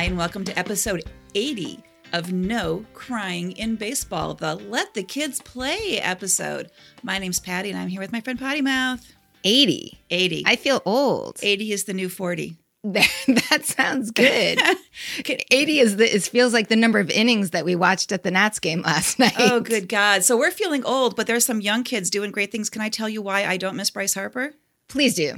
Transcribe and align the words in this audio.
Hi, 0.00 0.06
and 0.06 0.16
welcome 0.16 0.46
to 0.46 0.58
episode 0.58 1.04
80 1.34 1.84
of 2.14 2.32
No 2.32 2.86
Crying 2.94 3.52
in 3.52 3.76
Baseball, 3.76 4.32
the 4.32 4.54
Let 4.54 4.94
the 4.94 5.02
Kids 5.02 5.42
Play 5.42 6.00
episode. 6.00 6.70
My 7.02 7.18
name's 7.18 7.38
Patty, 7.38 7.68
and 7.68 7.78
I'm 7.78 7.88
here 7.88 8.00
with 8.00 8.10
my 8.10 8.22
friend 8.22 8.38
Potty 8.38 8.62
Mouth. 8.62 9.06
80. 9.44 9.98
80. 10.08 10.44
I 10.46 10.56
feel 10.56 10.80
old. 10.86 11.38
80 11.42 11.72
is 11.72 11.84
the 11.84 11.92
new 11.92 12.08
40. 12.08 12.56
that 12.82 13.60
sounds 13.64 14.10
good. 14.10 14.58
80 15.50 15.78
is 15.78 15.96
the 15.96 16.14
it 16.14 16.22
feels 16.22 16.54
like 16.54 16.68
the 16.68 16.76
number 16.76 16.98
of 16.98 17.10
innings 17.10 17.50
that 17.50 17.66
we 17.66 17.76
watched 17.76 18.10
at 18.10 18.22
the 18.22 18.30
Nats 18.30 18.58
game 18.58 18.80
last 18.80 19.18
night. 19.18 19.34
Oh, 19.38 19.60
good 19.60 19.86
God. 19.86 20.24
So 20.24 20.38
we're 20.38 20.50
feeling 20.50 20.82
old, 20.82 21.14
but 21.14 21.26
there's 21.26 21.44
some 21.44 21.60
young 21.60 21.84
kids 21.84 22.08
doing 22.08 22.30
great 22.30 22.50
things. 22.50 22.70
Can 22.70 22.80
I 22.80 22.88
tell 22.88 23.10
you 23.10 23.20
why 23.20 23.44
I 23.44 23.58
don't 23.58 23.76
miss 23.76 23.90
Bryce 23.90 24.14
Harper? 24.14 24.54
Please 24.88 25.14
do. 25.14 25.34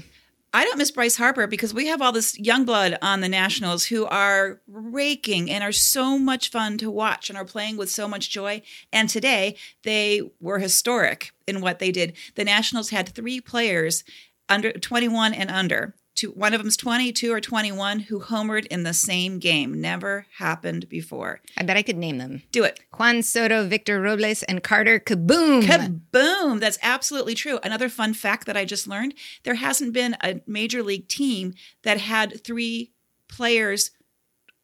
I 0.54 0.64
don't 0.64 0.76
miss 0.76 0.90
Bryce 0.90 1.16
Harper 1.16 1.46
because 1.46 1.72
we 1.72 1.86
have 1.86 2.02
all 2.02 2.12
this 2.12 2.38
young 2.38 2.66
blood 2.66 2.98
on 3.00 3.22
the 3.22 3.28
Nationals 3.28 3.86
who 3.86 4.04
are 4.04 4.60
raking 4.68 5.50
and 5.50 5.64
are 5.64 5.72
so 5.72 6.18
much 6.18 6.50
fun 6.50 6.76
to 6.78 6.90
watch 6.90 7.30
and 7.30 7.38
are 7.38 7.44
playing 7.44 7.78
with 7.78 7.90
so 7.90 8.06
much 8.06 8.28
joy. 8.28 8.60
And 8.92 9.08
today 9.08 9.56
they 9.82 10.20
were 10.40 10.58
historic 10.58 11.32
in 11.46 11.62
what 11.62 11.78
they 11.78 11.90
did. 11.90 12.12
The 12.34 12.44
Nationals 12.44 12.90
had 12.90 13.08
three 13.08 13.40
players 13.40 14.04
under 14.46 14.72
21 14.72 15.32
and 15.32 15.50
under. 15.50 15.94
Two, 16.22 16.30
one 16.30 16.54
of 16.54 16.62
them's 16.62 16.76
22 16.76 17.32
or 17.32 17.40
21 17.40 17.98
who 17.98 18.20
homered 18.20 18.66
in 18.66 18.84
the 18.84 18.94
same 18.94 19.40
game. 19.40 19.80
Never 19.80 20.26
happened 20.38 20.88
before. 20.88 21.40
I 21.58 21.64
bet 21.64 21.76
I 21.76 21.82
could 21.82 21.96
name 21.96 22.18
them. 22.18 22.42
Do 22.52 22.62
it. 22.62 22.78
Juan 22.96 23.24
Soto, 23.24 23.66
Victor 23.66 24.00
Robles, 24.00 24.44
and 24.44 24.62
Carter 24.62 25.00
Kieboom. 25.00 25.62
Kaboom. 25.64 26.60
That's 26.60 26.78
absolutely 26.80 27.34
true. 27.34 27.58
Another 27.64 27.88
fun 27.88 28.14
fact 28.14 28.46
that 28.46 28.56
I 28.56 28.64
just 28.64 28.86
learned 28.86 29.14
there 29.42 29.56
hasn't 29.56 29.92
been 29.92 30.16
a 30.22 30.40
major 30.46 30.84
league 30.84 31.08
team 31.08 31.54
that 31.82 31.98
had 31.98 32.44
three 32.44 32.92
players 33.26 33.90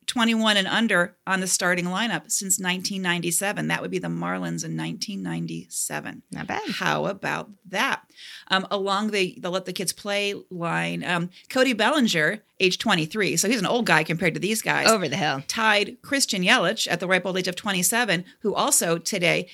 21 0.09 0.56
and 0.56 0.67
under 0.67 1.17
on 1.27 1.41
the 1.41 1.47
starting 1.47 1.84
lineup 1.84 2.31
since 2.31 2.59
1997. 2.59 3.69
That 3.69 3.83
would 3.83 3.91
be 3.91 3.98
the 3.98 4.09
Marlins 4.09 4.64
in 4.64 4.77
1997. 4.77 6.23
Not 6.33 6.47
bad. 6.47 6.69
How 6.70 7.06
about 7.06 7.51
that? 7.67 8.03
Um, 8.48 8.67
along 8.70 9.11
the, 9.11 9.39
the 9.39 9.51
Let 9.51 9.67
the 9.67 9.73
Kids 9.73 9.92
Play 9.92 10.34
line, 10.51 11.05
um, 11.05 11.31
Cody 11.51 11.75
Bellinger, 11.75 12.42
age 12.59 12.79
23, 12.79 13.36
so 13.36 13.48
he's 13.48 13.61
an 13.61 13.67
old 13.67 13.86
guy 13.86 14.03
compared 14.03 14.34
to 14.34 14.41
these 14.41 14.62
guys. 14.62 14.89
Over 14.89 15.09
the 15.09 15.17
hill. 15.17 15.42
Tied 15.47 15.98
Christian 16.03 16.42
Yelich 16.42 16.89
at 16.91 17.01
the 17.01 17.06
ripe 17.06 17.27
old 17.27 17.36
age 17.36 17.47
of 17.47 17.55
27, 17.55 18.25
who 18.41 18.55
also 18.55 18.98
today 18.98 19.48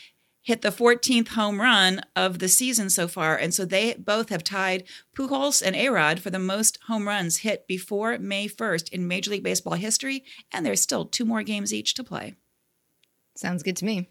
hit 0.45 0.63
the 0.63 0.69
14th 0.69 1.29
home 1.29 1.61
run 1.61 2.03
of 2.15 2.39
the 2.39 2.49
season 2.49 2.91
so 2.91 3.09
far. 3.09 3.37
And 3.37 3.53
so 3.53 3.65
they 3.65 3.95
both 3.95 4.29
have 4.29 4.45
tied 4.45 4.85
Pujols 5.17 5.63
and 5.63 5.75
Arod 5.75 6.21
for 6.21 6.31
the 6.31 6.39
most 6.39 6.79
home 6.87 7.09
runs 7.09 7.39
hit 7.39 7.67
before 7.67 8.19
May 8.19 8.47
1st 8.47 8.91
in 8.91 9.09
Major 9.09 9.33
League 9.33 9.43
Baseball 9.43 9.75
history. 9.75 10.23
And 10.53 10.65
there's 10.65 10.83
still 10.83 11.07
two 11.07 11.25
more 11.25 11.43
games 11.43 11.75
each 11.75 11.95
to 11.95 12.05
play. 12.05 12.35
Sounds 13.37 13.63
good 13.63 13.77
to 13.79 13.85
me. 13.85 14.09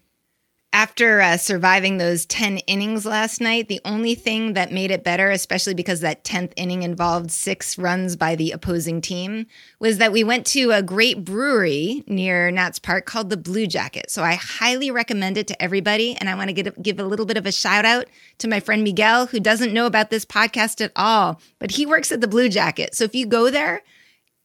After 0.74 1.20
uh, 1.20 1.36
surviving 1.36 1.98
those 1.98 2.26
10 2.26 2.58
innings 2.58 3.06
last 3.06 3.40
night, 3.40 3.68
the 3.68 3.80
only 3.84 4.16
thing 4.16 4.54
that 4.54 4.72
made 4.72 4.90
it 4.90 5.04
better, 5.04 5.30
especially 5.30 5.74
because 5.74 6.00
that 6.00 6.24
10th 6.24 6.52
inning 6.56 6.82
involved 6.82 7.30
six 7.30 7.78
runs 7.78 8.16
by 8.16 8.34
the 8.34 8.50
opposing 8.50 9.00
team, 9.00 9.46
was 9.78 9.98
that 9.98 10.10
we 10.10 10.24
went 10.24 10.44
to 10.46 10.72
a 10.72 10.82
great 10.82 11.24
brewery 11.24 12.02
near 12.08 12.50
Nats 12.50 12.80
Park 12.80 13.06
called 13.06 13.30
the 13.30 13.36
Blue 13.36 13.68
Jacket. 13.68 14.10
So 14.10 14.24
I 14.24 14.34
highly 14.34 14.90
recommend 14.90 15.38
it 15.38 15.46
to 15.46 15.62
everybody. 15.62 16.16
And 16.16 16.28
I 16.28 16.34
want 16.34 16.50
to 16.50 16.72
give 16.72 16.98
a 16.98 17.04
little 17.04 17.24
bit 17.24 17.36
of 17.36 17.46
a 17.46 17.52
shout 17.52 17.84
out 17.84 18.06
to 18.38 18.48
my 18.48 18.58
friend 18.58 18.82
Miguel, 18.82 19.26
who 19.26 19.38
doesn't 19.38 19.72
know 19.72 19.86
about 19.86 20.10
this 20.10 20.24
podcast 20.24 20.84
at 20.84 20.90
all, 20.96 21.40
but 21.60 21.70
he 21.70 21.86
works 21.86 22.10
at 22.10 22.20
the 22.20 22.26
Blue 22.26 22.48
Jacket. 22.48 22.96
So 22.96 23.04
if 23.04 23.14
you 23.14 23.26
go 23.26 23.48
there, 23.48 23.82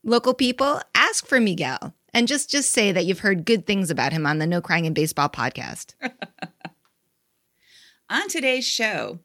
local 0.03 0.35
people, 0.35 0.79
ask 0.93 1.25
for 1.25 1.39
Miguel 1.39 1.95
and 2.13 2.27
just 2.27 2.49
just 2.49 2.71
say 2.71 2.91
that 2.91 3.05
you've 3.05 3.19
heard 3.19 3.45
good 3.45 3.65
things 3.65 3.89
about 3.89 4.13
him 4.13 4.25
on 4.25 4.39
the 4.39 4.47
No 4.47 4.61
Crying 4.61 4.85
in 4.85 4.93
Baseball 4.93 5.29
podcast. 5.29 5.93
on 8.09 8.27
today's 8.27 8.67
show, 8.67 9.19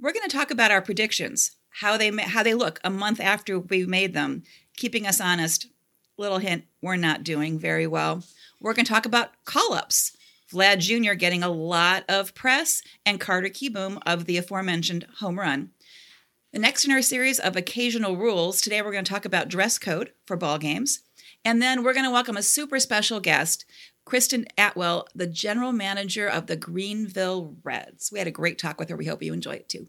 we're 0.00 0.12
going 0.12 0.28
to 0.28 0.36
talk 0.36 0.50
about 0.50 0.70
our 0.70 0.82
predictions, 0.82 1.52
how 1.70 1.96
they 1.96 2.10
how 2.10 2.42
they 2.42 2.54
look 2.54 2.80
a 2.84 2.90
month 2.90 3.20
after 3.20 3.58
we 3.58 3.86
made 3.86 4.14
them, 4.14 4.42
keeping 4.76 5.06
us 5.06 5.20
honest. 5.20 5.66
Little 6.16 6.38
hint, 6.38 6.64
we're 6.80 6.96
not 6.96 7.24
doing 7.24 7.58
very 7.58 7.88
well. 7.88 8.22
We're 8.60 8.74
going 8.74 8.84
to 8.84 8.92
talk 8.92 9.04
about 9.04 9.32
call-ups. 9.44 10.16
Vlad 10.52 10.78
Jr. 10.78 11.14
getting 11.14 11.42
a 11.42 11.48
lot 11.48 12.04
of 12.08 12.34
press 12.34 12.82
and 13.04 13.18
Carter 13.18 13.48
Kieboom 13.48 14.00
of 14.06 14.26
the 14.26 14.36
aforementioned 14.36 15.06
home 15.18 15.40
run. 15.40 15.70
The 16.52 16.60
next 16.60 16.84
in 16.84 16.92
our 16.92 17.02
series 17.02 17.40
of 17.40 17.56
occasional 17.56 18.16
rules, 18.16 18.60
today 18.60 18.80
we're 18.80 18.92
going 18.92 19.04
to 19.04 19.12
talk 19.12 19.24
about 19.24 19.48
dress 19.48 19.76
code 19.76 20.12
for 20.24 20.36
ball 20.36 20.58
games. 20.58 21.00
And 21.44 21.60
then 21.60 21.82
we're 21.82 21.94
going 21.94 22.06
to 22.06 22.10
welcome 22.10 22.36
a 22.36 22.42
super 22.42 22.80
special 22.80 23.20
guest, 23.20 23.64
Kristen 24.04 24.46
Atwell, 24.56 25.06
the 25.14 25.26
general 25.26 25.72
manager 25.72 26.26
of 26.26 26.46
the 26.46 26.56
Greenville 26.56 27.56
Reds. 27.62 28.10
We 28.10 28.18
had 28.18 28.28
a 28.28 28.32
great 28.32 28.58
talk 28.58 28.78
with 28.78 28.88
her. 28.88 28.96
We 28.96 29.06
hope 29.06 29.22
you 29.22 29.32
enjoy 29.32 29.54
it 29.54 29.68
too. 29.68 29.88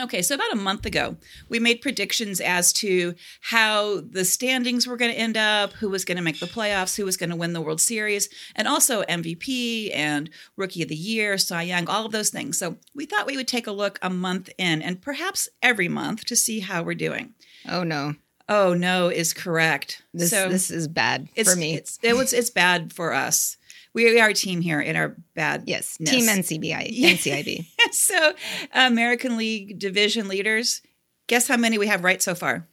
Okay, 0.00 0.22
so 0.22 0.34
about 0.34 0.52
a 0.52 0.56
month 0.56 0.86
ago, 0.86 1.16
we 1.48 1.60
made 1.60 1.80
predictions 1.80 2.40
as 2.40 2.72
to 2.74 3.14
how 3.40 4.00
the 4.00 4.24
standings 4.24 4.88
were 4.88 4.96
going 4.96 5.12
to 5.12 5.18
end 5.18 5.36
up, 5.36 5.72
who 5.74 5.88
was 5.88 6.04
going 6.04 6.16
to 6.16 6.22
make 6.22 6.40
the 6.40 6.46
playoffs, 6.46 6.96
who 6.96 7.04
was 7.04 7.16
going 7.16 7.30
to 7.30 7.36
win 7.36 7.52
the 7.52 7.60
World 7.60 7.80
Series, 7.80 8.28
and 8.56 8.66
also 8.66 9.04
MVP 9.04 9.94
and 9.94 10.30
Rookie 10.56 10.82
of 10.82 10.88
the 10.88 10.96
Year, 10.96 11.38
Cy 11.38 11.62
Young, 11.62 11.88
all 11.88 12.04
of 12.04 12.10
those 12.10 12.30
things. 12.30 12.58
So 12.58 12.76
we 12.92 13.06
thought 13.06 13.26
we 13.26 13.36
would 13.36 13.46
take 13.46 13.68
a 13.68 13.72
look 13.72 14.00
a 14.02 14.10
month 14.10 14.50
in 14.58 14.82
and 14.82 15.00
perhaps 15.00 15.48
every 15.62 15.88
month 15.88 16.24
to 16.24 16.34
see 16.34 16.58
how 16.58 16.82
we're 16.82 16.94
doing. 16.94 17.34
Oh, 17.68 17.84
no. 17.84 18.16
Oh 18.48 18.74
no 18.74 19.08
is 19.08 19.32
correct. 19.32 20.02
This 20.12 20.30
so 20.30 20.48
this 20.48 20.70
is 20.70 20.88
bad 20.88 21.28
for 21.44 21.56
me. 21.56 21.74
It's 21.74 21.98
it 22.02 22.14
was 22.14 22.32
it's 22.32 22.50
bad 22.50 22.92
for 22.92 23.12
us. 23.12 23.56
We 23.94 24.20
are 24.20 24.28
a 24.28 24.34
team 24.34 24.60
here 24.60 24.80
in 24.80 24.96
our 24.96 25.16
bad. 25.34 25.64
Yes, 25.66 25.96
team 25.96 26.26
NCBI 26.26 26.98
NCIB. 26.98 27.66
so 27.92 28.34
American 28.72 29.36
League 29.36 29.78
division 29.78 30.28
leaders. 30.28 30.82
Guess 31.26 31.48
how 31.48 31.56
many 31.56 31.78
we 31.78 31.86
have 31.86 32.04
right 32.04 32.20
so 32.20 32.34
far? 32.34 32.66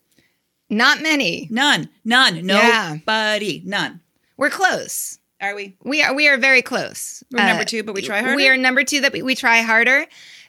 Not 0.69 1.01
many. 1.01 1.47
None. 1.51 1.89
None. 2.03 2.45
Nobody. 2.45 3.61
Yeah. 3.63 3.69
None. 3.69 4.01
We're 4.38 4.49
close. 4.49 5.19
Are 5.41 5.55
we? 5.55 5.75
We 5.83 6.01
are. 6.01 6.13
We 6.13 6.27
are 6.27 6.38
very 6.38 6.61
close. 6.61 7.23
We're 7.31 7.41
uh, 7.41 7.47
number 7.47 7.65
two, 7.65 7.83
but 7.83 7.93
we 7.93 8.01
try 8.01 8.19
harder. 8.21 8.35
We 8.35 8.47
are 8.47 8.57
number 8.57 8.83
two, 8.83 9.01
that 9.01 9.11
we, 9.11 9.21
we 9.21 9.35
try 9.35 9.61
harder 9.61 10.05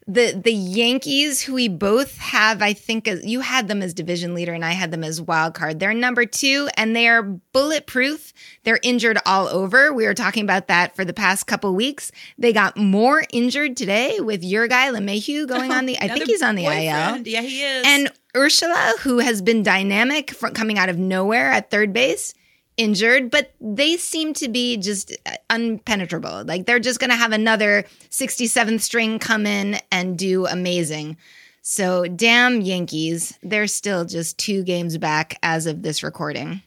the 0.07 0.33
the 0.33 0.53
Yankees, 0.53 1.43
who 1.43 1.55
we 1.55 1.69
both 1.69 2.19
have, 2.19 2.61
I 2.61 2.73
think 2.73 3.07
you 3.07 3.41
had 3.41 3.69
them 3.69 3.83
as 3.83 3.95
division 3.95 4.35
leader 4.35 4.53
and 4.53 4.65
I 4.65 4.73
had 4.73 4.91
them 4.91 5.05
as 5.05 5.21
wild 5.21 5.55
card. 5.55 5.79
They're 5.79 5.95
number 5.95 6.27
two 6.27 6.69
and 6.77 6.95
they 6.97 7.09
are 7.09 7.23
bulletproof. 7.23 8.33
They're 8.65 8.81
injured 8.83 9.19
all 9.25 9.49
over. 9.49 9.93
We 9.93 10.07
were 10.07 10.15
talking 10.15 10.43
about 10.43 10.67
that 10.69 10.97
for 10.97 11.05
the 11.05 11.13
past 11.13 11.47
couple 11.47 11.75
weeks. 11.75 12.11
They 12.37 12.53
got 12.53 12.77
more 12.77 13.25
injured 13.33 13.77
today 13.77 14.19
with 14.21 14.43
your 14.43 14.67
guy 14.67 14.91
LeMahieu 14.91 15.47
going 15.47 15.71
oh, 15.71 15.77
on 15.77 15.87
the. 15.87 15.97
I 15.99 16.09
think 16.09 16.27
he's 16.27 16.43
on 16.43 16.57
the 16.57 16.65
boyfriend. 16.65 17.27
IL. 17.27 17.33
Yeah, 17.33 17.43
he 17.43 17.63
is. 17.63 17.87
And 17.87 18.13
Urshela, 18.35 18.99
who 19.01 19.19
has 19.19 19.41
been 19.41 19.63
dynamic 19.63 20.33
from 20.33 20.53
coming 20.53 20.79
out 20.79 20.89
of 20.89 20.99
nowhere 20.99 21.51
at 21.51 21.71
third 21.71 21.93
base 21.93 22.35
injured, 22.77 23.31
but 23.31 23.55
they 23.61 23.97
seem 23.97 24.33
to 24.35 24.49
be 24.49 24.77
just 24.77 25.17
uh, 25.27 25.33
unpenetrable. 25.51 26.47
Like 26.47 26.67
they're 26.67 26.79
just 26.79 27.01
going 27.01 27.11
to 27.11 27.17
have 27.17 27.33
another 27.33 27.85
67th 28.11 28.81
string 28.81 29.19
come 29.19 29.47
in 29.47 29.79
and 29.91 30.19
do 30.19 30.47
amazing. 30.47 31.17
So, 31.65 32.07
damn 32.07 32.61
Yankees, 32.61 33.39
they're 33.41 33.69
still 33.69 34.05
just 34.05 34.37
two 34.37 34.65
games 34.65 34.99
back 34.99 35.39
as 35.45 35.67
of 35.67 35.83
this 35.83 36.03
recording. 36.03 36.63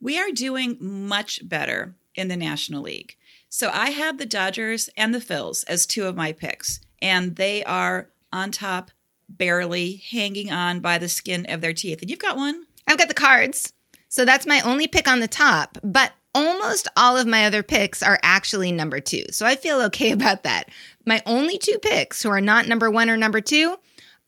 We 0.00 0.18
are 0.18 0.32
doing 0.32 0.76
much 0.80 1.48
better 1.48 1.94
in 2.16 2.26
the 2.26 2.36
National 2.36 2.82
League. 2.82 3.16
So, 3.48 3.70
I 3.72 3.90
have 3.90 4.18
the 4.18 4.26
Dodgers 4.26 4.90
and 4.96 5.14
the 5.14 5.20
Phils 5.20 5.62
as 5.68 5.86
two 5.86 6.06
of 6.06 6.16
my 6.16 6.32
picks, 6.32 6.80
and 7.00 7.36
they 7.36 7.62
are 7.62 8.10
on 8.32 8.50
top, 8.50 8.90
barely 9.28 10.02
hanging 10.10 10.50
on 10.50 10.80
by 10.80 10.98
the 10.98 11.08
skin 11.08 11.46
of 11.48 11.60
their 11.60 11.72
teeth. 11.72 12.00
And 12.00 12.10
you've 12.10 12.18
got 12.18 12.36
one? 12.36 12.64
I've 12.88 12.98
got 12.98 13.06
the 13.06 13.14
cards. 13.14 13.72
So 14.12 14.26
that's 14.26 14.46
my 14.46 14.60
only 14.60 14.88
pick 14.88 15.08
on 15.08 15.20
the 15.20 15.26
top, 15.26 15.78
but 15.82 16.12
almost 16.34 16.86
all 16.98 17.16
of 17.16 17.26
my 17.26 17.46
other 17.46 17.62
picks 17.62 18.02
are 18.02 18.20
actually 18.22 18.70
number 18.70 19.00
two. 19.00 19.24
So 19.30 19.46
I 19.46 19.56
feel 19.56 19.80
okay 19.84 20.12
about 20.12 20.42
that. 20.42 20.68
My 21.06 21.22
only 21.24 21.56
two 21.56 21.78
picks 21.78 22.22
who 22.22 22.28
are 22.28 22.42
not 22.42 22.68
number 22.68 22.90
one 22.90 23.08
or 23.08 23.16
number 23.16 23.40
two 23.40 23.74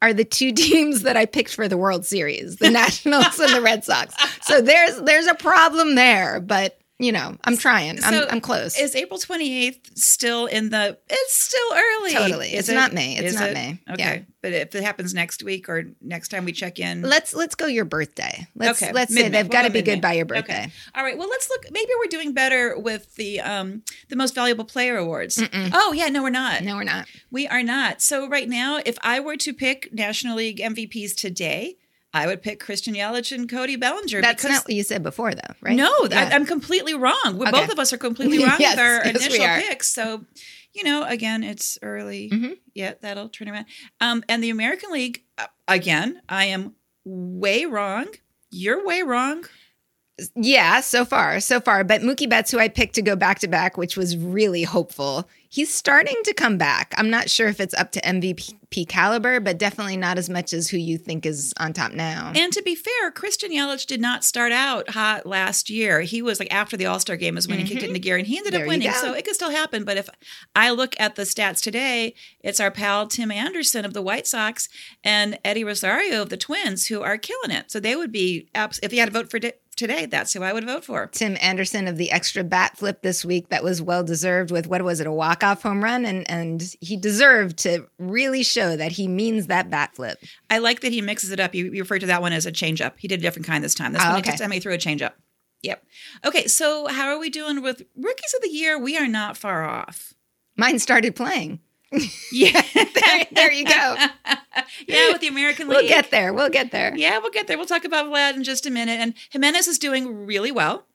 are 0.00 0.14
the 0.14 0.24
two 0.24 0.52
teams 0.54 1.02
that 1.02 1.18
I 1.18 1.26
picked 1.26 1.54
for 1.54 1.68
the 1.68 1.76
World 1.76 2.06
Series, 2.06 2.56
the 2.56 2.70
Nationals 2.70 3.38
and 3.38 3.52
the 3.52 3.60
Red 3.60 3.84
Sox. 3.84 4.14
So 4.40 4.62
there's 4.62 5.02
there's 5.02 5.26
a 5.26 5.34
problem 5.34 5.96
there, 5.96 6.40
but 6.40 6.78
you 6.98 7.10
know, 7.10 7.36
I'm 7.44 7.56
trying. 7.56 7.98
So 7.98 8.06
I'm, 8.08 8.28
I'm 8.30 8.40
close. 8.40 8.78
Is 8.78 8.94
April 8.94 9.18
28th 9.18 9.98
still 9.98 10.46
in 10.46 10.70
the? 10.70 10.96
It's 11.08 11.34
still 11.34 11.72
early. 11.74 12.12
Totally. 12.12 12.46
Is 12.54 12.60
it's 12.60 12.68
it? 12.68 12.74
not 12.74 12.92
May. 12.92 13.16
It's 13.16 13.32
is 13.32 13.40
not 13.40 13.50
it? 13.50 13.54
May. 13.54 13.78
Okay. 13.90 14.02
Yeah. 14.02 14.22
But 14.42 14.52
if 14.52 14.74
it 14.76 14.84
happens 14.84 15.12
next 15.12 15.42
week 15.42 15.68
or 15.68 15.84
next 16.00 16.28
time 16.28 16.44
we 16.44 16.52
check 16.52 16.78
in, 16.78 17.02
let's 17.02 17.34
let's 17.34 17.56
go 17.56 17.66
your 17.66 17.84
birthday. 17.84 18.46
Let's 18.54 18.80
okay. 18.80 18.92
let's 18.92 19.10
mid-May. 19.10 19.24
say 19.24 19.42
they've 19.42 19.50
got 19.50 19.62
to 19.62 19.70
be 19.70 19.78
mid-May. 19.78 19.94
good 19.94 20.02
by 20.02 20.12
your 20.12 20.24
birthday. 20.24 20.64
Okay. 20.64 20.72
All 20.94 21.02
right. 21.02 21.18
Well, 21.18 21.28
let's 21.28 21.48
look. 21.48 21.64
Maybe 21.72 21.90
we're 21.98 22.10
doing 22.10 22.32
better 22.32 22.78
with 22.78 23.12
the 23.16 23.40
um 23.40 23.82
the 24.08 24.16
most 24.16 24.34
valuable 24.34 24.64
player 24.64 24.96
awards. 24.96 25.38
Mm-mm. 25.38 25.70
Oh 25.74 25.92
yeah, 25.92 26.08
no, 26.10 26.22
we're 26.22 26.30
not. 26.30 26.62
No, 26.62 26.76
we're 26.76 26.84
not. 26.84 27.06
We 27.30 27.48
are 27.48 27.62
not. 27.64 28.02
So 28.02 28.28
right 28.28 28.48
now, 28.48 28.80
if 28.86 28.98
I 29.02 29.18
were 29.18 29.36
to 29.38 29.52
pick 29.52 29.92
National 29.92 30.36
League 30.36 30.58
MVPs 30.58 31.16
today, 31.16 31.76
I 32.14 32.26
would 32.28 32.40
pick 32.42 32.60
Christian 32.60 32.94
Yelich 32.94 33.32
and 33.34 33.48
Cody 33.48 33.76
Bellinger. 33.76 34.22
That's 34.22 34.42
because 34.42 34.56
not 34.56 34.64
what 34.64 34.74
you 34.74 34.84
said 34.84 35.02
before, 35.02 35.34
though, 35.34 35.54
right? 35.60 35.74
No, 35.74 35.92
Yeah. 36.08 36.30
I, 36.32 36.34
am 36.36 36.46
completely 36.46 36.94
wrong. 36.94 37.36
We, 37.36 37.46
Okay. 37.46 37.50
Both 37.50 37.70
of 37.70 37.78
us 37.80 37.92
are 37.92 37.98
completely 37.98 38.38
wrong 38.38 38.56
Yes, 38.60 38.76
with 38.76 38.80
our 38.80 39.04
yes, 39.04 39.26
initial 39.26 39.46
picks. 39.68 39.88
So, 39.88 40.24
you 40.72 40.84
know, 40.84 41.04
again, 41.04 41.42
it's 41.42 41.76
early. 41.82 42.30
Mhm. 42.32 42.58
Yeah, 42.72 42.94
that'll 43.00 43.28
turn 43.28 43.48
around. 43.48 43.66
Um, 44.00 44.22
and 44.28 44.42
the 44.42 44.50
American 44.50 44.92
League, 44.92 45.24
uh, 45.36 45.46
again, 45.68 46.22
I 46.28 46.46
am 46.46 46.74
way 47.04 47.64
wrong. 47.66 48.06
You're 48.50 48.86
way 48.86 49.02
wrong. 49.02 49.44
Yeah, 50.36 50.80
so 50.80 51.04
far, 51.04 51.40
so 51.40 51.60
far. 51.60 51.82
But 51.82 52.02
Mookie 52.02 52.30
Betts, 52.30 52.52
who 52.52 52.60
I 52.60 52.68
picked 52.68 52.94
to 52.94 53.02
go 53.02 53.16
back 53.16 53.40
to 53.40 53.48
back, 53.48 53.76
which 53.76 53.96
was 53.96 54.16
really 54.16 54.62
hopeful, 54.62 55.28
he's 55.54 55.72
starting 55.72 56.16
to 56.24 56.34
come 56.34 56.58
back. 56.58 56.92
I'm 56.98 57.10
not 57.10 57.30
sure 57.30 57.46
if 57.46 57.60
it's 57.60 57.74
up 57.74 57.92
to 57.92 58.00
MVP 58.00 58.88
caliber, 58.88 59.38
but 59.38 59.56
definitely 59.56 59.96
not 59.96 60.18
as 60.18 60.28
much 60.28 60.52
as 60.52 60.68
who 60.68 60.76
you 60.78 60.98
think 60.98 61.24
is 61.24 61.54
on 61.60 61.72
top 61.72 61.92
now. 61.92 62.32
And 62.34 62.52
to 62.52 62.60
be 62.62 62.74
fair, 62.74 63.12
Christian 63.12 63.52
Yelich 63.52 63.86
did 63.86 64.00
not 64.00 64.24
start 64.24 64.50
out 64.50 64.90
hot 64.90 65.26
last 65.26 65.70
year. 65.70 66.00
He 66.00 66.22
was 66.22 66.40
like 66.40 66.52
after 66.52 66.76
the 66.76 66.86
All 66.86 66.98
Star 66.98 67.16
game 67.16 67.36
is 67.36 67.46
when 67.46 67.60
he 67.60 67.64
kicked 67.64 67.84
it 67.84 67.88
into 67.88 68.00
gear, 68.00 68.16
and 68.16 68.26
he 68.26 68.36
ended 68.38 68.52
Mm-hmm. 68.54 68.58
There 68.58 68.66
up 68.66 68.68
winning. 68.68 68.92
So 68.92 69.14
it 69.14 69.24
could 69.24 69.34
still 69.36 69.50
happen. 69.50 69.84
But 69.84 69.96
if 69.96 70.08
I 70.56 70.70
look 70.70 70.94
at 70.98 71.14
the 71.14 71.22
stats 71.22 71.60
today, 71.62 72.14
it's 72.40 72.58
our 72.58 72.70
pal 72.72 73.06
Tim 73.06 73.30
Anderson 73.30 73.84
of 73.84 73.94
the 73.94 74.02
White 74.02 74.26
Sox 74.26 74.68
and 75.04 75.38
Eddie 75.44 75.62
Rosario 75.64 76.22
of 76.22 76.30
the 76.30 76.36
Twins 76.36 76.86
who 76.88 77.00
are 77.02 77.16
killing 77.16 77.50
it. 77.52 77.70
So 77.70 77.78
they 77.78 77.94
would 77.94 78.10
be 78.10 78.48
abs- 78.56 78.80
if 78.82 78.92
you 78.92 78.98
had 78.98 79.06
to 79.06 79.12
vote 79.12 79.30
for 79.30 79.38
di- 79.38 79.52
today, 79.74 80.06
that's 80.06 80.32
who 80.32 80.42
I 80.42 80.52
would 80.52 80.64
vote 80.64 80.84
for. 80.84 81.08
Tim 81.08 81.36
Anderson 81.40 81.86
of 81.88 81.96
the 81.96 82.10
extra 82.10 82.44
bat 82.44 82.76
flip 82.76 83.02
this 83.02 83.24
week 83.24 83.48
that 83.48 83.62
was 83.64 83.82
well 83.82 84.02
deserved 84.04 84.50
with 84.50 84.66
what 84.66 84.82
was 84.82 85.00
it 85.00 85.06
a 85.06 85.12
walk 85.12 85.42
off 85.44 85.62
home 85.62 85.82
run 85.82 86.04
and 86.04 86.28
and 86.30 86.74
he 86.80 86.96
deserved 86.96 87.58
to 87.58 87.86
really 87.98 88.42
show 88.42 88.76
that 88.76 88.92
he 88.92 89.08
means 89.08 89.46
that 89.46 89.70
bat 89.70 89.94
flip. 89.94 90.18
I 90.50 90.58
like 90.58 90.80
that 90.80 90.92
he 90.92 91.00
mixes 91.00 91.30
it 91.30 91.40
up. 91.40 91.54
You, 91.54 91.72
you 91.72 91.82
referred 91.82 92.00
to 92.00 92.06
that 92.06 92.22
one 92.22 92.32
as 92.32 92.46
a 92.46 92.52
change 92.52 92.80
up. 92.80 92.96
He 92.98 93.08
did 93.08 93.20
a 93.20 93.22
different 93.22 93.46
kind 93.46 93.62
this 93.62 93.74
time. 93.74 93.92
This 93.92 94.02
Oh, 94.02 94.08
one 94.10 94.18
okay. 94.20 94.32
he 94.32 94.36
just 94.38 94.62
threw 94.62 94.72
a 94.72 94.78
change 94.78 95.02
up. 95.02 95.16
Yep. 95.62 95.82
Okay, 96.26 96.46
so 96.46 96.86
how 96.88 97.08
are 97.08 97.18
we 97.18 97.30
doing 97.30 97.62
with 97.62 97.82
rookies 97.96 98.34
of 98.36 98.42
the 98.42 98.50
year? 98.50 98.78
We 98.78 98.98
are 98.98 99.08
not 99.08 99.36
far 99.36 99.64
off. 99.64 100.12
Mine 100.56 100.78
started 100.78 101.16
playing. 101.16 101.60
Yeah. 102.32 102.62
There, 103.04 103.26
there 103.32 103.52
you 103.52 103.64
go. 103.66 103.72
yeah, 104.88 105.12
with 105.12 105.20
the 105.20 105.28
American 105.28 105.68
League. 105.68 105.76
We'll 105.76 105.88
get 105.88 106.10
there. 106.10 106.32
We'll 106.32 106.48
get 106.48 106.70
there. 106.70 106.96
Yeah, 106.96 107.18
we'll 107.18 107.30
get 107.30 107.46
there. 107.46 107.58
We'll 107.58 107.66
talk 107.66 107.84
about 107.84 108.06
Vlad 108.06 108.34
in 108.34 108.44
just 108.44 108.66
a 108.66 108.70
minute. 108.70 108.98
And 108.98 109.14
Jimenez 109.30 109.68
is 109.68 109.78
doing 109.78 110.26
really 110.26 110.50
well. 110.50 110.86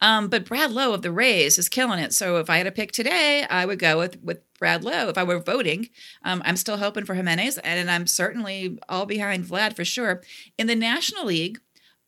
Um, 0.00 0.28
but 0.28 0.44
Brad 0.46 0.70
Lowe 0.70 0.94
of 0.94 1.02
the 1.02 1.12
Rays 1.12 1.58
is 1.58 1.68
killing 1.68 1.98
it. 1.98 2.14
So 2.14 2.38
if 2.38 2.48
I 2.48 2.56
had 2.58 2.64
to 2.64 2.72
pick 2.72 2.92
today, 2.92 3.44
I 3.48 3.66
would 3.66 3.78
go 3.78 3.98
with 3.98 4.22
with 4.22 4.40
Brad 4.58 4.84
Lowe. 4.84 5.08
If 5.08 5.18
I 5.18 5.24
were 5.24 5.40
voting, 5.40 5.88
um, 6.22 6.42
I'm 6.44 6.56
still 6.56 6.76
hoping 6.76 7.04
for 7.04 7.14
Jimenez, 7.14 7.58
and 7.58 7.90
I'm 7.90 8.06
certainly 8.06 8.78
all 8.88 9.06
behind 9.06 9.44
Vlad 9.44 9.76
for 9.76 9.84
sure. 9.84 10.22
In 10.56 10.68
the 10.68 10.76
National 10.76 11.26
League, 11.26 11.58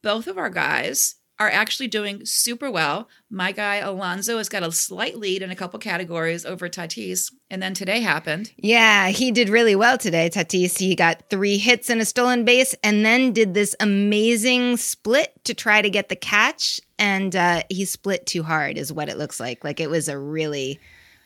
both 0.02 0.26
of 0.26 0.38
our 0.38 0.50
guys 0.50 1.16
are 1.40 1.50
actually 1.50 1.88
doing 1.88 2.24
super 2.26 2.70
well. 2.70 3.08
My 3.30 3.50
guy 3.50 3.76
Alonso 3.76 4.36
has 4.36 4.50
got 4.50 4.62
a 4.62 4.70
slight 4.70 5.16
lead 5.16 5.40
in 5.40 5.50
a 5.50 5.56
couple 5.56 5.80
categories 5.80 6.44
over 6.44 6.68
Tatis, 6.68 7.32
and 7.50 7.62
then 7.62 7.72
today 7.72 8.00
happened. 8.00 8.52
Yeah, 8.58 9.08
he 9.08 9.32
did 9.32 9.48
really 9.48 9.74
well 9.74 9.96
today, 9.96 10.28
Tatis. 10.28 10.78
He 10.78 10.94
got 10.94 11.30
three 11.30 11.56
hits 11.56 11.88
and 11.88 12.02
a 12.02 12.04
stolen 12.04 12.44
base 12.44 12.74
and 12.84 13.06
then 13.06 13.32
did 13.32 13.54
this 13.54 13.74
amazing 13.80 14.76
split 14.76 15.32
to 15.44 15.54
try 15.54 15.80
to 15.80 15.88
get 15.88 16.10
the 16.10 16.16
catch. 16.16 16.78
And 16.98 17.34
uh, 17.34 17.62
he 17.70 17.86
split 17.86 18.26
too 18.26 18.42
hard, 18.42 18.76
is 18.76 18.92
what 18.92 19.08
it 19.08 19.16
looks 19.16 19.40
like. 19.40 19.64
Like 19.64 19.80
it 19.80 19.88
was 19.88 20.08
a 20.08 20.18
really 20.18 20.78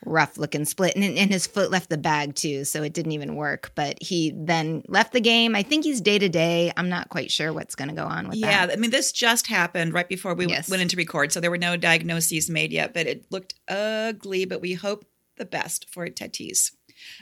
rough 0.06 0.38
looking 0.38 0.64
split. 0.64 0.94
And, 0.96 1.04
and 1.04 1.30
his 1.30 1.46
foot 1.46 1.70
left 1.70 1.90
the 1.90 1.98
bag 1.98 2.34
too, 2.34 2.64
so 2.64 2.82
it 2.82 2.92
didn't 2.92 3.12
even 3.12 3.36
work. 3.36 3.72
But 3.74 4.02
he 4.02 4.32
then 4.34 4.82
left 4.88 5.12
the 5.12 5.20
game. 5.20 5.54
I 5.54 5.62
think 5.62 5.84
he's 5.84 6.00
day 6.00 6.18
to 6.18 6.28
day. 6.28 6.72
I'm 6.76 6.88
not 6.88 7.08
quite 7.08 7.30
sure 7.30 7.52
what's 7.52 7.74
going 7.74 7.88
to 7.88 7.94
go 7.94 8.04
on 8.04 8.28
with 8.28 8.40
that. 8.40 8.46
Yeah, 8.46 8.66
that. 8.66 8.72
I 8.72 8.80
mean, 8.80 8.90
this 8.90 9.12
just 9.12 9.46
happened 9.46 9.92
right 9.92 10.08
before 10.08 10.34
we 10.34 10.46
Yes. 10.46 10.68
went 10.70 10.82
into 10.82 10.96
record, 10.96 11.32
so 11.32 11.40
there 11.40 11.50
were 11.50 11.58
no 11.58 11.76
diagnoses 11.76 12.48
made 12.50 12.72
yet, 12.72 12.92
but 12.94 13.06
it 13.06 13.24
looked 13.30 13.54
ugly. 13.68 14.44
But 14.44 14.60
we 14.60 14.74
hope 14.74 15.04
the 15.36 15.44
best 15.44 15.88
for 15.90 16.06
Tatis. 16.08 16.72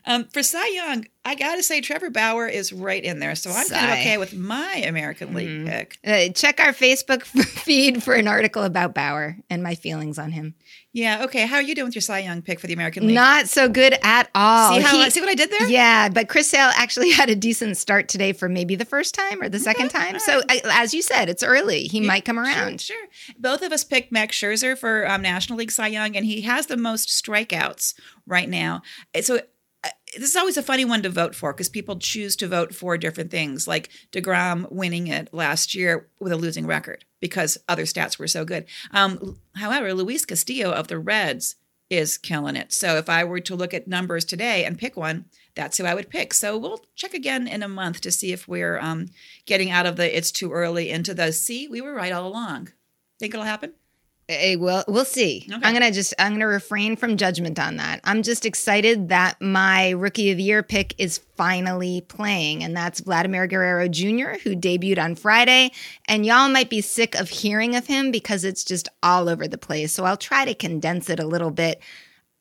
Um, 0.04 0.26
for 0.28 0.42
Cy 0.42 0.68
Young, 0.68 1.06
I 1.24 1.34
gotta 1.34 1.62
say 1.62 1.80
Trevor 1.80 2.10
Bauer 2.10 2.46
is 2.46 2.72
right 2.72 3.02
in 3.02 3.18
there, 3.20 3.34
so 3.34 3.50
I'm 3.50 3.68
kind 3.68 3.86
of 3.92 3.98
okay 3.98 4.18
with 4.18 4.34
my 4.34 4.74
American 4.86 5.34
League 5.34 5.48
Mhm. 5.48 5.66
pick. 5.66 5.98
Uh, 6.04 6.28
check 6.32 6.60
our 6.60 6.72
Facebook 6.72 7.22
feed 7.46 8.02
for 8.02 8.14
an 8.14 8.28
article 8.28 8.64
about 8.64 8.94
Bauer 8.94 9.38
and 9.48 9.62
my 9.62 9.74
feelings 9.74 10.18
on 10.18 10.30
him. 10.32 10.54
Yeah, 10.94 11.24
okay. 11.24 11.46
How 11.46 11.56
are 11.56 11.62
you 11.62 11.74
doing 11.74 11.86
with 11.86 11.94
your 11.94 12.02
Cy 12.02 12.18
Young 12.18 12.42
pick 12.42 12.60
for 12.60 12.66
the 12.66 12.74
American 12.74 13.06
League? 13.06 13.14
Not 13.14 13.48
so 13.48 13.66
good 13.68 13.96
at 14.02 14.28
all. 14.34 14.74
see 14.74 14.80
how 14.82 15.02
He- 15.02 15.10
see 15.10 15.20
what 15.20 15.30
I 15.30 15.34
did 15.34 15.50
there? 15.50 15.68
Yeah, 15.68 16.10
but 16.10 16.28
Chris 16.28 16.48
Sale 16.50 16.70
actually 16.74 17.10
had 17.12 17.30
a 17.30 17.34
decent 17.34 17.78
start 17.78 18.08
today 18.08 18.32
for 18.34 18.48
maybe 18.48 18.74
the 18.74 18.84
first 18.84 19.14
time 19.14 19.40
or 19.42 19.48
the 19.48 19.58
second 19.58 19.88
time. 19.88 20.18
So, 20.18 20.42
I, 20.50 20.60
as 20.64 20.92
you 20.92 21.00
said, 21.00 21.30
it's 21.30 21.42
early. 21.42 21.84
He 21.84 22.00
might 22.00 22.24
come 22.26 22.38
around. 22.38 22.80
Sure, 22.80 22.96
sure. 23.10 23.34
Both 23.38 23.62
of 23.62 23.72
us 23.72 23.84
picked 23.84 24.12
Max 24.12 24.36
Scherzer 24.38 24.76
for 24.76 25.08
um, 25.10 25.22
National 25.22 25.58
League 25.58 25.70
Cy 25.70 25.86
Young, 25.88 26.14
and 26.14 26.26
he 26.26 26.42
has 26.42 26.66
the 26.66 26.76
most 26.76 27.08
strikeouts 27.08 27.94
right 28.26 28.48
now. 28.48 28.82
So 29.22 29.36
uh, 29.84 29.88
this 30.14 30.28
is 30.28 30.36
always 30.36 30.58
a 30.58 30.62
funny 30.62 30.84
one 30.84 31.02
to 31.02 31.08
vote 31.08 31.34
for 31.34 31.54
because 31.54 31.70
people 31.70 31.98
choose 31.98 32.36
to 32.36 32.48
vote 32.48 32.74
for 32.74 32.98
different 32.98 33.30
things, 33.30 33.66
like 33.66 33.88
Degrom 34.12 34.70
winning 34.70 35.06
it 35.06 35.32
last 35.32 35.74
year 35.74 36.08
with 36.20 36.32
a 36.32 36.36
losing 36.36 36.66
record 36.66 37.04
because 37.22 37.56
other 37.68 37.84
stats 37.84 38.18
were 38.18 38.28
so 38.28 38.44
good. 38.44 38.66
Um, 38.90 39.38
however, 39.54 39.94
Luis 39.94 40.26
Castillo 40.26 40.72
of 40.72 40.88
the 40.88 40.98
Reds 40.98 41.56
is 41.88 42.18
killing 42.18 42.56
it. 42.56 42.72
So 42.72 42.96
if 42.96 43.08
I 43.08 43.22
were 43.24 43.40
to 43.40 43.54
look 43.54 43.72
at 43.72 43.86
numbers 43.86 44.24
today 44.24 44.64
and 44.64 44.78
pick 44.78 44.96
one, 44.96 45.26
that's 45.54 45.78
who 45.78 45.84
I 45.84 45.94
would 45.94 46.10
pick. 46.10 46.34
So 46.34 46.58
we'll 46.58 46.84
check 46.96 47.14
again 47.14 47.46
in 47.46 47.62
a 47.62 47.68
month 47.68 48.00
to 48.02 48.10
see 48.10 48.32
if 48.32 48.48
we're 48.48 48.78
um, 48.78 49.06
getting 49.46 49.70
out 49.70 49.86
of 49.86 49.96
the 49.96 50.16
it's 50.16 50.32
too 50.32 50.52
early 50.52 50.90
into 50.90 51.14
the 51.14 51.32
see, 51.32 51.68
we 51.68 51.80
were 51.80 51.94
right 51.94 52.12
all 52.12 52.26
along. 52.26 52.70
Think 53.18 53.34
it'll 53.34 53.46
happen? 53.46 53.74
Eh, 54.28 54.54
well, 54.54 54.84
we'll 54.86 55.04
see. 55.04 55.46
Okay. 55.50 55.60
I'm 55.62 55.72
gonna 55.72 55.90
just 55.90 56.14
I'm 56.18 56.32
gonna 56.32 56.46
refrain 56.46 56.96
from 56.96 57.16
judgment 57.16 57.58
on 57.58 57.76
that. 57.76 58.00
I'm 58.04 58.22
just 58.22 58.46
excited 58.46 59.08
that 59.08 59.40
my 59.40 59.90
rookie 59.90 60.30
of 60.30 60.36
the 60.36 60.44
year 60.44 60.62
pick 60.62 60.94
is 60.98 61.18
finally 61.36 62.02
playing, 62.02 62.62
and 62.62 62.76
that's 62.76 63.00
Vladimir 63.00 63.46
Guerrero 63.46 63.88
Jr., 63.88 64.38
who 64.42 64.54
debuted 64.54 65.02
on 65.02 65.16
Friday. 65.16 65.72
And 66.06 66.24
y'all 66.24 66.48
might 66.48 66.70
be 66.70 66.80
sick 66.80 67.14
of 67.16 67.28
hearing 67.28 67.74
of 67.74 67.86
him 67.86 68.10
because 68.10 68.44
it's 68.44 68.64
just 68.64 68.88
all 69.02 69.28
over 69.28 69.48
the 69.48 69.58
place. 69.58 69.92
So 69.92 70.04
I'll 70.04 70.16
try 70.16 70.44
to 70.44 70.54
condense 70.54 71.10
it 71.10 71.18
a 71.18 71.26
little 71.26 71.50
bit. 71.50 71.82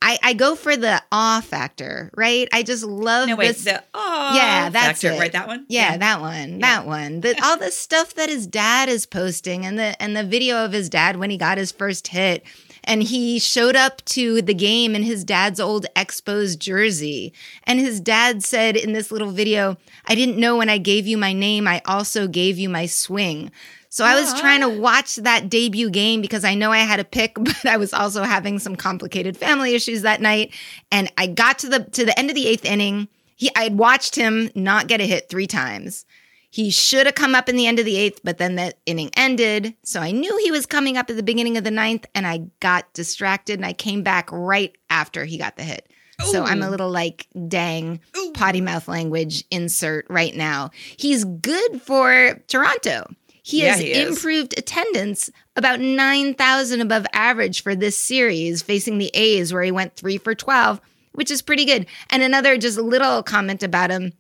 I, 0.02 0.18
I 0.24 0.34
go 0.34 0.56
for 0.56 0.76
the 0.76 1.02
awe 1.12 1.42
factor, 1.42 2.10
right? 2.16 2.48
I 2.52 2.64
just 2.64 2.84
love 2.84 3.28
No, 3.30 3.36
wait, 3.36 3.50
this. 3.50 3.66
the 3.66 3.84
oh 3.94 4.34
Yeah, 4.36 4.70
that's 4.70 5.02
factor, 5.02 5.16
it. 5.16 5.20
right? 5.20 5.32
That 5.32 5.48
one? 5.48 5.66
Yeah, 5.70 5.98
that 5.98 6.22
one. 6.22 6.60
That 6.60 6.86
one. 6.88 7.22
The, 7.22 7.40
all 7.44 7.58
the 7.58 7.72
stuff 7.72 8.16
that 8.16 8.28
his 8.30 8.48
dad 8.48 8.90
is 8.90 9.06
posting 9.06 9.66
and 9.66 9.78
the 9.78 10.02
and 10.02 10.16
the 10.18 10.24
video 10.24 10.66
of 10.66 10.72
his 10.72 10.90
dad 10.90 11.18
when 11.18 11.30
he 11.30 11.38
got 11.38 11.58
his 11.58 11.72
first 11.72 12.08
hit 12.08 12.44
and 12.84 13.04
he 13.04 13.38
showed 13.38 13.76
up 13.76 14.04
to 14.06 14.42
the 14.42 14.56
game 14.56 14.96
in 14.96 15.04
his 15.04 15.24
dad's 15.24 15.60
old 15.60 15.86
Expos 15.96 16.58
jersey 16.58 17.32
and 17.66 17.80
his 17.80 18.00
dad 18.00 18.44
said 18.44 18.76
in 18.76 18.94
this 18.94 19.12
little 19.12 19.32
video, 19.32 19.78
"I 20.08 20.16
didn't 20.16 20.38
know 20.40 20.58
when 20.58 20.70
I 20.70 20.80
gave 20.80 21.06
you 21.06 21.18
my 21.18 21.32
name, 21.34 21.68
I 21.68 21.82
also 21.86 22.28
gave 22.28 22.58
you 22.58 22.70
my 22.70 22.88
swing." 22.88 23.52
So 23.92 24.06
I 24.06 24.18
was 24.18 24.40
trying 24.40 24.62
to 24.62 24.70
watch 24.70 25.18
that 25.18 25.50
debut 25.50 25.90
game 25.90 26.22
because 26.22 26.46
I 26.46 26.56
know 26.56 26.72
I 26.72 26.78
had 26.78 27.02
a 27.02 27.04
pick, 27.04 27.36
but 27.40 27.66
I 27.66 27.76
was 27.76 27.94
also 27.94 28.24
having 28.24 28.58
some 28.58 28.78
complicated 28.78 29.36
family 29.36 29.76
issues 29.76 30.04
that 30.04 30.22
night. 30.22 30.54
And 30.94 31.12
I 31.18 31.28
got 31.28 31.60
to 31.60 31.68
the 31.68 31.84
to 31.84 32.06
the 32.06 32.18
end 32.18 32.30
of 32.30 32.36
the 32.36 32.48
eighth 32.48 32.64
inning. 32.64 33.10
He 33.36 33.52
I 33.54 33.64
had 33.64 33.78
watched 33.78 34.16
him 34.16 34.50
not 34.56 34.88
get 34.88 35.02
a 35.02 35.06
hit 35.06 35.28
three 35.28 35.46
times. 35.46 36.06
He 36.50 36.70
should 36.70 37.06
have 37.06 37.16
come 37.16 37.36
up 37.36 37.50
in 37.50 37.58
the 37.58 37.68
end 37.68 37.80
of 37.80 37.86
the 37.86 37.98
eighth, 37.98 38.22
but 38.24 38.38
then 38.38 38.56
the 38.56 38.74
inning 38.86 39.10
ended. 39.18 39.76
So 39.84 40.00
I 40.00 40.12
knew 40.12 40.38
he 40.38 40.52
was 40.52 40.66
coming 40.66 40.96
up 40.96 41.10
at 41.10 41.18
the 41.18 41.24
beginning 41.24 41.58
of 41.58 41.66
the 41.66 41.72
ninth, 41.72 42.06
and 42.16 42.26
I 42.26 42.44
got 42.62 42.92
distracted 42.94 43.60
and 43.60 43.66
I 43.66 43.74
came 43.74 44.04
back 44.04 44.30
right 44.32 44.74
after 44.90 45.26
he 45.26 45.38
got 45.38 45.58
the 45.58 45.64
hit. 45.64 45.92
So 46.26 46.44
I'm 46.44 46.62
a 46.62 46.70
little 46.70 46.90
like, 46.90 47.28
dang, 47.48 48.00
Ooh. 48.18 48.32
potty 48.34 48.62
mouth 48.62 48.88
language 48.88 49.44
insert 49.50 50.06
right 50.10 50.36
now. 50.36 50.72
He's 50.98 51.24
good 51.24 51.82
for 51.82 52.42
Toronto. 52.48 53.08
He 53.44 53.64
Yeah, 53.64 53.72
has 53.72 53.80
he 53.80 54.02
improved 54.02 54.54
attendance 54.58 55.30
about 55.56 55.80
9,000 55.80 56.82
above 56.82 57.06
average 57.14 57.64
for 57.64 57.76
this 57.76 57.98
series, 57.98 58.62
facing 58.62 58.98
the 58.98 59.12
A's, 59.14 59.52
where 59.52 59.64
he 59.64 59.72
went 59.72 59.96
three 59.96 60.18
for 60.18 60.36
12, 60.36 60.80
which 61.14 61.32
is 61.32 61.42
pretty 61.42 61.66
good. 61.66 61.88
And 62.10 62.22
another 62.22 62.58
just 62.58 62.78
little 62.78 63.24
comment 63.24 63.64
about 63.64 63.90
him 63.90 64.14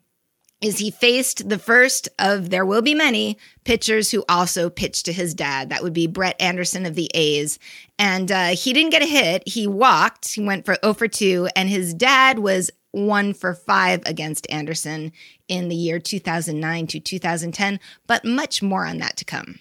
is 0.61 0.77
he 0.77 0.91
faced 0.91 1.49
the 1.49 1.57
first 1.57 2.07
of 2.19 2.51
there 2.51 2.65
will 2.65 2.83
be 2.83 2.93
many 2.93 3.37
pitchers 3.63 4.11
who 4.11 4.23
also 4.29 4.69
pitched 4.69 5.05
to 5.05 5.13
his 5.13 5.33
dad. 5.33 5.69
That 5.69 5.81
would 5.81 5.93
be 5.93 6.05
Brett 6.05 6.39
Anderson 6.39 6.85
of 6.85 6.93
the 6.93 7.09
A's. 7.15 7.57
And 7.97 8.31
uh, 8.31 8.49
he 8.49 8.71
didn't 8.71 8.91
get 8.91 9.01
a 9.01 9.07
hit. 9.07 9.47
He 9.47 9.65
walked. 9.65 10.35
He 10.35 10.43
went 10.43 10.65
for 10.65 10.77
0 10.83 10.93
for 10.93 11.07
2. 11.07 11.49
And 11.55 11.67
his 11.67 11.95
dad 11.95 12.39
was 12.39 12.69
1 12.91 13.33
for 13.33 13.55
5 13.55 14.03
against 14.05 14.49
Anderson 14.51 15.13
in 15.51 15.67
the 15.67 15.75
year 15.75 15.99
2009 15.99 16.87
to 16.87 16.99
2010. 17.01 17.79
But 18.07 18.23
much 18.23 18.63
more 18.63 18.85
on 18.85 18.99
that 18.99 19.17
to 19.17 19.25
come. 19.25 19.59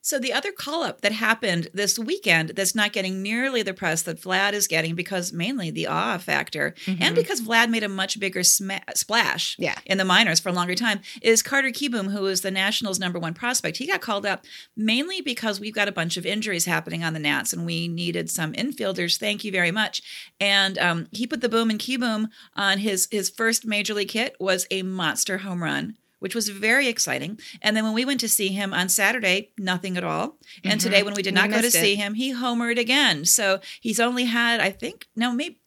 So 0.00 0.18
the 0.18 0.32
other 0.32 0.52
call 0.52 0.84
up 0.84 1.00
that 1.02 1.12
happened 1.12 1.68
this 1.74 1.98
weekend 1.98 2.50
that's 2.50 2.74
not 2.74 2.92
getting 2.92 3.20
nearly 3.22 3.62
the 3.62 3.74
press 3.74 4.02
that 4.02 4.20
Vlad 4.20 4.52
is 4.52 4.66
getting 4.66 4.94
because 4.94 5.32
mainly 5.32 5.70
the 5.70 5.86
awe 5.86 6.16
factor 6.18 6.74
and 6.86 7.14
because 7.14 7.40
Vlad 7.42 7.68
made 7.68 7.82
a 7.82 7.88
much 7.88 8.18
bigger 8.18 8.42
sma- 8.42 8.80
splash 8.94 9.56
Yeah. 9.58 9.74
in 9.84 9.98
the 9.98 10.04
minors 10.04 10.40
for 10.40 10.48
a 10.48 10.52
longer 10.52 10.74
time 10.76 11.00
is 11.20 11.42
Carter 11.42 11.70
Kieboom, 11.70 12.10
who 12.12 12.26
is 12.26 12.40
the 12.40 12.50
Nationals' 12.50 12.98
number 13.00 13.18
one 13.18 13.34
prospect. 13.34 13.76
He 13.78 13.86
got 13.86 14.00
called 14.00 14.24
up 14.24 14.44
mainly 14.76 15.20
because 15.20 15.60
we've 15.60 15.74
got 15.74 15.88
a 15.88 15.92
bunch 15.92 16.16
of 16.16 16.24
injuries 16.24 16.64
happening 16.64 17.02
on 17.04 17.12
the 17.12 17.18
Nats 17.18 17.52
and 17.52 17.66
we 17.66 17.88
needed 17.88 18.30
some 18.30 18.52
infielders. 18.54 19.18
Thank 19.18 19.44
you 19.44 19.52
very 19.52 19.72
much. 19.72 20.00
And 20.40 20.78
um, 20.78 21.08
he 21.10 21.26
put 21.26 21.40
the 21.40 21.48
boom 21.48 21.70
and 21.70 21.78
Kieboom 21.80 22.28
on 22.54 22.78
his 22.78 23.08
his 23.10 23.28
first 23.30 23.66
major 23.66 23.94
league 23.94 24.12
hit 24.12 24.36
was 24.40 24.66
a 24.70 24.82
monster 24.82 25.38
home 25.38 25.62
run 25.62 25.96
which 26.18 26.34
was 26.34 26.48
very 26.48 26.88
exciting. 26.88 27.38
And 27.62 27.76
then 27.76 27.84
when 27.84 27.94
we 27.94 28.04
went 28.04 28.20
to 28.20 28.28
see 28.28 28.48
him 28.48 28.74
on 28.74 28.88
Saturday, 28.88 29.52
nothing 29.58 29.96
at 29.96 30.04
all. 30.04 30.38
And 30.64 30.74
mm-hmm. 30.74 30.78
today, 30.78 31.02
when 31.02 31.14
we 31.14 31.22
did 31.22 31.34
We 31.34 31.40
not 31.40 31.50
go 31.50 31.60
to 31.60 31.66
it. 31.66 31.72
see 31.72 31.96
him, 31.96 32.14
he 32.14 32.32
homered 32.32 32.78
again. 32.78 33.24
So 33.24 33.60
he's 33.80 34.00
only 34.00 34.24
had, 34.24 34.60
I 34.60 34.70
think, 34.70 35.06
no, 35.16 35.32
maybe 35.32 35.60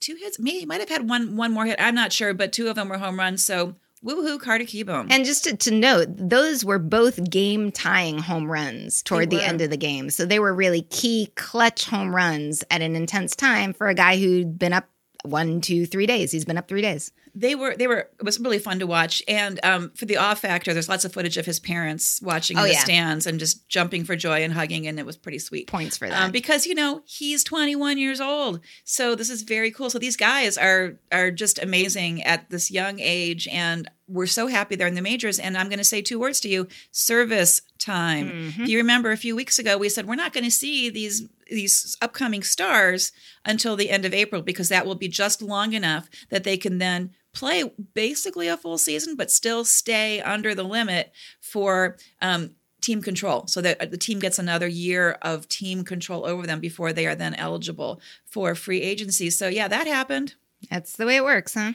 two 0.00 0.16
hits. 0.16 0.38
Maybe 0.38 0.60
he 0.60 0.66
might 0.66 0.80
have 0.80 0.88
had 0.88 1.08
one 1.08 1.36
one 1.36 1.52
more 1.52 1.66
hit. 1.66 1.80
I'm 1.80 1.94
not 1.94 2.12
sure, 2.12 2.34
but 2.34 2.52
two 2.52 2.68
of 2.68 2.76
them 2.76 2.88
were 2.88 2.98
home 2.98 3.18
runs. 3.18 3.44
So 3.44 3.76
woohoo, 4.04 4.40
Carter 4.40 4.64
Kieboom. 4.64 5.08
And 5.10 5.24
just 5.24 5.44
to, 5.44 5.56
to 5.56 5.70
note, 5.70 6.08
those 6.10 6.64
were 6.64 6.78
both 6.78 7.30
game 7.30 7.70
tying 7.70 8.18
home 8.18 8.50
runs 8.50 9.02
toward 9.02 9.30
the 9.30 9.42
end 9.42 9.60
of 9.60 9.70
the 9.70 9.76
game. 9.76 10.10
So 10.10 10.24
they 10.24 10.38
were 10.38 10.54
really 10.54 10.82
key 10.82 11.30
clutch 11.36 11.84
home 11.84 12.14
runs 12.14 12.64
at 12.70 12.82
an 12.82 12.96
intense 12.96 13.36
time 13.36 13.72
for 13.72 13.88
a 13.88 13.94
guy 13.94 14.18
who'd 14.18 14.58
been 14.58 14.72
up 14.72 14.88
one, 15.22 15.60
two, 15.60 15.84
three 15.84 16.06
days. 16.06 16.32
He's 16.32 16.46
been 16.46 16.56
up 16.56 16.68
three 16.68 16.82
days. 16.82 17.12
They 17.34 17.54
were 17.54 17.76
they 17.76 17.86
were 17.86 18.08
it 18.18 18.24
was 18.24 18.38
really 18.40 18.58
fun 18.58 18.78
to 18.78 18.86
watch 18.86 19.22
and 19.28 19.60
um, 19.64 19.90
for 19.94 20.04
the 20.06 20.16
awe 20.16 20.34
factor 20.34 20.72
there's 20.72 20.88
lots 20.88 21.04
of 21.04 21.12
footage 21.12 21.36
of 21.36 21.46
his 21.46 21.60
parents 21.60 22.20
watching 22.22 22.56
in 22.56 22.62
Oh, 22.62 22.66
the 22.66 22.72
yeah. 22.72 22.80
stands 22.84 23.26
and 23.26 23.38
just 23.38 23.68
jumping 23.68 24.04
for 24.04 24.16
joy 24.16 24.42
and 24.42 24.52
hugging 24.52 24.86
and 24.86 24.98
it 24.98 25.06
was 25.06 25.16
pretty 25.16 25.38
sweet 25.38 25.66
Points 25.68 25.96
for 25.96 26.08
that. 26.08 26.22
um, 26.24 26.30
because 26.32 26.66
you 26.66 26.74
know 26.74 27.02
he's 27.06 27.44
21 27.44 27.98
years 27.98 28.20
old 28.20 28.60
so 28.84 29.14
this 29.14 29.30
is 29.30 29.42
very 29.42 29.70
cool 29.70 29.90
so 29.90 29.98
these 29.98 30.16
guys 30.16 30.58
are 30.58 30.98
are 31.12 31.30
just 31.30 31.58
amazing 31.62 32.22
at 32.22 32.50
this 32.50 32.70
young 32.70 32.98
age 33.00 33.46
and 33.48 33.90
we're 34.08 34.26
so 34.26 34.48
happy 34.48 34.74
they're 34.74 34.88
in 34.88 34.94
the 34.96 35.00
majors 35.02 35.38
and 35.38 35.56
i'm 35.56 35.68
going 35.68 35.78
to 35.78 35.84
say 35.84 36.02
two 36.02 36.18
words 36.18 36.40
to 36.40 36.48
you 36.48 36.66
service 37.04 37.62
time 37.78 38.30
Mm-hmm. 38.30 38.64
you 38.64 38.76
remember 38.78 39.10
a 39.10 39.16
few 39.16 39.34
weeks 39.34 39.58
ago 39.58 39.78
we 39.78 39.88
said 39.88 40.06
we're 40.06 40.14
not 40.14 40.32
going 40.34 40.44
to 40.44 40.50
see 40.50 40.90
these 40.90 41.26
these 41.50 41.96
upcoming 42.02 42.42
stars 42.42 43.10
until 43.44 43.74
the 43.74 43.88
end 43.90 44.04
of 44.04 44.12
april 44.12 44.42
because 44.42 44.68
that 44.68 44.84
will 44.84 44.94
be 44.94 45.08
just 45.08 45.40
long 45.40 45.72
enough 45.72 46.08
that 46.30 46.44
they 46.44 46.56
can 46.58 46.78
then 46.78 47.10
play 47.40 47.64
basically 47.94 48.48
a 48.48 48.56
full 48.56 48.76
season 48.76 49.16
but 49.16 49.30
still 49.30 49.64
stay 49.64 50.20
under 50.20 50.54
the 50.54 50.62
limit 50.62 51.10
for 51.40 51.96
um, 52.20 52.50
team 52.82 53.00
control 53.00 53.46
so 53.46 53.62
that 53.62 53.90
the 53.90 53.96
team 53.96 54.18
gets 54.18 54.38
another 54.38 54.68
year 54.68 55.16
of 55.22 55.48
team 55.48 55.82
control 55.82 56.26
over 56.26 56.46
them 56.46 56.60
before 56.60 56.92
they 56.92 57.06
are 57.06 57.14
then 57.14 57.34
eligible 57.34 57.98
for 58.26 58.54
free 58.54 58.82
agency. 58.82 59.30
So 59.30 59.48
yeah 59.48 59.68
that 59.68 59.86
happened. 59.86 60.34
That's 60.70 60.94
the 60.96 61.06
way 61.06 61.16
it 61.16 61.24
works, 61.24 61.54
huh? 61.54 61.72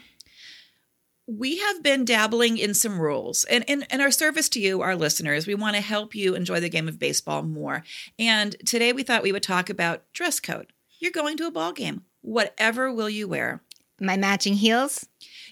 we 1.27 1.57
have 1.57 1.81
been 1.81 2.05
dabbling 2.05 2.55
in 2.59 2.75
some 2.75 2.99
rules 2.99 3.45
and 3.45 3.63
in, 3.67 3.83
in 3.89 3.99
our 3.99 4.11
service 4.11 4.47
to 4.47 4.59
you 4.59 4.83
our 4.83 4.95
listeners 4.95 5.47
we 5.47 5.55
want 5.55 5.75
to 5.75 5.81
help 5.81 6.13
you 6.13 6.35
enjoy 6.35 6.59
the 6.59 6.69
game 6.69 6.87
of 6.87 6.99
baseball 6.99 7.41
more. 7.41 7.83
And 8.19 8.55
today 8.63 8.93
we 8.93 9.01
thought 9.01 9.23
we 9.23 9.31
would 9.31 9.41
talk 9.41 9.71
about 9.71 10.03
dress 10.13 10.39
code. 10.39 10.71
You're 10.99 11.11
going 11.11 11.35
to 11.37 11.47
a 11.47 11.51
ball 11.51 11.71
game. 11.71 12.03
Whatever 12.21 12.93
will 12.93 13.09
you 13.09 13.27
wear? 13.27 13.63
My 13.99 14.17
matching 14.17 14.53
heels 14.53 15.07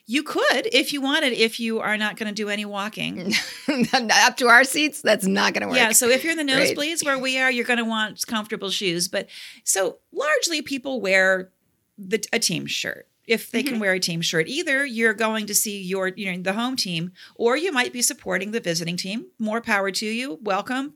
you 0.05 0.23
could 0.23 0.67
if 0.71 0.91
you 0.91 1.01
wanted 1.01 1.33
if 1.33 1.59
you 1.59 1.79
are 1.79 1.97
not 1.97 2.17
going 2.17 2.27
to 2.27 2.33
do 2.33 2.49
any 2.49 2.65
walking. 2.65 3.33
Up 3.93 4.37
to 4.37 4.47
our 4.47 4.63
seats. 4.63 5.01
That's 5.01 5.25
not 5.25 5.53
going 5.53 5.61
to 5.61 5.67
work. 5.67 5.77
yeah 5.77 5.91
so 5.91 6.09
if 6.09 6.23
you're 6.23 6.37
in 6.37 6.45
the 6.45 6.51
nosebleeds 6.51 7.05
where 7.05 7.17
we 7.17 7.39
are 7.39 7.51
you're 7.51 7.65
going 7.65 7.79
to 7.79 7.85
want 7.85 8.25
comfortable 8.27 8.69
shoes 8.69 9.07
but 9.07 9.29
so 9.63 9.99
largely 10.11 10.61
people 10.61 11.01
wear 11.01 11.51
the, 11.97 12.23
a 12.33 12.39
team 12.39 12.65
shirt. 12.65 13.07
If 13.25 13.51
they 13.51 13.63
can 13.63 13.73
mm-hmm. 13.73 13.81
wear 13.81 13.93
a 13.93 13.99
team 13.99 14.21
shirt 14.21 14.47
either 14.47 14.85
you're 14.85 15.13
going 15.13 15.45
to 15.47 15.55
see 15.55 15.81
your 15.81 16.09
you 16.09 16.31
know 16.31 16.41
the 16.41 16.53
home 16.53 16.75
team 16.75 17.13
or 17.35 17.55
you 17.55 17.71
might 17.71 17.93
be 17.93 18.01
supporting 18.01 18.51
the 18.51 18.59
visiting 18.59 18.97
team. 18.97 19.27
More 19.39 19.61
power 19.61 19.91
to 19.91 20.05
you. 20.05 20.39
Welcome. 20.41 20.95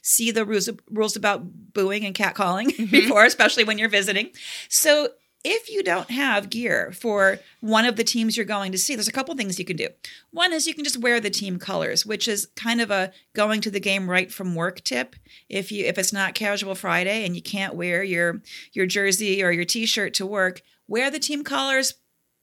See 0.00 0.30
the 0.30 0.44
rules 0.44 0.70
rules 0.88 1.16
about 1.16 1.72
booing 1.74 2.04
and 2.04 2.14
catcalling 2.14 2.66
mm-hmm. 2.76 2.90
before 2.90 3.24
especially 3.24 3.64
when 3.64 3.78
you're 3.78 3.88
visiting. 3.88 4.30
So 4.68 5.08
if 5.44 5.70
you 5.70 5.82
don't 5.82 6.10
have 6.10 6.48
gear 6.48 6.90
for 6.92 7.38
one 7.60 7.84
of 7.84 7.96
the 7.96 8.02
teams 8.02 8.34
you're 8.34 8.46
going 8.46 8.72
to 8.72 8.78
see, 8.78 8.94
there's 8.94 9.08
a 9.08 9.12
couple 9.12 9.34
things 9.36 9.58
you 9.58 9.64
can 9.64 9.76
do. 9.76 9.88
One 10.30 10.54
is 10.54 10.66
you 10.66 10.74
can 10.74 10.84
just 10.84 10.96
wear 10.96 11.20
the 11.20 11.28
team 11.28 11.58
colors, 11.58 12.06
which 12.06 12.26
is 12.26 12.48
kind 12.56 12.80
of 12.80 12.90
a 12.90 13.12
going 13.34 13.60
to 13.60 13.70
the 13.70 13.78
game 13.78 14.08
right 14.08 14.32
from 14.32 14.54
work 14.54 14.82
tip. 14.82 15.14
If 15.50 15.70
you 15.70 15.84
if 15.84 15.98
it's 15.98 16.14
not 16.14 16.34
casual 16.34 16.74
Friday 16.74 17.26
and 17.26 17.36
you 17.36 17.42
can't 17.42 17.74
wear 17.74 18.02
your 18.02 18.40
your 18.72 18.86
jersey 18.86 19.44
or 19.44 19.52
your 19.52 19.66
t-shirt 19.66 20.14
to 20.14 20.26
work, 20.26 20.62
wear 20.88 21.10
the 21.10 21.18
team 21.18 21.44
colors, 21.44 21.94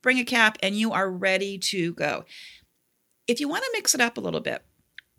bring 0.04 0.20
a 0.20 0.24
cap 0.24 0.60
and 0.62 0.76
you 0.76 0.92
are 0.92 1.10
ready 1.10 1.58
to 1.58 1.94
go. 1.96 2.24
If 3.28 3.40
you 3.40 3.50
want 3.50 3.64
to 3.64 3.72
mix 3.74 3.96
it 3.96 4.02
up 4.02 4.18
a 4.18 4.22
little 4.22 4.42
bit, 4.42 4.64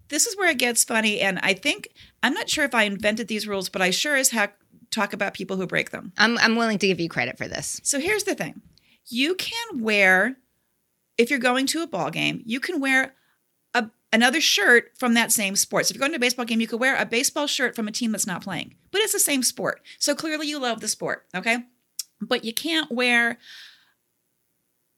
this 0.09 0.27
is 0.27 0.37
where 0.37 0.51
it 0.51 0.59
gets 0.59 0.85
funny 0.85 1.21
and 1.21 1.41
I 1.43 1.55
think 1.55 1.89
I'm 2.23 2.35
not 2.35 2.49
sure 2.49 2.65
if 2.65 2.77
I 2.77 2.85
invented 2.85 3.27
these 3.27 3.49
rules, 3.49 3.69
but 3.69 3.83
I 3.83 3.91
sure 3.91 4.15
as 4.15 4.31
heck 4.31 4.57
talk 4.93 5.13
about 5.13 5.35
people 5.35 5.57
who 5.57 5.67
break 5.67 5.91
them. 5.91 6.13
I'm, 6.17 6.39
I'm 6.39 6.57
willing 6.57 6.79
to 6.79 6.87
give 6.87 7.01
you 7.01 7.09
credit 7.09 7.39
for 7.39 7.49
this. 7.49 7.81
So 7.83 7.99
here's 7.99 8.25
the 8.25 8.35
thing. 8.35 8.63
You 9.09 9.35
can 9.35 9.81
wear 9.81 10.37
if 11.19 11.31
you're 11.31 11.39
going 11.39 11.67
to 11.69 11.83
a 11.83 11.87
ball 11.87 12.11
game, 12.11 12.43
you 12.45 12.61
can 12.61 12.81
wear 12.81 13.15
a, 13.75 13.91
another 14.13 14.41
shirt 14.41 14.93
from 14.99 15.15
that 15.15 15.33
same 15.33 15.57
sport. 15.57 15.87
So 15.87 15.93
if 15.93 15.97
you're 15.97 16.01
going 16.01 16.13
to 16.13 16.17
a 16.17 16.21
baseball 16.21 16.45
game, 16.45 16.61
you 16.61 16.67
could 16.67 16.81
wear 16.81 16.97
a 16.97 17.07
baseball 17.07 17.47
shirt 17.47 17.75
from 17.75 17.89
a 17.89 17.93
team 17.93 18.13
that's 18.13 18.27
not 18.27 18.43
playing. 18.43 18.75
But 18.91 19.01
it's 19.01 19.13
the 19.13 19.21
same 19.21 19.43
sport. 19.43 19.83
So 19.99 20.15
clearly 20.15 20.49
you 20.49 20.59
love 20.61 20.81
the 20.81 20.89
sport, 20.89 21.27
okay? 21.35 21.59
But 22.21 22.45
you 22.45 22.53
can't 22.53 22.91
wear 22.91 23.39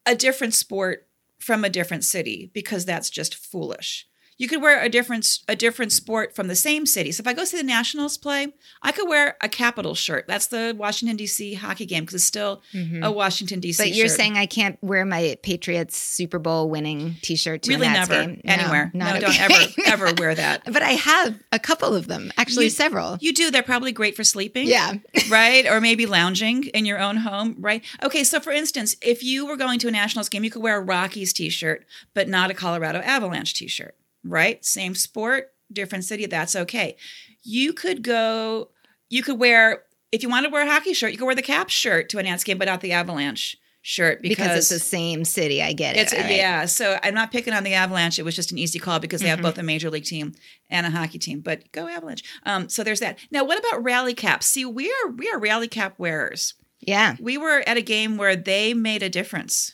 a 0.06 0.14
different 0.14 0.54
sport 0.54 1.08
from 1.38 1.64
a 1.64 1.70
different 1.70 2.04
city 2.04 2.50
because 2.54 2.84
that's 2.84 3.10
just 3.10 3.34
foolish. 3.34 4.06
You 4.36 4.48
could 4.48 4.60
wear 4.62 4.82
a 4.82 4.88
different 4.88 5.38
a 5.48 5.56
different 5.56 5.92
sport 5.92 6.34
from 6.34 6.48
the 6.48 6.56
same 6.56 6.86
city. 6.86 7.12
So 7.12 7.20
if 7.20 7.26
I 7.26 7.32
go 7.32 7.44
see 7.44 7.56
the 7.56 7.62
Nationals 7.62 8.18
play, 8.18 8.48
I 8.82 8.92
could 8.92 9.08
wear 9.08 9.36
a 9.40 9.48
Capitals 9.48 9.98
shirt. 9.98 10.26
That's 10.26 10.48
the 10.48 10.74
Washington 10.76 11.16
D.C. 11.16 11.54
hockey 11.54 11.86
game 11.86 12.02
because 12.02 12.14
it's 12.14 12.24
still 12.24 12.62
mm-hmm. 12.72 13.02
a 13.02 13.10
Washington 13.10 13.60
D.C. 13.60 13.82
But 13.82 13.94
you're 13.94 14.08
shirt. 14.08 14.16
saying 14.16 14.36
I 14.36 14.46
can't 14.46 14.78
wear 14.82 15.04
my 15.04 15.36
Patriots 15.42 15.96
Super 15.96 16.38
Bowl 16.38 16.68
winning 16.68 17.16
T-shirt 17.22 17.62
to 17.62 17.70
really 17.70 17.88
never 17.88 18.26
game? 18.26 18.40
anywhere. 18.44 18.90
No, 18.94 19.06
not 19.06 19.20
don't 19.20 19.40
ever 19.40 19.72
ever 19.86 20.14
wear 20.18 20.34
that. 20.34 20.64
But 20.64 20.82
I 20.82 20.92
have 20.92 21.40
a 21.52 21.58
couple 21.58 21.94
of 21.94 22.08
them, 22.08 22.32
actually 22.36 22.64
You- 22.64 22.70
several. 22.70 23.18
You 23.20 23.32
do. 23.32 23.50
They're 23.50 23.62
probably 23.62 23.92
great 23.92 24.16
for 24.16 24.24
sleeping. 24.24 24.66
Yeah. 24.66 24.94
right? 25.30 25.66
Or 25.66 25.80
maybe 25.80 26.06
lounging 26.06 26.64
in 26.64 26.84
your 26.84 26.98
own 26.98 27.16
home, 27.18 27.56
right? 27.58 27.84
Okay, 28.02 28.24
so 28.24 28.40
for 28.40 28.52
instance, 28.52 28.96
if 29.02 29.22
you 29.22 29.46
were 29.46 29.56
going 29.56 29.78
to 29.80 29.88
a 29.88 29.90
Nationals 29.90 30.28
game, 30.28 30.44
you 30.44 30.50
could 30.50 30.62
wear 30.62 30.78
a 30.78 30.80
Rockies 30.80 31.32
t 31.32 31.48
shirt, 31.50 31.84
but 32.14 32.28
not 32.28 32.50
a 32.50 32.54
Colorado 32.54 33.00
Avalanche 33.00 33.54
t 33.54 33.68
shirt, 33.68 33.94
right? 34.25 34.64
Same 34.64 34.95
sport, 34.95 35.52
different 35.73 36.04
city, 36.04 36.26
that's 36.26 36.57
okay. 36.57 36.97
You 37.43 37.73
could 37.73 38.02
go, 38.02 38.71
you 39.11 39.23
could 39.23 39.38
wear, 39.38 39.83
if 40.12 40.23
you 40.23 40.28
want 40.28 40.45
to 40.47 40.50
wear 40.50 40.66
a 40.66 40.71
hockey 40.71 40.95
shirt, 40.95 41.12
you 41.12 41.19
could 41.19 41.26
wear 41.26 41.35
the 41.35 41.43
Caps 41.43 41.73
shirt 41.75 42.09
to 42.11 42.19
a 42.19 42.23
Nats 42.23 42.45
game, 42.45 42.59
but 42.59 42.66
not 42.66 42.81
the 42.81 42.93
Avalanche 42.93 43.57
shirt 43.87 44.23
because, 44.23 44.57
it's 44.57 44.69
the 44.71 44.78
same 44.78 45.26
city. 45.26 45.62
I 45.62 45.75
get 45.75 45.97
it. 45.97 46.11
right. 46.12 46.31
yeah. 46.31 46.64
So 46.64 46.99
I'm 47.02 47.12
not 47.12 47.31
picking 47.31 47.52
on 47.52 47.64
the 47.64 47.75
Avalanche. 47.75 48.19
It 48.19 48.23
was 48.23 48.35
just 48.35 48.50
an 48.50 48.57
easy 48.57 48.78
call 48.78 48.99
because 48.99 49.21
they 49.21 49.28
have 49.28 49.38
Mm-hmm. 49.40 49.47
both 49.47 49.59
a 49.59 49.62
major 49.62 49.90
league 49.90 50.04
team 50.07 50.33
and 50.71 50.87
a 50.87 50.90
hockey 50.90 51.19
team. 51.19 51.40
But 51.40 51.71
go 51.73 51.87
Avalanche. 51.87 52.23
Um, 52.47 52.71
so 52.71 52.83
there's 52.83 53.00
that. 53.00 53.19
Now, 53.31 53.45
what 53.45 53.59
about 53.59 53.85
rally 53.85 54.14
caps? 54.14 54.47
See, 54.47 54.64
we 54.64 54.88
are 55.04 55.11
we 55.11 55.28
are 55.31 55.38
rally 55.38 55.69
cap 55.69 55.99
wearers. 55.99 56.54
Yeah. 56.81 57.16
We 57.21 57.37
were 57.37 57.62
at 57.66 57.76
a 57.76 57.83
game 57.83 58.16
where 58.16 58.37
they 58.37 58.73
made 58.73 59.02
a 59.02 59.11
difference. 59.11 59.73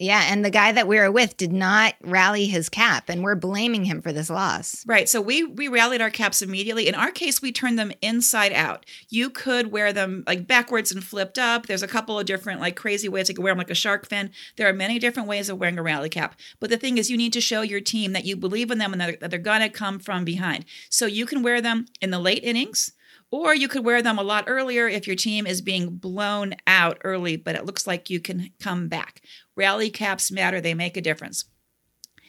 Yeah. 0.00 0.24
And 0.32 0.42
the 0.42 0.50
guy 0.50 0.72
that 0.72 0.88
we 0.88 0.98
were 0.98 1.12
with 1.12 1.36
did 1.36 1.52
not 1.52 1.94
rally 2.00 2.46
his 2.46 2.70
cap, 2.70 3.10
and 3.10 3.22
we're 3.22 3.34
blaming 3.34 3.84
him 3.84 4.00
for 4.00 4.14
this 4.14 4.30
loss. 4.30 4.82
Right. 4.86 5.06
So 5.10 5.20
we 5.20 5.44
we 5.44 5.68
rallied 5.68 6.00
our 6.00 6.08
caps 6.08 6.40
immediately. 6.40 6.88
In 6.88 6.94
our 6.94 7.10
case, 7.10 7.42
we 7.42 7.52
turned 7.52 7.78
them 7.78 7.92
inside 8.00 8.54
out. 8.54 8.86
You 9.10 9.28
could 9.28 9.70
wear 9.70 9.92
them 9.92 10.24
like 10.26 10.46
backwards 10.46 10.90
and 10.90 11.04
flipped 11.04 11.38
up. 11.38 11.66
There's 11.66 11.82
a 11.82 11.88
couple 11.88 12.18
of 12.18 12.24
different 12.24 12.62
like 12.62 12.76
crazy 12.76 13.10
ways 13.10 13.28
you 13.28 13.34
can 13.34 13.44
wear 13.44 13.52
them 13.52 13.58
like 13.58 13.68
a 13.68 13.74
shark 13.74 14.08
fin. 14.08 14.30
There 14.56 14.66
are 14.66 14.72
many 14.72 14.98
different 14.98 15.28
ways 15.28 15.50
of 15.50 15.58
wearing 15.58 15.78
a 15.78 15.82
rally 15.82 16.08
cap. 16.08 16.34
But 16.60 16.70
the 16.70 16.78
thing 16.78 16.96
is 16.96 17.10
you 17.10 17.18
need 17.18 17.34
to 17.34 17.40
show 17.42 17.60
your 17.60 17.80
team 17.80 18.14
that 18.14 18.24
you 18.24 18.36
believe 18.36 18.70
in 18.70 18.78
them 18.78 18.92
and 18.92 19.00
that 19.02 19.20
that 19.20 19.30
they're 19.30 19.38
to 19.38 19.68
come 19.68 19.98
from 19.98 20.24
behind. 20.24 20.64
So 20.88 21.04
you 21.04 21.26
can 21.26 21.42
wear 21.42 21.60
them 21.60 21.84
in 22.00 22.10
the 22.10 22.18
late 22.18 22.42
innings. 22.42 22.92
Or 23.32 23.54
you 23.54 23.68
could 23.68 23.84
wear 23.84 24.02
them 24.02 24.18
a 24.18 24.24
lot 24.24 24.44
earlier 24.48 24.88
if 24.88 25.06
your 25.06 25.16
team 25.16 25.46
is 25.46 25.62
being 25.62 25.96
blown 25.96 26.54
out 26.66 26.98
early, 27.04 27.36
but 27.36 27.54
it 27.54 27.64
looks 27.64 27.86
like 27.86 28.10
you 28.10 28.18
can 28.18 28.50
come 28.60 28.88
back. 28.88 29.22
Rally 29.56 29.90
caps 29.90 30.32
matter, 30.32 30.60
they 30.60 30.74
make 30.74 30.96
a 30.96 31.00
difference. 31.00 31.44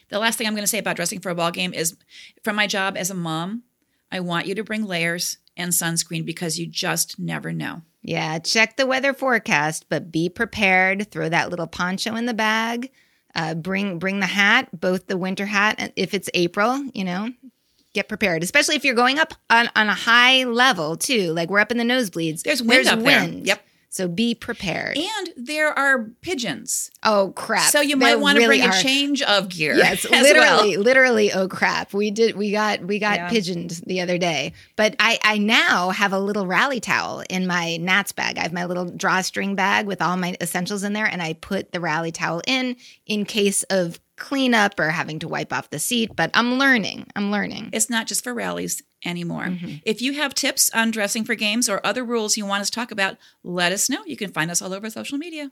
The 0.09 0.19
last 0.19 0.37
thing 0.37 0.45
I'm 0.45 0.53
going 0.53 0.63
to 0.63 0.67
say 0.67 0.77
about 0.77 0.97
dressing 0.97 1.19
for 1.19 1.29
a 1.29 1.35
ball 1.35 1.51
game 1.51 1.73
is 1.73 1.97
from 2.43 2.55
my 2.55 2.67
job 2.67 2.97
as 2.97 3.09
a 3.09 3.15
mom, 3.15 3.63
I 4.11 4.19
want 4.19 4.45
you 4.45 4.55
to 4.55 4.63
bring 4.63 4.85
layers 4.85 5.37
and 5.55 5.71
sunscreen 5.71 6.25
because 6.25 6.59
you 6.59 6.67
just 6.67 7.17
never 7.17 7.51
know. 7.53 7.81
Yeah. 8.01 8.39
Check 8.39 8.77
the 8.77 8.85
weather 8.85 9.13
forecast, 9.13 9.85
but 9.89 10.11
be 10.11 10.27
prepared. 10.29 11.09
Throw 11.11 11.29
that 11.29 11.49
little 11.49 11.67
poncho 11.67 12.15
in 12.15 12.25
the 12.25 12.33
bag. 12.33 12.91
Uh, 13.33 13.53
bring 13.53 13.97
bring 13.97 14.19
the 14.19 14.25
hat, 14.25 14.67
both 14.77 15.07
the 15.07 15.17
winter 15.17 15.45
hat, 15.45 15.93
if 15.95 16.13
it's 16.13 16.29
April, 16.33 16.83
you 16.93 17.05
know, 17.05 17.29
get 17.93 18.07
prepared, 18.07 18.43
especially 18.43 18.75
if 18.75 18.83
you're 18.85 18.95
going 18.95 19.19
up 19.19 19.33
on, 19.49 19.69
on 19.75 19.87
a 19.87 19.93
high 19.93 20.43
level 20.43 20.97
too. 20.97 21.33
Like 21.33 21.49
we're 21.49 21.59
up 21.59 21.71
in 21.71 21.77
the 21.77 21.83
nosebleeds. 21.83 22.43
There's 22.43 22.63
wind 22.63 22.87
up 22.87 22.99
there. 22.99 23.27
Yep. 23.27 23.65
So 23.93 24.07
be 24.07 24.33
prepared. 24.33 24.97
And 24.97 25.29
there 25.35 25.77
are 25.77 26.05
pigeons. 26.21 26.91
Oh 27.03 27.33
crap! 27.35 27.69
So 27.71 27.81
you 27.81 27.97
might 27.97 28.11
There 28.11 28.19
want 28.19 28.37
to 28.37 28.45
really 28.47 28.59
bring 28.61 28.69
are. 28.71 28.73
a 28.73 28.81
change 28.81 29.21
of 29.21 29.49
gear. 29.49 29.75
Yes, 29.75 30.03
literally, 30.09 30.77
well. 30.77 30.83
literally. 30.85 31.33
Oh 31.33 31.49
crap! 31.49 31.93
We 31.93 32.09
did. 32.09 32.37
We 32.37 32.51
got. 32.51 32.81
We 32.85 32.99
got 32.99 33.15
Yeah. 33.17 33.29
pigeoned 33.29 33.81
the 33.85 33.99
other 33.99 34.17
day. 34.17 34.53
But 34.77 34.95
I, 34.97 35.19
I 35.23 35.37
now 35.39 35.89
have 35.89 36.13
a 36.13 36.19
little 36.19 36.47
rally 36.47 36.79
towel 36.79 37.21
in 37.29 37.45
my 37.47 37.75
Nats 37.77 38.13
bag. 38.13 38.37
I 38.37 38.43
have 38.43 38.53
my 38.53 38.63
little 38.63 38.85
drawstring 38.85 39.55
bag 39.55 39.85
with 39.87 40.01
all 40.01 40.15
my 40.15 40.37
essentials 40.39 40.83
in 40.85 40.93
there, 40.93 41.05
and 41.05 41.21
I 41.21 41.33
put 41.33 41.73
the 41.73 41.81
rally 41.81 42.13
towel 42.13 42.41
in 42.47 42.77
in 43.05 43.25
case 43.25 43.63
of 43.63 43.99
cleanup 44.15 44.79
or 44.79 44.89
having 44.91 45.19
to 45.19 45.27
wipe 45.27 45.51
off 45.51 45.69
the 45.69 45.79
seat. 45.79 46.11
But 46.15 46.31
I'm 46.33 46.57
learning. 46.57 47.07
I'm 47.15 47.29
learning. 47.29 47.71
It's 47.73 47.89
not 47.89 48.07
just 48.07 48.23
for 48.23 48.33
rallies 48.33 48.81
anymore. 49.05 49.45
Mm-hmm. 49.45 49.75
If 49.85 50.01
you 50.01 50.13
have 50.13 50.33
tips 50.33 50.69
on 50.73 50.91
dressing 50.91 51.23
for 51.23 51.35
games 51.35 51.69
or 51.69 51.85
other 51.85 52.03
rules 52.03 52.37
you 52.37 52.45
want 52.45 52.61
us 52.61 52.69
to 52.69 52.75
talk 52.75 52.91
about, 52.91 53.17
let 53.43 53.71
us 53.71 53.89
know. 53.89 54.03
You 54.05 54.17
can 54.17 54.31
find 54.31 54.51
us 54.51 54.61
all 54.61 54.73
over 54.73 54.89
social 54.89 55.17
media. 55.17 55.51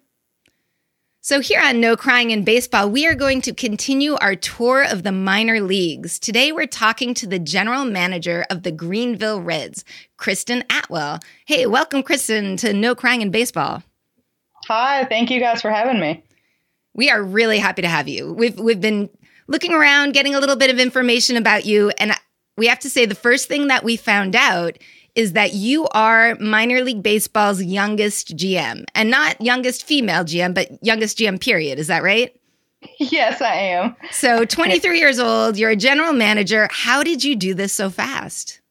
So, 1.21 1.41
here 1.41 1.61
on 1.61 1.81
No 1.81 1.97
Crying 1.97 2.31
in 2.31 2.45
Baseball, 2.45 2.89
we 2.89 3.05
are 3.05 3.13
going 3.13 3.41
to 3.41 3.53
continue 3.53 4.15
our 4.15 4.37
tour 4.37 4.85
of 4.89 5.03
the 5.03 5.11
minor 5.11 5.59
leagues. 5.59 6.17
Today, 6.17 6.53
we're 6.53 6.65
talking 6.65 7.13
to 7.15 7.27
the 7.27 7.39
general 7.39 7.83
manager 7.83 8.45
of 8.49 8.63
the 8.63 8.71
Greenville 8.71 9.41
Reds, 9.41 9.83
Kristen 10.15 10.63
Atwell. 10.69 11.19
Hey, 11.45 11.65
welcome, 11.65 12.03
Kristen, 12.03 12.55
to 12.57 12.71
No 12.71 12.95
Crying 12.95 13.21
in 13.21 13.31
Baseball. 13.31 13.83
Hi, 14.67 15.03
thank 15.05 15.29
you 15.29 15.41
guys 15.41 15.61
for 15.61 15.69
having 15.69 15.99
me. 15.99 16.23
We 16.93 17.09
are 17.09 17.21
really 17.21 17.59
happy 17.59 17.81
to 17.81 17.89
have 17.89 18.07
you. 18.07 18.31
We've 18.31 18.57
we've 18.57 18.79
been 18.79 19.09
looking 19.47 19.73
around, 19.73 20.13
getting 20.13 20.35
a 20.35 20.39
little 20.39 20.55
bit 20.55 20.69
of 20.69 20.79
information 20.79 21.35
about 21.35 21.65
you, 21.65 21.89
and 21.97 22.13
we 22.59 22.67
have 22.67 22.79
to 22.79 22.89
say 22.89 23.05
the 23.05 23.15
first 23.15 23.47
thing 23.47 23.67
that 23.67 23.83
we 23.83 23.95
found 23.95 24.35
out 24.35 24.77
is 25.15 25.33
that 25.33 25.53
you 25.53 25.87
are 25.89 26.35
minor 26.35 26.81
league 26.83 27.01
baseball's 27.01 27.63
youngest 27.63 28.37
GM, 28.37 28.85
and 28.93 29.09
not 29.09 29.41
youngest 29.41 29.85
female 29.85 30.23
GM, 30.23 30.53
but 30.53 30.69
youngest 30.83 31.17
GM. 31.17 31.41
Period. 31.41 31.79
Is 31.79 31.87
that 31.87 32.03
right? 32.03 32.35
Yes, 32.97 33.41
I 33.41 33.55
am. 33.55 33.95
So, 34.11 34.45
23 34.45 34.99
years 34.99 35.19
old, 35.19 35.57
you're 35.57 35.71
a 35.71 35.75
general 35.75 36.13
manager. 36.13 36.69
How 36.71 37.03
did 37.03 37.23
you 37.23 37.35
do 37.35 37.53
this 37.53 37.73
so 37.73 37.89
fast? 37.89 38.61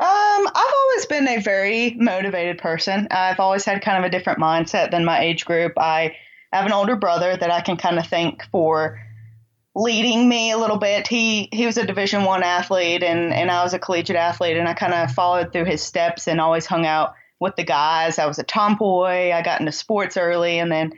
Um, 0.00 0.46
I've 0.46 0.74
always 0.82 1.06
been 1.06 1.26
a 1.26 1.40
very 1.40 1.94
motivated 1.98 2.58
person. 2.58 3.08
I've 3.10 3.40
always 3.40 3.64
had 3.64 3.82
kind 3.82 3.98
of 3.98 4.04
a 4.04 4.10
different 4.10 4.38
mindset 4.38 4.90
than 4.90 5.04
my 5.04 5.20
age 5.20 5.44
group. 5.44 5.72
I 5.76 6.14
have 6.52 6.66
an 6.66 6.72
older 6.72 6.94
brother 6.96 7.36
that 7.36 7.50
I 7.50 7.62
can 7.62 7.76
kind 7.76 7.98
of 7.98 8.06
thank 8.06 8.44
for 8.52 9.00
leading 9.76 10.26
me 10.26 10.50
a 10.50 10.58
little 10.58 10.78
bit. 10.78 11.06
He 11.06 11.50
he 11.52 11.66
was 11.66 11.76
a 11.76 11.86
Division 11.86 12.24
One 12.24 12.42
athlete, 12.42 13.02
and 13.02 13.32
and 13.32 13.50
I 13.50 13.62
was 13.62 13.74
a 13.74 13.78
collegiate 13.78 14.16
athlete, 14.16 14.56
and 14.56 14.66
I 14.66 14.74
kind 14.74 14.94
of 14.94 15.12
followed 15.12 15.52
through 15.52 15.66
his 15.66 15.82
steps 15.82 16.26
and 16.26 16.40
always 16.40 16.66
hung 16.66 16.86
out 16.86 17.14
with 17.38 17.54
the 17.56 17.64
guys. 17.64 18.18
I 18.18 18.26
was 18.26 18.38
a 18.38 18.42
tomboy. 18.42 19.30
I 19.32 19.42
got 19.42 19.60
into 19.60 19.72
sports 19.72 20.16
early, 20.16 20.58
and 20.58 20.72
then 20.72 20.92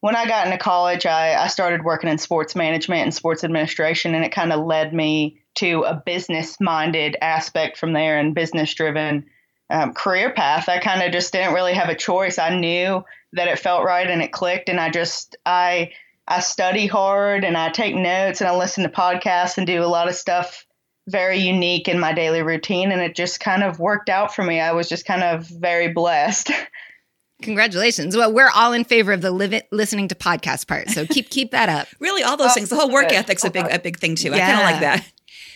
when 0.00 0.16
I 0.16 0.26
got 0.26 0.46
into 0.46 0.58
college, 0.58 1.06
I, 1.06 1.34
I 1.34 1.46
started 1.46 1.84
working 1.84 2.10
in 2.10 2.18
sports 2.18 2.54
management 2.56 3.02
and 3.02 3.14
sports 3.14 3.44
administration, 3.44 4.14
and 4.14 4.24
it 4.24 4.32
kind 4.32 4.52
of 4.52 4.66
led 4.66 4.92
me 4.92 5.40
to 5.56 5.82
a 5.82 5.94
business 5.94 6.56
minded 6.60 7.16
aspect 7.22 7.78
from 7.78 7.92
there 7.92 8.18
and 8.18 8.34
business 8.34 8.74
driven 8.74 9.24
um, 9.70 9.94
career 9.94 10.32
path. 10.32 10.68
I 10.68 10.80
kind 10.80 11.02
of 11.02 11.12
just 11.12 11.32
didn't 11.32 11.54
really 11.54 11.74
have 11.74 11.88
a 11.88 11.94
choice. 11.94 12.38
I 12.38 12.58
knew 12.58 13.04
that 13.32 13.48
it 13.48 13.58
felt 13.58 13.84
right 13.84 14.08
and 14.08 14.20
it 14.20 14.32
clicked, 14.32 14.68
and 14.68 14.80
I 14.80 14.90
just 14.90 15.36
I 15.46 15.92
I 16.28 16.40
study 16.40 16.86
hard 16.86 17.44
and 17.44 17.56
I 17.56 17.70
take 17.70 17.94
notes 17.94 18.40
and 18.40 18.48
I 18.48 18.56
listen 18.56 18.84
to 18.84 18.90
podcasts 18.90 19.58
and 19.58 19.66
do 19.66 19.82
a 19.82 19.86
lot 19.86 20.08
of 20.08 20.14
stuff 20.14 20.66
very 21.08 21.38
unique 21.38 21.88
in 21.88 22.00
my 22.00 22.12
daily 22.12 22.42
routine, 22.42 22.90
and 22.90 23.00
it 23.00 23.14
just 23.14 23.38
kind 23.40 23.62
of 23.62 23.78
worked 23.78 24.08
out 24.08 24.34
for 24.34 24.42
me. 24.42 24.60
I 24.60 24.72
was 24.72 24.88
just 24.88 25.06
kind 25.06 25.22
of 25.22 25.46
very 25.46 25.92
blessed. 25.92 26.50
Congratulations. 27.42 28.16
Well, 28.16 28.32
we're 28.32 28.50
all 28.54 28.72
in 28.72 28.84
favor 28.84 29.12
of 29.12 29.20
the 29.20 29.30
live 29.30 29.62
listening 29.70 30.08
to 30.08 30.14
podcast 30.14 30.66
part. 30.66 30.88
So 30.88 31.06
keep 31.06 31.28
keep 31.28 31.50
that 31.50 31.68
up. 31.68 31.86
Really, 32.00 32.22
all 32.22 32.36
those 32.36 32.54
things. 32.54 32.70
The 32.70 32.76
whole 32.76 32.90
work 32.90 33.08
good. 33.08 33.18
ethic's 33.18 33.44
a 33.44 33.50
big 33.50 33.66
a 33.70 33.78
big 33.78 33.98
thing 33.98 34.16
too. 34.16 34.32
I 34.32 34.38
kind 34.38 34.58
of 34.58 34.64
like 34.64 34.80
that. 34.80 35.12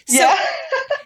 So, 0.07 0.19
yeah. 0.19 0.37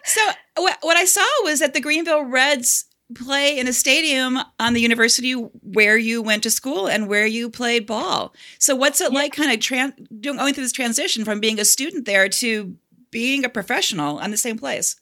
so 0.03 0.21
what, 0.57 0.77
what 0.81 0.97
I 0.97 1.05
saw 1.05 1.25
was 1.43 1.59
that 1.59 1.73
the 1.73 1.81
Greenville 1.81 2.23
Reds 2.23 2.85
play 3.13 3.59
in 3.59 3.67
a 3.67 3.73
stadium 3.73 4.39
on 4.59 4.73
the 4.73 4.81
university 4.81 5.33
where 5.33 5.97
you 5.97 6.21
went 6.21 6.43
to 6.43 6.49
school 6.49 6.87
and 6.87 7.07
where 7.07 7.27
you 7.27 7.49
played 7.49 7.85
ball. 7.85 8.33
So 8.57 8.75
what's 8.75 8.99
it 9.01 9.13
like 9.13 9.33
kind 9.33 9.51
of 9.51 9.59
tran- 9.59 10.21
doing 10.21 10.37
going 10.37 10.53
through 10.53 10.63
this 10.63 10.71
transition 10.71 11.23
from 11.23 11.39
being 11.39 11.59
a 11.59 11.65
student 11.65 12.05
there 12.05 12.27
to 12.29 12.75
being 13.11 13.45
a 13.45 13.49
professional 13.49 14.17
on 14.17 14.31
the 14.31 14.37
same 14.37 14.57
place? 14.57 14.95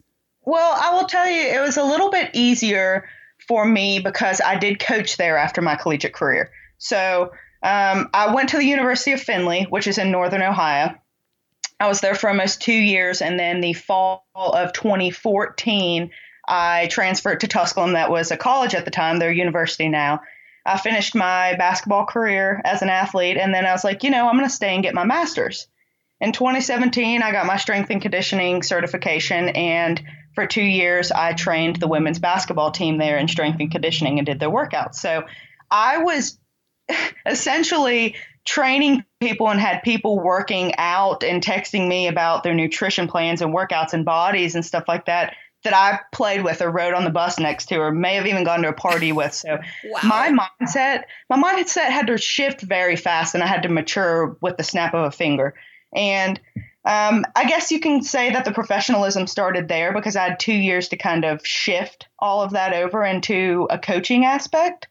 Well, 0.46 0.78
I 0.82 0.94
will 0.94 1.08
tell 1.08 1.28
you, 1.30 1.42
it 1.42 1.62
was 1.62 1.78
a 1.78 1.84
little 1.84 2.12
bit 2.12 2.32
easier 2.34 3.08
for 3.48 3.66
me 3.66 4.00
because 4.00 4.42
I 4.42 4.58
did 4.58 4.80
coach 4.80 5.18
there 5.18 5.38
after 5.38 5.62
my 5.62 5.76
collegiate 5.76 6.14
career. 6.14 6.52
So 6.78 7.32
um, 7.64 8.10
I 8.14 8.34
went 8.34 8.50
to 8.50 8.58
the 8.58 8.66
University 8.66 9.14
of 9.14 9.22
Findlay, 9.22 9.64
which 9.70 9.88
is 9.88 9.98
in 9.98 10.12
Northern 10.12 10.42
Ohio. 10.42 10.96
I 11.80 11.88
was 11.88 12.02
there 12.02 12.16
for 12.16 12.30
almost 12.30 12.62
two 12.62 12.74
years, 12.74 13.22
and 13.22 13.40
then 13.40 13.62
the 13.62 13.74
fall 13.74 14.26
of 14.36 14.74
2014, 14.74 16.12
I 16.46 16.88
transferred 16.88 17.42
to 17.42 17.48
Tusculum. 17.48 17.94
That 17.94 18.12
was 18.12 18.32
a 18.32 18.38
college 18.38 18.76
at 18.76 18.86
the 18.86 18.92
time; 18.92 19.20
they're 19.20 19.32
university 19.32 19.90
now. 19.90 20.22
I 20.66 20.78
finished 20.78 21.16
my 21.16 21.56
basketball 21.56 22.06
career 22.06 22.62
as 22.64 22.82
an 22.82 22.90
athlete, 22.90 23.38
and 23.38 23.54
then 23.54 23.66
I 23.66 23.74
was 23.74 23.84
like, 23.84 24.04
you 24.04 24.10
know, 24.10 24.28
I'm 24.28 24.38
going 24.38 24.48
to 24.48 24.54
stay 24.54 24.74
and 24.74 24.84
get 24.84 24.94
my 24.94 25.04
master's. 25.04 25.68
In 26.22 26.32
2017, 26.32 27.22
I 27.22 27.32
got 27.34 27.46
my 27.46 27.58
strength 27.58 27.90
and 27.90 28.02
conditioning 28.02 28.64
certification, 28.64 29.50
and 29.50 30.02
for 30.36 30.48
two 30.48 30.64
years, 30.64 31.12
I 31.12 31.34
trained 31.34 31.78
the 31.78 31.88
women's 31.88 32.20
basketball 32.20 32.72
team 32.72 32.98
there 32.98 33.18
in 33.18 33.28
strength 33.28 33.60
and 33.60 33.72
conditioning 33.72 34.20
and 34.20 34.26
did 34.26 34.40
their 34.40 34.50
workouts. 34.50 34.96
So 34.96 35.26
I 35.70 36.00
was 36.00 36.40
essentially 37.26 38.16
training 38.46 39.04
people 39.20 39.50
and 39.50 39.60
had 39.60 39.84
people 39.84 40.20
working 40.20 40.74
out 40.78 41.24
and 41.24 41.42
texting 41.42 41.88
me 41.88 42.08
about 42.08 42.44
their 42.44 42.54
nutrition 42.54 43.08
plans 43.08 43.42
and 43.42 43.54
workouts 43.54 43.94
and 43.94 44.06
bodies 44.06 44.56
and 44.56 44.66
stuff 44.66 44.86
like 44.88 45.06
that 45.06 45.36
that 45.64 45.74
I 45.74 46.00
played 46.12 46.44
with 46.44 46.62
or 46.62 46.70
rode 46.70 46.94
on 46.94 47.04
the 47.04 47.10
bus 47.10 47.40
next 47.40 47.68
to 47.68 47.78
or 47.78 47.92
may 47.92 48.16
have 48.16 48.28
even 48.28 48.44
gone 48.44 48.62
to 48.64 48.70
a 48.70 48.74
party 48.74 49.12
with. 49.12 49.34
So 49.34 49.58
Wow. 49.84 50.00
my 50.04 50.30
mindset 50.32 51.04
my 51.30 51.38
mindset 51.42 51.90
had 51.90 52.08
to 52.08 52.18
shift 52.18 52.62
very 52.62 52.96
fast 52.96 53.34
and 53.34 53.44
i 53.44 53.48
had 53.48 53.64
to 53.64 53.70
mature 53.70 54.38
with 54.42 54.58
the 54.58 54.64
snap 54.64 54.94
of 54.94 55.06
a 55.06 55.12
finger 55.12 55.54
and 55.94 56.40
um, 56.86 57.26
i 57.36 57.46
guess 57.46 57.72
you 57.72 57.80
can 57.80 58.02
say 58.02 58.32
that 58.32 58.46
the 58.46 58.52
professionalism 58.52 59.28
started 59.28 59.68
there 59.68 59.94
because 59.94 60.16
i 60.16 60.24
had 60.24 60.40
two 60.40 60.54
years 60.54 60.90
to 60.90 60.98
kind 60.98 61.26
of 61.26 61.46
shift 61.46 62.08
all 62.20 62.42
of 62.42 62.52
that 62.52 62.74
over 62.74 63.04
into 63.04 63.68
a 63.70 63.78
coaching 63.78 64.26
aspect 64.26 64.88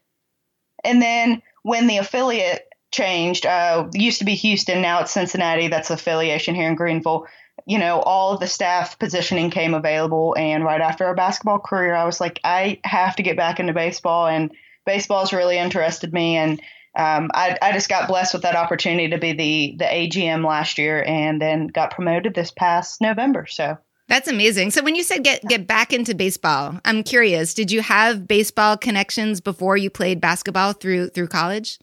and 0.83 1.01
then 1.01 1.41
when 1.63 1.87
the 1.87 1.97
affiliate 1.97 2.67
changed 2.91 3.45
uh, 3.45 3.87
used 3.93 4.19
to 4.19 4.25
be 4.25 4.35
houston 4.35 4.81
now 4.81 5.01
it's 5.01 5.11
cincinnati 5.11 5.67
that's 5.67 5.89
affiliation 5.89 6.55
here 6.55 6.67
in 6.69 6.75
greenville 6.75 7.25
you 7.65 7.77
know, 7.77 7.99
all 8.01 8.33
of 8.33 8.39
the 8.39 8.47
staff 8.47 8.99
positioning 8.99 9.49
came 9.49 9.73
available. 9.73 10.35
And 10.37 10.63
right 10.63 10.81
after 10.81 11.05
our 11.05 11.15
basketball 11.15 11.59
career, 11.59 11.95
I 11.95 12.05
was 12.05 12.19
like, 12.19 12.39
I 12.43 12.79
have 12.83 13.15
to 13.17 13.23
get 13.23 13.37
back 13.37 13.59
into 13.59 13.73
baseball. 13.73 14.27
And 14.27 14.51
baseball's 14.85 15.33
really 15.33 15.57
interested 15.57 16.13
me. 16.13 16.35
And 16.35 16.61
um, 16.95 17.31
I, 17.33 17.57
I 17.61 17.71
just 17.71 17.89
got 17.89 18.07
blessed 18.07 18.33
with 18.33 18.43
that 18.43 18.55
opportunity 18.55 19.09
to 19.09 19.17
be 19.17 19.33
the, 19.33 19.75
the 19.79 19.85
AGM 19.85 20.45
last 20.45 20.77
year 20.77 21.03
and 21.03 21.41
then 21.41 21.67
got 21.67 21.91
promoted 21.91 22.35
this 22.35 22.51
past 22.51 23.01
November. 23.01 23.47
So, 23.47 23.77
That's 24.07 24.27
amazing. 24.27 24.71
So 24.71 24.83
when 24.83 24.95
you 24.95 25.03
said 25.03 25.23
get 25.23 25.41
get 25.43 25.65
back 25.65 25.91
into 25.91 26.13
baseball, 26.13 26.79
I'm 26.85 27.03
curious, 27.03 27.53
did 27.53 27.71
you 27.71 27.81
have 27.81 28.27
baseball 28.27 28.77
connections 28.77 29.41
before 29.41 29.75
you 29.75 29.89
played 29.89 30.21
basketball 30.21 30.73
through 30.73 31.09
through 31.09 31.29
college? 31.29 31.79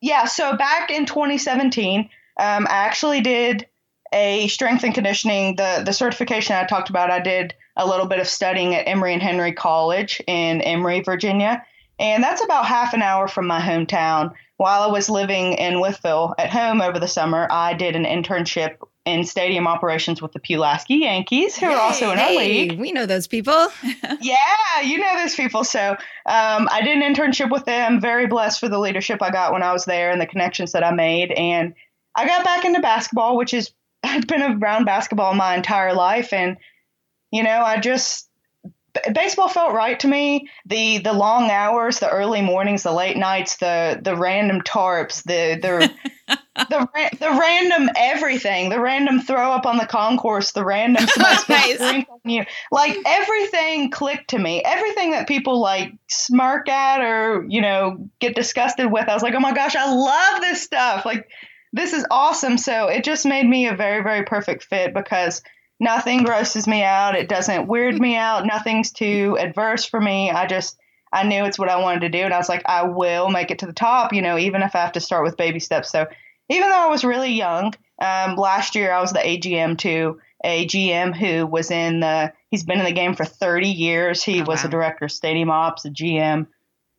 Yeah, 0.00 0.24
so 0.26 0.56
back 0.56 0.90
in 0.90 1.06
2017, 1.06 2.00
um, 2.38 2.66
I 2.68 2.68
actually 2.68 3.20
did 3.20 3.66
a 4.14 4.48
strength 4.48 4.84
and 4.84 4.94
conditioning. 4.94 5.56
The 5.56 5.82
the 5.84 5.92
certification 5.92 6.56
I 6.56 6.64
talked 6.64 6.88
about, 6.88 7.10
I 7.10 7.20
did 7.20 7.54
a 7.76 7.86
little 7.86 8.06
bit 8.06 8.20
of 8.20 8.28
studying 8.28 8.74
at 8.74 8.88
Emory 8.88 9.12
and 9.12 9.22
Henry 9.22 9.52
College 9.52 10.22
in 10.26 10.62
Emory, 10.62 11.00
Virginia, 11.00 11.62
and 11.98 12.22
that's 12.22 12.42
about 12.42 12.66
half 12.66 12.94
an 12.94 13.02
hour 13.02 13.28
from 13.28 13.46
my 13.46 13.60
hometown. 13.60 14.32
While 14.56 14.82
I 14.82 14.86
was 14.86 15.10
living 15.10 15.54
in 15.54 15.74
Wytheville 15.74 16.34
at 16.38 16.48
home 16.48 16.80
over 16.80 17.00
the 17.00 17.08
summer, 17.08 17.48
I 17.50 17.74
did 17.74 17.96
an 17.96 18.04
internship 18.04 18.76
in 19.04 19.24
stadium 19.24 19.66
operations 19.66 20.22
with 20.22 20.32
the 20.32 20.38
Pulaski 20.38 20.94
Yankees, 20.94 21.56
who 21.56 21.66
are 21.66 21.76
also 21.76 22.10
in 22.12 22.18
our 22.18 22.28
Hey, 22.28 22.38
league 22.38 22.78
we 22.78 22.92
know 22.92 23.04
those 23.04 23.26
people. 23.26 23.68
yeah, 24.20 24.80
you 24.82 24.98
know 24.98 25.16
those 25.18 25.34
people. 25.34 25.64
So 25.64 25.90
um, 25.90 26.68
I 26.70 26.80
did 26.82 26.96
an 26.96 27.14
internship 27.14 27.50
with 27.50 27.64
them. 27.64 28.00
Very 28.00 28.26
blessed 28.26 28.60
for 28.60 28.68
the 28.68 28.78
leadership 28.78 29.22
I 29.22 29.30
got 29.30 29.52
when 29.52 29.62
I 29.62 29.72
was 29.72 29.84
there 29.84 30.10
and 30.10 30.20
the 30.20 30.26
connections 30.26 30.72
that 30.72 30.84
I 30.84 30.92
made. 30.92 31.32
And 31.32 31.74
I 32.16 32.26
got 32.26 32.44
back 32.44 32.64
into 32.64 32.80
basketball, 32.80 33.36
which 33.36 33.52
is 33.52 33.72
I've 34.04 34.26
been 34.26 34.42
around 34.42 34.84
basketball 34.84 35.34
my 35.34 35.56
entire 35.56 35.94
life, 35.94 36.32
and 36.32 36.56
you 37.30 37.42
know 37.42 37.62
I 37.62 37.78
just 37.78 38.28
baseball 39.12 39.48
felt 39.48 39.74
right 39.74 39.98
to 40.00 40.08
me. 40.08 40.48
The 40.66 40.98
the 40.98 41.12
long 41.12 41.50
hours, 41.50 41.98
the 41.98 42.10
early 42.10 42.42
mornings, 42.42 42.82
the 42.82 42.92
late 42.92 43.16
nights, 43.16 43.56
the 43.56 44.00
the 44.02 44.16
random 44.16 44.60
tarps, 44.62 45.22
the 45.24 45.58
the 45.60 46.38
the, 46.56 46.88
the 47.18 47.30
random 47.30 47.90
everything, 47.96 48.70
the 48.70 48.80
random 48.80 49.20
throw 49.20 49.50
up 49.52 49.66
on 49.66 49.76
the 49.76 49.86
concourse, 49.86 50.52
the 50.52 50.64
random 50.64 51.04
nice. 51.48 51.78
drink 51.78 52.08
on 52.08 52.30
you, 52.30 52.44
like 52.70 52.96
everything 53.04 53.90
clicked 53.90 54.30
to 54.30 54.38
me. 54.38 54.62
Everything 54.64 55.10
that 55.10 55.26
people 55.26 55.60
like 55.60 55.92
smirk 56.08 56.68
at 56.68 57.00
or 57.00 57.44
you 57.48 57.60
know 57.60 58.08
get 58.20 58.34
disgusted 58.34 58.90
with, 58.90 59.08
I 59.08 59.14
was 59.14 59.22
like, 59.22 59.34
oh 59.34 59.40
my 59.40 59.52
gosh, 59.52 59.76
I 59.76 59.92
love 59.92 60.40
this 60.40 60.62
stuff. 60.62 61.04
Like 61.04 61.28
this 61.74 61.92
is 61.92 62.06
awesome. 62.08 62.56
So 62.56 62.86
it 62.86 63.02
just 63.04 63.26
made 63.26 63.46
me 63.46 63.66
a 63.66 63.74
very 63.74 64.02
very 64.02 64.24
perfect 64.24 64.64
fit 64.64 64.94
because 64.94 65.42
nothing 65.80 66.22
grosses 66.22 66.68
me 66.68 66.84
out. 66.84 67.16
It 67.16 67.28
doesn't 67.28 67.66
weird 67.66 68.00
me 68.00 68.16
out. 68.16 68.46
Nothing's 68.46 68.92
too 68.92 69.36
adverse 69.40 69.84
for 69.84 70.00
me. 70.00 70.30
I 70.30 70.46
just 70.46 70.78
I 71.12 71.24
knew 71.24 71.44
it's 71.44 71.58
what 71.58 71.68
I 71.68 71.80
wanted 71.80 72.00
to 72.00 72.08
do, 72.08 72.20
and 72.20 72.32
I 72.32 72.38
was 72.38 72.48
like, 72.48 72.62
I 72.66 72.84
will 72.84 73.28
make 73.28 73.50
it 73.50 73.58
to 73.60 73.66
the 73.66 73.72
top. 73.72 74.12
You 74.12 74.22
know, 74.22 74.38
even 74.38 74.62
if 74.62 74.74
I 74.74 74.80
have 74.80 74.92
to 74.92 75.00
start 75.00 75.24
with 75.24 75.36
baby 75.36 75.58
steps. 75.58 75.90
So 75.90 76.06
even 76.48 76.68
though 76.68 76.86
I 76.86 76.88
was 76.88 77.04
really 77.04 77.32
young, 77.32 77.74
um, 78.00 78.36
last 78.36 78.76
year 78.76 78.92
I 78.92 79.00
was 79.00 79.12
the 79.12 79.18
AGM 79.18 79.78
to 79.78 80.20
a 80.44 80.66
GM 80.66 81.14
who 81.16 81.44
was 81.44 81.72
in 81.72 82.00
the. 82.00 82.32
He's 82.50 82.64
been 82.64 82.78
in 82.78 82.84
the 82.84 82.92
game 82.92 83.16
for 83.16 83.24
30 83.24 83.68
years. 83.68 84.22
He 84.22 84.42
oh, 84.42 84.44
was 84.44 84.62
wow. 84.62 84.68
a 84.68 84.70
director 84.70 85.06
of 85.06 85.12
stadium 85.12 85.50
ops, 85.50 85.84
a 85.84 85.90
GM 85.90 86.46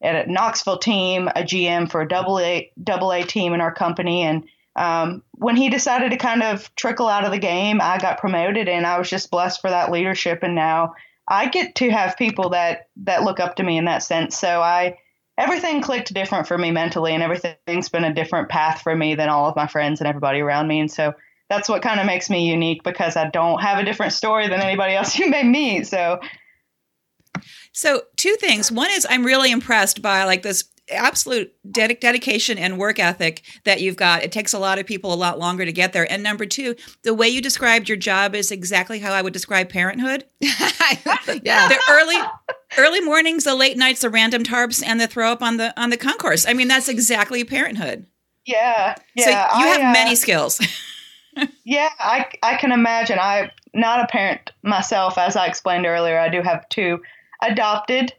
at 0.02 0.28
a 0.28 0.32
Knoxville 0.32 0.80
team, 0.80 1.30
a 1.30 1.44
GM 1.44 1.90
for 1.90 2.02
a 2.02 2.08
double 2.08 2.40
A 2.40 2.72
double 2.82 3.14
A 3.14 3.24
team 3.24 3.54
in 3.54 3.62
our 3.62 3.74
company, 3.74 4.24
and 4.24 4.44
um, 4.76 5.24
when 5.34 5.56
he 5.56 5.70
decided 5.70 6.12
to 6.12 6.18
kind 6.18 6.44
of 6.44 6.74
trickle 6.76 7.08
out 7.08 7.26
of 7.26 7.32
the 7.32 7.40
game, 7.40 7.80
I 7.82 7.98
got 7.98 8.20
promoted, 8.20 8.68
and 8.68 8.86
I 8.86 8.98
was 8.98 9.10
just 9.10 9.32
blessed 9.32 9.62
for 9.62 9.70
that 9.70 9.92
leadership. 9.92 10.40
And 10.44 10.56
now 10.56 10.96
I 11.28 11.48
get 11.48 11.76
to 11.76 11.90
have 11.90 12.18
people 12.18 12.50
that 12.50 12.90
that 12.98 13.24
look 13.24 13.40
up 13.40 13.56
to 13.56 13.64
me 13.64 13.78
in 13.78 13.86
that 13.86 14.04
sense. 14.04 14.38
So 14.38 14.62
I 14.62 14.98
everything 15.38 15.82
clicked 15.82 16.14
different 16.14 16.48
for 16.48 16.58
me 16.58 16.72
mentally, 16.72 17.14
and 17.14 17.24
everything's 17.24 17.90
been 17.90 18.04
a 18.04 18.14
different 18.14 18.50
path 18.50 18.82
for 18.82 18.96
me 18.96 19.16
than 19.16 19.30
all 19.30 19.48
of 19.48 19.56
my 19.56 19.68
friends 19.68 20.02
and 20.02 20.08
everybody 20.08 20.40
around 20.40 20.68
me. 20.68 20.80
And 20.80 20.92
so 20.92 21.14
that's 21.50 21.70
what 21.70 21.82
kind 21.82 22.00
of 22.00 22.06
makes 22.06 22.30
me 22.30 22.50
unique 22.50 22.84
because 22.84 23.16
I 23.16 23.30
don't 23.30 23.62
have 23.62 23.80
a 23.80 23.86
different 23.86 24.14
story 24.14 24.48
than 24.48 24.62
anybody 24.62 24.94
else 24.96 25.18
you 25.18 25.30
may 25.30 25.44
meet. 25.44 25.88
So. 25.88 26.20
So, 27.74 28.04
two 28.16 28.36
things. 28.40 28.72
One 28.72 28.90
is 28.92 29.06
I'm 29.10 29.26
really 29.26 29.52
impressed 29.52 30.02
by 30.02 30.24
like 30.24 30.44
this 30.44 30.64
absolute 30.92 31.54
ded- 31.70 32.00
dedication 32.00 32.58
and 32.58 32.78
work 32.78 33.00
ethic 33.00 33.42
that 33.64 33.82
you've 33.82 33.96
got. 33.96 34.24
It 34.24 34.32
takes 34.32 34.54
a 34.54 34.60
lot 34.60 34.80
of 34.80 34.86
people 34.86 35.14
a 35.14 35.16
lot 35.16 35.40
longer 35.40 35.66
to 35.66 35.72
get 35.72 35.94
there. 35.94 36.10
And 36.12 36.24
number 36.24 36.46
two, 36.46 36.76
the 37.04 37.14
way 37.14 37.28
you 37.28 37.42
described 37.42 37.90
your 37.90 37.98
job 37.98 38.36
is 38.36 38.52
exactly 38.52 39.00
how 39.00 39.14
I 39.14 39.22
would 39.22 39.34
describe 39.34 39.70
parenthood. 39.70 40.26
yeah, 40.40 41.68
the 41.68 41.80
early 41.90 42.18
early 42.78 43.02
mornings, 43.02 43.44
the 43.44 43.56
late 43.56 43.78
nights, 43.78 44.02
the 44.02 44.10
random 44.10 44.44
tarps, 44.44 44.84
and 44.86 45.00
the 45.00 45.08
throw 45.08 45.32
up 45.32 45.42
on 45.42 45.58
the 45.58 45.80
on 45.80 45.90
the 45.90 45.98
concourse. 45.98 46.46
I 46.48 46.54
mean, 46.54 46.68
that's 46.68 46.90
exactly 46.90 47.44
parenthood. 47.44 48.06
Yeah, 48.46 48.96
yeah. 49.16 49.24
So 49.24 49.60
you 49.60 49.66
have 49.66 49.82
uh, 49.82 49.94
many 49.94 50.16
skills. 50.16 50.62
yeah, 51.66 51.90
I 52.00 52.28
I 52.44 52.56
can 52.58 52.72
imagine. 52.72 53.18
I'm 53.20 53.50
not 53.74 54.04
a 54.04 54.08
parent 54.08 54.52
myself, 54.64 55.18
as 55.18 55.36
I 55.36 55.48
explained 55.48 55.86
earlier. 55.86 56.20
I 56.20 56.30
do 56.30 56.42
have 56.42 56.68
two 56.70 57.02
adopted 57.42 58.14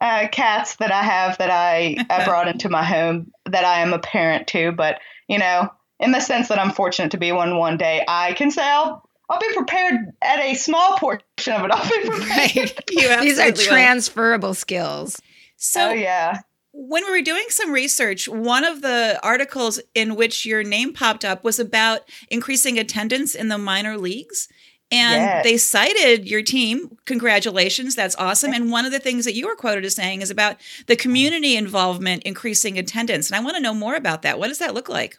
uh, 0.00 0.28
cats 0.28 0.76
that 0.76 0.92
I 0.92 1.02
have 1.02 1.38
that 1.38 1.50
I, 1.50 1.96
I 2.10 2.24
brought 2.26 2.48
into 2.48 2.68
my 2.68 2.84
home 2.84 3.32
that 3.46 3.64
I 3.64 3.80
am 3.80 3.92
a 3.92 3.98
parent 3.98 4.46
to. 4.48 4.72
But, 4.72 5.00
you 5.28 5.38
know, 5.38 5.70
in 6.00 6.12
the 6.12 6.20
sense 6.20 6.48
that 6.48 6.58
I'm 6.58 6.72
fortunate 6.72 7.12
to 7.12 7.18
be 7.18 7.32
one 7.32 7.56
one 7.56 7.76
day, 7.76 8.04
I 8.06 8.32
can 8.34 8.50
say 8.50 8.62
I'll 8.62 9.08
I'll 9.30 9.40
be 9.40 9.52
prepared 9.54 10.12
at 10.22 10.40
a 10.40 10.54
small 10.54 10.96
portion 10.96 11.52
of 11.52 11.64
it. 11.64 11.70
I'll 11.70 11.88
be 11.88 12.08
prepared. 12.08 12.72
Right. 13.10 13.20
These 13.20 13.38
are 13.38 13.52
transferable 13.52 14.50
will. 14.50 14.54
skills. 14.54 15.20
So 15.56 15.90
oh, 15.90 15.92
yeah. 15.92 16.40
When 16.72 17.04
we 17.04 17.10
were 17.10 17.22
doing 17.22 17.44
some 17.48 17.72
research, 17.72 18.28
one 18.28 18.64
of 18.64 18.82
the 18.82 19.18
articles 19.22 19.80
in 19.94 20.14
which 20.14 20.46
your 20.46 20.62
name 20.62 20.92
popped 20.92 21.24
up 21.24 21.42
was 21.42 21.58
about 21.58 22.02
increasing 22.30 22.78
attendance 22.78 23.34
in 23.34 23.48
the 23.48 23.58
minor 23.58 23.98
leagues. 23.98 24.48
And 24.90 25.22
yes. 25.22 25.44
they 25.44 25.56
cited 25.58 26.26
your 26.26 26.42
team. 26.42 26.96
Congratulations. 27.04 27.94
That's 27.94 28.16
awesome. 28.16 28.54
And 28.54 28.70
one 28.70 28.86
of 28.86 28.92
the 28.92 28.98
things 28.98 29.26
that 29.26 29.34
you 29.34 29.46
were 29.46 29.54
quoted 29.54 29.84
as 29.84 29.94
saying 29.94 30.22
is 30.22 30.30
about 30.30 30.56
the 30.86 30.96
community 30.96 31.56
involvement 31.56 32.22
increasing 32.22 32.78
attendance. 32.78 33.30
And 33.30 33.36
I 33.36 33.44
want 33.44 33.56
to 33.56 33.62
know 33.62 33.74
more 33.74 33.96
about 33.96 34.22
that. 34.22 34.38
What 34.38 34.48
does 34.48 34.58
that 34.58 34.72
look 34.72 34.88
like? 34.88 35.18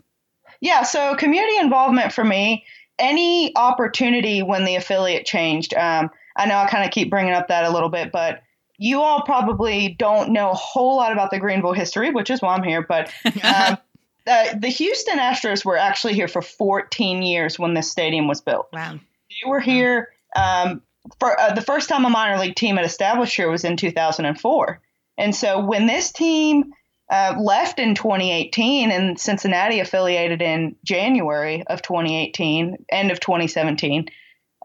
Yeah. 0.59 0.81
So, 0.83 1.15
community 1.15 1.57
involvement 1.57 2.11
for 2.13 2.23
me, 2.23 2.65
any 2.97 3.55
opportunity 3.55 4.41
when 4.41 4.65
the 4.65 4.75
affiliate 4.75 5.25
changed, 5.25 5.75
um, 5.75 6.09
I 6.35 6.47
know 6.47 6.57
I 6.57 6.67
kind 6.67 6.83
of 6.83 6.91
keep 6.91 7.09
bringing 7.09 7.33
up 7.33 7.47
that 7.49 7.65
a 7.65 7.69
little 7.69 7.89
bit, 7.89 8.11
but 8.11 8.41
you 8.77 9.01
all 9.01 9.21
probably 9.23 9.95
don't 9.99 10.31
know 10.31 10.51
a 10.51 10.55
whole 10.55 10.97
lot 10.97 11.11
about 11.11 11.31
the 11.31 11.39
Greenville 11.39 11.73
history, 11.73 12.09
which 12.09 12.29
is 12.29 12.41
why 12.41 12.55
I'm 12.55 12.63
here. 12.63 12.81
But 12.81 13.11
um, 13.43 13.77
uh, 14.25 14.55
the 14.57 14.69
Houston 14.69 15.19
Astros 15.19 15.65
were 15.65 15.77
actually 15.77 16.13
here 16.13 16.27
for 16.27 16.41
14 16.41 17.21
years 17.21 17.59
when 17.59 17.73
this 17.73 17.91
stadium 17.91 18.27
was 18.27 18.41
built. 18.41 18.69
Wow. 18.73 18.99
You 19.41 19.49
were 19.49 19.59
here 19.59 20.09
um, 20.35 20.81
for 21.19 21.39
uh, 21.39 21.53
the 21.53 21.61
first 21.61 21.89
time 21.89 22.05
a 22.05 22.09
minor 22.09 22.39
league 22.39 22.55
team 22.55 22.75
had 22.75 22.85
established 22.85 23.35
here 23.35 23.49
was 23.49 23.63
in 23.63 23.77
2004. 23.77 24.81
And 25.17 25.35
so 25.35 25.65
when 25.65 25.85
this 25.87 26.11
team 26.11 26.73
uh, 27.09 27.35
left 27.39 27.79
in 27.79 27.95
2018 27.95 28.91
and 28.91 29.19
Cincinnati 29.19 29.79
affiliated 29.79 30.41
in 30.41 30.75
January 30.83 31.63
of 31.67 31.81
2018, 31.81 32.85
end 32.89 33.11
of 33.11 33.19
2017, 33.19 34.07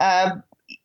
uh, 0.01 0.31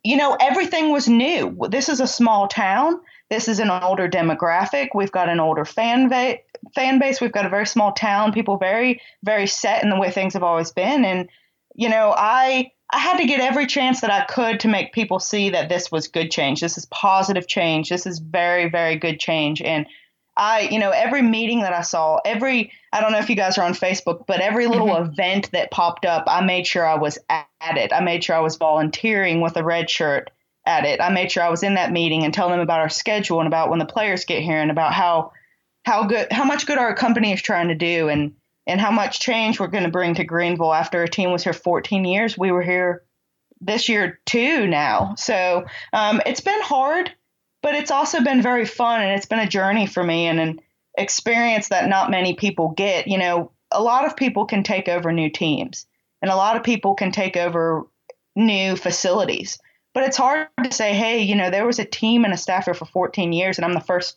you 0.03 0.17
know, 0.17 0.37
everything 0.39 0.91
was 0.91 1.07
new. 1.07 1.57
This 1.69 1.89
is 1.89 1.99
a 1.99 2.07
small 2.07 2.47
town. 2.47 2.99
This 3.29 3.47
is 3.47 3.59
an 3.59 3.69
older 3.69 4.09
demographic. 4.09 4.89
We've 4.95 5.11
got 5.11 5.29
an 5.29 5.39
older 5.39 5.65
fan, 5.65 6.09
va- 6.09 6.39
fan 6.73 6.99
base. 6.99 7.21
We've 7.21 7.31
got 7.31 7.45
a 7.45 7.49
very 7.49 7.67
small 7.67 7.91
town. 7.91 8.33
People 8.33 8.57
very, 8.57 9.01
very 9.23 9.45
set 9.45 9.83
in 9.83 9.89
the 9.89 9.99
way 9.99 10.09
things 10.11 10.33
have 10.33 10.43
always 10.43 10.71
been. 10.71 11.05
And, 11.05 11.29
you 11.75 11.89
know, 11.89 12.13
I 12.15 12.71
I 12.91 12.97
had 12.97 13.17
to 13.17 13.25
get 13.25 13.39
every 13.39 13.67
chance 13.67 14.01
that 14.01 14.11
I 14.11 14.25
could 14.25 14.61
to 14.61 14.67
make 14.67 14.93
people 14.93 15.19
see 15.19 15.51
that 15.51 15.69
this 15.69 15.91
was 15.91 16.07
good 16.07 16.31
change. 16.31 16.59
This 16.59 16.77
is 16.77 16.85
positive 16.87 17.47
change. 17.47 17.89
This 17.89 18.07
is 18.07 18.19
very, 18.19 18.67
very 18.67 18.95
good 18.95 19.19
change. 19.19 19.61
And 19.61 19.85
I, 20.35 20.61
you 20.71 20.79
know, 20.79 20.89
every 20.89 21.21
meeting 21.21 21.61
that 21.61 21.73
I 21.73 21.81
saw, 21.81 22.19
every, 22.25 22.71
I 22.91 23.01
don't 23.01 23.11
know 23.11 23.19
if 23.19 23.29
you 23.29 23.35
guys 23.35 23.57
are 23.57 23.65
on 23.65 23.73
Facebook, 23.73 24.25
but 24.25 24.41
every 24.41 24.65
little 24.65 24.87
mm-hmm. 24.87 25.11
event 25.11 25.51
that 25.51 25.69
popped 25.69 26.05
up, 26.05 26.23
I 26.27 26.41
made 26.41 26.65
sure 26.65 26.85
I 26.85 26.95
was 26.95 27.19
at 27.29 27.77
it. 27.77 27.93
I 27.93 27.99
made 27.99 28.23
sure 28.23 28.35
I 28.35 28.39
was 28.39 28.55
volunteering 28.55 29.41
with 29.41 29.55
a 29.57 29.63
red 29.63 29.89
shirt 29.89 30.31
at 30.65 30.85
it. 30.85 31.01
I 31.01 31.09
made 31.09 31.31
sure 31.31 31.43
I 31.43 31.49
was 31.49 31.61
in 31.61 31.75
that 31.75 31.91
meeting 31.91 32.23
and 32.23 32.33
telling 32.33 32.53
them 32.53 32.61
about 32.61 32.79
our 32.79 32.89
schedule 32.89 33.39
and 33.39 33.47
about 33.47 33.69
when 33.69 33.79
the 33.79 33.85
players 33.85 34.25
get 34.25 34.41
here 34.41 34.61
and 34.61 34.71
about 34.71 34.93
how, 34.93 35.33
how 35.85 36.05
good, 36.05 36.31
how 36.31 36.45
much 36.45 36.65
good 36.65 36.77
our 36.77 36.95
company 36.95 37.33
is 37.33 37.41
trying 37.41 37.67
to 37.67 37.75
do. 37.75 38.07
And, 38.09 38.33
and 38.69 38.79
how 38.79 38.91
much 38.91 39.19
change 39.19 39.59
we're 39.59 39.67
going 39.67 39.83
to 39.83 39.89
bring 39.89 40.13
to 40.13 40.23
Greenville 40.23 40.73
after 40.73 41.01
a 41.01 41.09
team 41.09 41.31
was 41.31 41.43
here 41.43 41.53
14 41.53 42.05
years. 42.05 42.37
We 42.37 42.51
were 42.51 42.61
here 42.61 43.03
this 43.59 43.89
year 43.89 44.19
too 44.25 44.67
now. 44.67 45.15
So 45.15 45.65
um, 45.91 46.21
it's 46.25 46.41
been 46.41 46.61
hard, 46.61 47.11
but 47.63 47.73
it's 47.73 47.89
also 47.89 48.23
been 48.23 48.43
very 48.43 48.65
fun 48.65 49.01
and 49.01 49.11
it's 49.11 49.25
been 49.25 49.39
a 49.39 49.49
journey 49.49 49.87
for 49.87 50.03
me 50.03 50.27
and 50.27 50.39
an 50.39 50.59
experience 50.95 51.69
that 51.69 51.89
not 51.89 52.11
many 52.11 52.35
people 52.35 52.69
get. 52.69 53.07
You 53.07 53.17
know, 53.17 53.51
a 53.71 53.81
lot 53.81 54.05
of 54.05 54.15
people 54.15 54.45
can 54.45 54.61
take 54.61 54.87
over 54.87 55.11
new 55.11 55.31
teams 55.31 55.87
and 56.21 56.29
a 56.29 56.35
lot 56.35 56.55
of 56.55 56.63
people 56.63 56.93
can 56.93 57.11
take 57.11 57.37
over 57.37 57.87
new 58.35 58.75
facilities. 58.75 59.57
But 59.95 60.03
it's 60.03 60.17
hard 60.17 60.47
to 60.63 60.71
say, 60.71 60.93
hey, 60.93 61.23
you 61.23 61.35
know, 61.35 61.49
there 61.49 61.65
was 61.65 61.79
a 61.79 61.85
team 61.85 62.23
and 62.23 62.33
a 62.33 62.37
staffer 62.37 62.75
for 62.75 62.85
14 62.85 63.33
years 63.33 63.57
and 63.57 63.65
I'm 63.65 63.73
the 63.73 63.79
first 63.79 64.15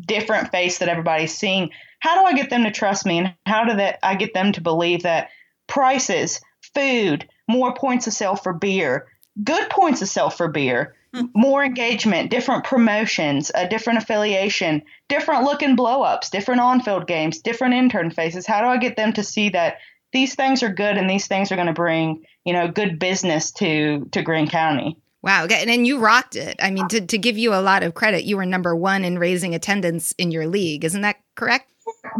different 0.00 0.50
face 0.50 0.78
that 0.78 0.88
everybody's 0.88 1.36
seeing 1.36 1.70
how 2.00 2.20
do 2.20 2.26
I 2.26 2.34
get 2.34 2.50
them 2.50 2.64
to 2.64 2.70
trust 2.70 3.06
me 3.06 3.18
and 3.18 3.34
how 3.46 3.64
do 3.64 3.76
that 3.76 3.98
I 4.02 4.16
get 4.16 4.34
them 4.34 4.52
to 4.52 4.60
believe 4.60 5.04
that 5.04 5.30
prices, 5.66 6.40
food, 6.74 7.28
more 7.48 7.74
points 7.74 8.06
of 8.06 8.12
sale 8.12 8.36
for 8.36 8.52
beer, 8.52 9.06
good 9.42 9.70
points 9.70 10.02
of 10.02 10.08
sale 10.08 10.30
for 10.30 10.48
beer, 10.48 10.96
hmm. 11.14 11.26
more 11.34 11.64
engagement, 11.64 12.30
different 12.30 12.64
promotions, 12.64 13.50
a 13.54 13.68
different 13.68 14.02
affiliation, 14.02 14.82
different 15.08 15.44
looking 15.44 15.76
blowups, 15.76 16.30
different 16.30 16.60
on-field 16.60 17.06
games, 17.06 17.38
different 17.38 17.74
intern 17.74 18.10
faces. 18.10 18.46
How 18.46 18.60
do 18.60 18.66
I 18.66 18.78
get 18.78 18.96
them 18.96 19.12
to 19.14 19.22
see 19.22 19.50
that 19.50 19.78
these 20.12 20.34
things 20.34 20.62
are 20.62 20.72
good 20.72 20.96
and 20.96 21.08
these 21.08 21.28
things 21.28 21.52
are 21.52 21.56
going 21.56 21.68
to 21.68 21.72
bring, 21.72 22.24
you 22.44 22.52
know, 22.52 22.68
good 22.68 22.98
business 22.98 23.52
to 23.52 24.08
to 24.12 24.22
Greene 24.22 24.48
County? 24.48 24.96
Wow. 25.22 25.46
And 25.46 25.86
you 25.86 25.98
rocked 25.98 26.36
it. 26.36 26.56
I 26.60 26.70
mean, 26.70 26.88
to, 26.88 27.00
to 27.02 27.18
give 27.18 27.36
you 27.36 27.52
a 27.52 27.60
lot 27.60 27.82
of 27.82 27.94
credit, 27.94 28.24
you 28.24 28.38
were 28.38 28.46
number 28.46 28.74
one 28.74 29.04
in 29.04 29.18
raising 29.18 29.54
attendance 29.54 30.12
in 30.12 30.30
your 30.30 30.46
league. 30.46 30.84
Isn't 30.84 31.02
that 31.02 31.16
correct? 31.34 31.70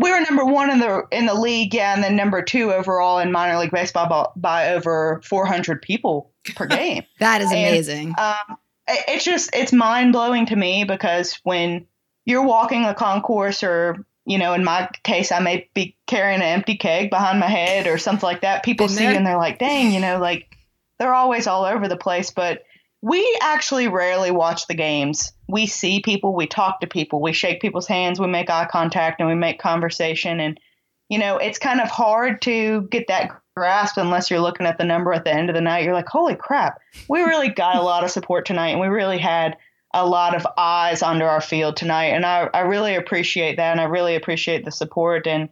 We 0.01 0.11
were 0.11 0.21
number 0.21 0.45
one 0.45 0.71
in 0.71 0.79
the 0.79 1.07
in 1.11 1.27
the 1.27 1.35
league, 1.35 1.75
yeah, 1.75 1.95
and 1.95 2.03
then 2.03 2.17
number 2.17 2.43
two 2.43 2.73
overall 2.73 3.19
in 3.19 3.33
minor 3.33 3.59
league 3.59 3.71
baseball 3.71 4.09
by, 4.09 4.27
by 4.37 4.75
over 4.75 5.21
400 5.25 5.83
people 5.83 6.33
per 6.57 6.67
game. 6.69 7.05
that 7.19 7.41
is 7.41 7.51
amazing. 7.51 8.15
And, 8.17 8.37
um, 8.51 8.57
it, 8.89 9.05
it's 9.09 9.25
just 9.25 9.51
it's 9.55 9.73
mind 9.73 10.13
blowing 10.13 10.47
to 10.47 10.57
me 10.57 10.85
because 10.85 11.35
when 11.43 11.87
you're 12.25 12.45
walking 12.45 12.85
a 12.85 12.95
concourse, 12.95 13.63
or 13.63 14.07
you 14.25 14.39
know, 14.39 14.55
in 14.55 14.65
my 14.65 14.89
case, 15.03 15.33
I 15.33 15.41
may 15.41 15.69
be 15.75 15.97
carrying 16.07 16.41
an 16.41 16.47
empty 16.47 16.77
keg 16.77 17.11
behind 17.11 17.41
my 17.41 17.49
head 17.49 17.87
or 17.87 17.99
something 17.99 18.27
like 18.27 18.43
that. 18.43 18.65
People 18.65 18.89
see 18.89 19.05
and 19.05 19.27
they're 19.27 19.37
like, 19.37 19.59
"Dang," 19.59 19.93
you 19.93 20.01
know, 20.01 20.19
like 20.19 20.57
they're 20.99 21.15
always 21.15 21.47
all 21.47 21.65
over 21.65 21.89
the 21.89 21.97
place, 21.97 22.31
but 22.31 22.65
we 23.03 23.39
actually 23.41 23.89
rarely 23.89 24.31
watch 24.31 24.67
the 24.67 24.75
games. 24.75 25.33
We 25.49 25.67
see 25.67 26.01
people, 26.01 26.35
we 26.35 26.47
talk 26.47 26.81
to 26.81 26.87
people, 26.87 27.21
we 27.21 27.33
shake 27.33 27.61
people's 27.61 27.87
hands, 27.87 28.21
we 28.21 28.27
make 28.27 28.51
eye 28.51 28.69
contact, 28.71 29.21
and 29.21 29.29
we 29.29 29.35
make 29.35 29.59
conversation. 29.59 30.39
And, 30.39 30.61
you 31.09 31.19
know, 31.19 31.39
it's 31.39 31.59
kind 31.59 31.81
of 31.81 31.89
hard 31.89 32.43
to 32.43 32.83
get 32.91 33.09
that 33.09 33.31
grasp 33.57 33.97
unless 33.97 34.31
you're 34.31 34.41
looking 34.41 34.67
at 34.67 34.79
the 34.79 34.85
number 34.85 35.13
at 35.13 35.25
the 35.25 35.35
end 35.35 35.49
of 35.49 35.55
the 35.55 35.61
night. 35.61 35.85
You're 35.85 35.95
like, 35.95 36.09
holy 36.09 36.37
crap, 36.37 36.79
we 37.09 37.23
really 37.23 37.49
got 37.49 37.77
a 37.77 37.83
lot 37.83 38.05
of 38.05 38.11
support 38.11 38.45
tonight, 38.47 38.71
and 38.71 38.81
we 38.81 38.89
really 38.89 39.19
had 39.19 39.57
a 39.93 40.07
lot 40.07 40.37
of 40.37 40.47
eyes 40.57 41.03
under 41.03 41.27
our 41.27 41.41
field 41.41 41.77
tonight. 41.77 42.09
And 42.09 42.25
I, 42.25 42.49
I 42.55 42.61
really 42.61 42.95
appreciate 42.95 43.57
that, 43.57 43.73
and 43.73 43.81
I 43.81 43.85
really 43.85 44.15
appreciate 44.15 44.65
the 44.65 44.71
support. 44.71 45.27
And 45.27 45.49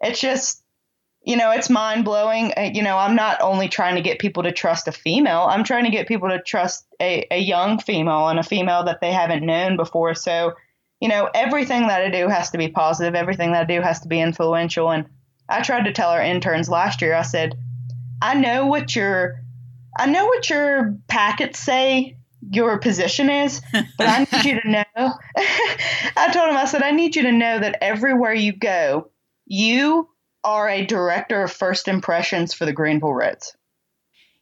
it's 0.00 0.20
just, 0.20 0.62
you 1.22 1.36
know, 1.36 1.50
it's 1.50 1.68
mind 1.68 2.04
blowing. 2.04 2.52
Uh, 2.56 2.70
you 2.72 2.82
know, 2.82 2.96
I'm 2.96 3.14
not 3.14 3.40
only 3.42 3.68
trying 3.68 3.96
to 3.96 4.00
get 4.00 4.18
people 4.18 4.42
to 4.44 4.52
trust 4.52 4.88
a 4.88 4.92
female, 4.92 5.46
I'm 5.48 5.64
trying 5.64 5.84
to 5.84 5.90
get 5.90 6.08
people 6.08 6.30
to 6.30 6.40
trust 6.40 6.86
a, 7.00 7.26
a 7.30 7.38
young 7.38 7.78
female 7.78 8.28
and 8.28 8.38
a 8.38 8.42
female 8.42 8.84
that 8.84 9.00
they 9.00 9.12
haven't 9.12 9.44
known 9.44 9.76
before. 9.76 10.14
So, 10.14 10.54
you 11.00 11.08
know, 11.08 11.28
everything 11.34 11.88
that 11.88 12.00
I 12.00 12.10
do 12.10 12.28
has 12.28 12.50
to 12.50 12.58
be 12.58 12.68
positive, 12.68 13.14
everything 13.14 13.52
that 13.52 13.62
I 13.62 13.74
do 13.74 13.82
has 13.82 14.00
to 14.00 14.08
be 14.08 14.20
influential. 14.20 14.90
And 14.90 15.06
I 15.48 15.60
tried 15.60 15.84
to 15.84 15.92
tell 15.92 16.10
our 16.10 16.22
interns 16.22 16.70
last 16.70 17.02
year, 17.02 17.14
I 17.14 17.22
said, 17.22 17.54
I 18.22 18.34
know 18.34 18.66
what 18.66 18.94
your 18.96 19.42
I 19.98 20.06
know 20.06 20.26
what 20.26 20.48
your 20.48 20.96
packets 21.08 21.58
say 21.58 22.16
your 22.48 22.78
position 22.78 23.28
is, 23.28 23.60
but 23.72 24.08
I 24.08 24.20
need 24.20 24.44
you 24.44 24.60
to 24.60 24.68
know. 24.70 24.84
I 24.96 26.30
told 26.32 26.48
him, 26.48 26.56
I 26.56 26.64
said, 26.64 26.82
I 26.82 26.92
need 26.92 27.16
you 27.16 27.22
to 27.22 27.32
know 27.32 27.58
that 27.58 27.78
everywhere 27.82 28.32
you 28.32 28.52
go, 28.52 29.10
you 29.46 30.08
are 30.44 30.68
a 30.68 30.84
director 30.84 31.42
of 31.42 31.52
first 31.52 31.88
impressions 31.88 32.54
for 32.54 32.64
the 32.64 32.72
Greenville 32.72 33.12
Reds. 33.12 33.56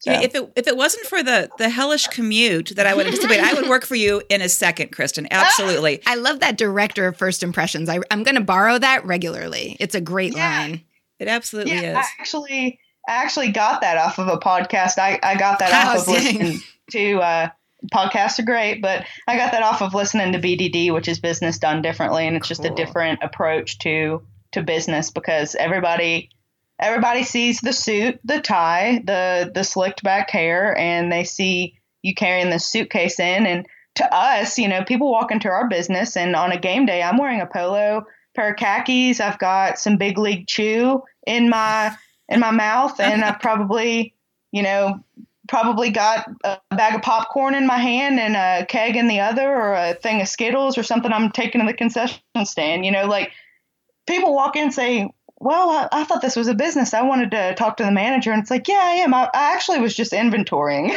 So. 0.01 0.13
Yeah, 0.13 0.21
if 0.21 0.35
it 0.37 0.53
if 0.55 0.69
it 0.69 0.77
wasn't 0.77 1.07
for 1.07 1.25
the 1.25 1.51
the 1.59 1.69
hellish 1.69 2.07
commute 2.07 2.73
that 2.77 2.87
I 2.87 2.95
would 2.95 3.07
anticipate, 3.07 3.41
I 3.41 3.53
would 3.55 3.69
work 3.69 3.85
for 3.85 3.97
you 3.97 4.23
in 4.29 4.41
a 4.41 4.49
second, 4.49 4.93
Kristen. 4.93 5.27
Absolutely. 5.31 6.01
I 6.07 6.15
love 6.15 6.39
that 6.39 6.57
director 6.57 7.09
of 7.09 7.17
first 7.17 7.43
impressions. 7.43 7.89
I, 7.89 7.99
am 8.13 8.23
going 8.23 8.37
to 8.37 8.41
borrow 8.41 8.79
that 8.79 9.05
regularly. 9.05 9.77
It's 9.81 9.97
a 9.97 10.01
great 10.01 10.37
yeah. 10.37 10.61
line. 10.61 10.85
It 11.19 11.27
absolutely 11.27 11.73
yeah, 11.73 11.91
is. 11.91 11.97
I 11.97 12.05
actually, 12.21 12.81
I 13.09 13.13
actually 13.25 13.51
got 13.51 13.81
that 13.81 13.99
off 13.99 14.21
of 14.21 14.29
a 14.29 14.39
podcast. 14.39 14.99
I, 14.99 15.19
I 15.21 15.37
got 15.37 15.59
that 15.59 15.73
off 15.73 16.03
of 16.03 16.09
listening 16.15 16.61
to 16.93 17.19
uh, 17.19 17.49
podcasts 17.93 18.39
are 18.39 18.45
great, 18.45 18.81
but 18.81 19.05
I 19.27 19.37
got 19.37 19.51
that 19.51 19.63
off 19.63 19.83
of 19.83 19.95
listening 19.95 20.33
to 20.33 20.39
BDD, 20.39 20.93
which 20.93 21.09
is 21.09 21.19
business 21.19 21.59
done 21.59 21.83
differently, 21.83 22.27
and 22.27 22.37
it's 22.37 22.47
just 22.47 22.65
a 22.65 22.71
different 22.71 23.21
approach 23.23 23.79
to 23.81 24.23
to 24.53 24.63
business 24.63 25.11
because 25.11 25.55
everybody 25.55 26.31
everybody 26.81 27.25
sees 27.25 27.61
the 27.61 27.73
suit, 27.73 28.21
the 28.25 28.41
tie, 28.41 29.03
the 29.05 29.51
the 29.55 29.65
slicked 29.65 30.03
back 30.03 30.31
hair, 30.31 30.77
and 30.77 31.11
they 31.11 31.25
see 31.25 31.79
you 32.03 32.15
carrying 32.15 32.51
this 32.51 32.67
suitcase 32.67 33.19
in. 33.19 33.47
And 33.47 33.67
to 33.97 34.15
us, 34.15 34.59
you 34.59 34.69
know, 34.69 34.85
people 34.85 35.11
walk 35.11 35.33
into 35.33 35.49
our 35.49 35.69
business, 35.69 36.17
and 36.17 36.37
on 36.37 36.53
a 36.53 36.59
game 36.59 36.87
day, 36.87 37.03
I'm 37.03 37.19
wearing 37.19 37.41
a 37.41 37.47
polo 37.47 38.07
pair 38.35 38.51
of 38.51 38.57
khakis. 38.57 39.21
I've 39.21 39.39
got 39.39 39.79
some 39.79 39.97
big 39.97 40.19
league 40.19 40.47
chew 40.47 41.03
in 41.27 41.49
my 41.49 41.97
in 42.29 42.41
my 42.41 42.51
mouth, 42.51 43.01
and 43.01 43.25
I've 43.25 43.41
probably, 43.41 44.15
you 44.53 44.63
know, 44.63 45.01
probably 45.49 45.91
got 45.91 46.29
a 46.45 46.59
bag 46.71 46.95
of 46.95 47.03
popcorn 47.03 47.55
in 47.55 47.67
my 47.67 47.79
hand 47.79 48.21
and 48.21 48.37
a 48.37 48.67
keg 48.67 48.97
in 48.97 49.09
the 49.09 49.21
other, 49.21 49.49
or 49.49 49.75
a 49.75 49.95
thing 49.95 50.21
of 50.21 50.29
Skittles 50.29 50.79
or 50.79 50.83
something 50.83 51.13
I'm 51.13 51.31
taking 51.33 51.61
to 51.61 51.67
the 51.67 51.75
concession 51.75 52.21
stand. 52.45 52.85
You 52.85 52.93
know, 52.93 53.07
like 53.07 53.33
people 54.09 54.35
walk 54.35 54.57
in 54.57 54.65
and 54.65 54.75
say, 54.75 55.09
well, 55.41 55.71
I, 55.71 55.89
I, 55.93 56.05
thought 56.05 56.21
this 56.21 56.35
was 56.35 56.49
a 56.49 56.55
business. 56.55 56.95
I 56.95 57.03
wanted 57.03 57.31
to 57.31 57.55
talk 57.55 57.77
to 57.77 57.85
the 57.85 57.93
manager. 57.93 58.33
And 58.33 58.43
it's 58.43 58.51
like, 58.51 58.67
yeah, 58.67 58.81
I 58.83 58.95
am. 58.95 59.15
I, 59.15 59.31
I 59.33 59.53
actually 59.55 59.79
was 59.79 59.95
just 59.95 60.13
inventorying. 60.13 60.91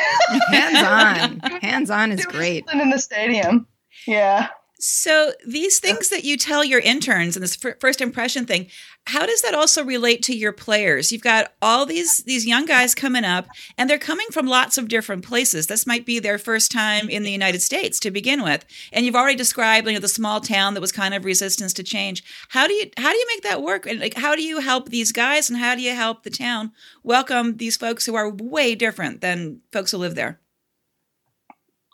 Hands 0.50 1.42
on. 1.44 1.52
Hands 1.62 1.90
on 1.92 2.12
is 2.12 2.26
great. 2.26 2.66
In 2.74 2.90
the 2.90 2.98
stadium. 2.98 3.68
Yeah. 4.08 4.48
So 4.84 5.34
these 5.46 5.78
things 5.78 6.10
that 6.10 6.24
you 6.24 6.38
tell 6.38 6.64
your 6.64 6.80
interns 6.80 7.36
and 7.36 7.44
this 7.44 7.56
first 7.56 8.02
impression 8.02 8.48
thing, 8.48 8.66
how 9.06 9.28
does 9.28 9.44
that 9.44 9.54
also 9.54 9.84
relate 9.84 10.24
to 10.24 10.36
your 10.36 10.52
players? 10.52 11.12
You've 11.12 11.22
got 11.22 11.54
all 11.62 11.86
these 11.86 12.24
these 12.24 12.48
young 12.48 12.66
guys 12.66 12.96
coming 12.96 13.24
up 13.24 13.46
and 13.78 13.88
they're 13.88 14.00
coming 14.00 14.26
from 14.32 14.48
lots 14.48 14.80
of 14.80 14.88
different 14.88 15.24
places. 15.24 15.68
This 15.68 15.86
might 15.86 16.04
be 16.04 16.18
their 16.18 16.40
first 16.40 16.72
time 16.72 17.10
in 17.10 17.22
the 17.22 17.32
United 17.32 17.62
States 17.62 18.00
to 18.00 18.10
begin 18.10 18.42
with. 18.42 18.66
And 18.92 19.06
you've 19.06 19.16
already 19.16 19.38
described 19.38 19.86
you 19.86 19.94
know 19.94 20.00
the 20.00 20.08
small 20.08 20.42
town 20.42 20.74
that 20.74 20.82
was 20.82 20.92
kind 20.92 21.14
of 21.14 21.26
resistance 21.26 21.74
to 21.74 21.84
change. 21.84 22.24
How 22.50 22.66
do 22.66 22.74
you 22.74 22.90
how 22.98 23.12
do 23.12 23.18
you 23.18 23.28
make 23.28 23.44
that 23.44 23.62
work? 23.62 23.86
And 23.86 24.00
like 24.00 24.16
how 24.16 24.36
do 24.36 24.42
you 24.42 24.62
help 24.62 24.90
these 24.90 25.12
guys 25.12 25.48
and 25.48 25.60
how 25.60 25.76
do 25.76 25.82
you 25.84 25.94
help 25.94 26.24
the 26.24 26.32
town 26.32 26.72
welcome 27.04 27.58
these 27.58 27.78
folks 27.78 28.08
who 28.08 28.16
are 28.16 28.32
way 28.32 28.74
different 28.74 29.22
than 29.22 29.62
folks 29.72 29.92
who 29.92 30.00
live 30.00 30.16
there? 30.16 30.40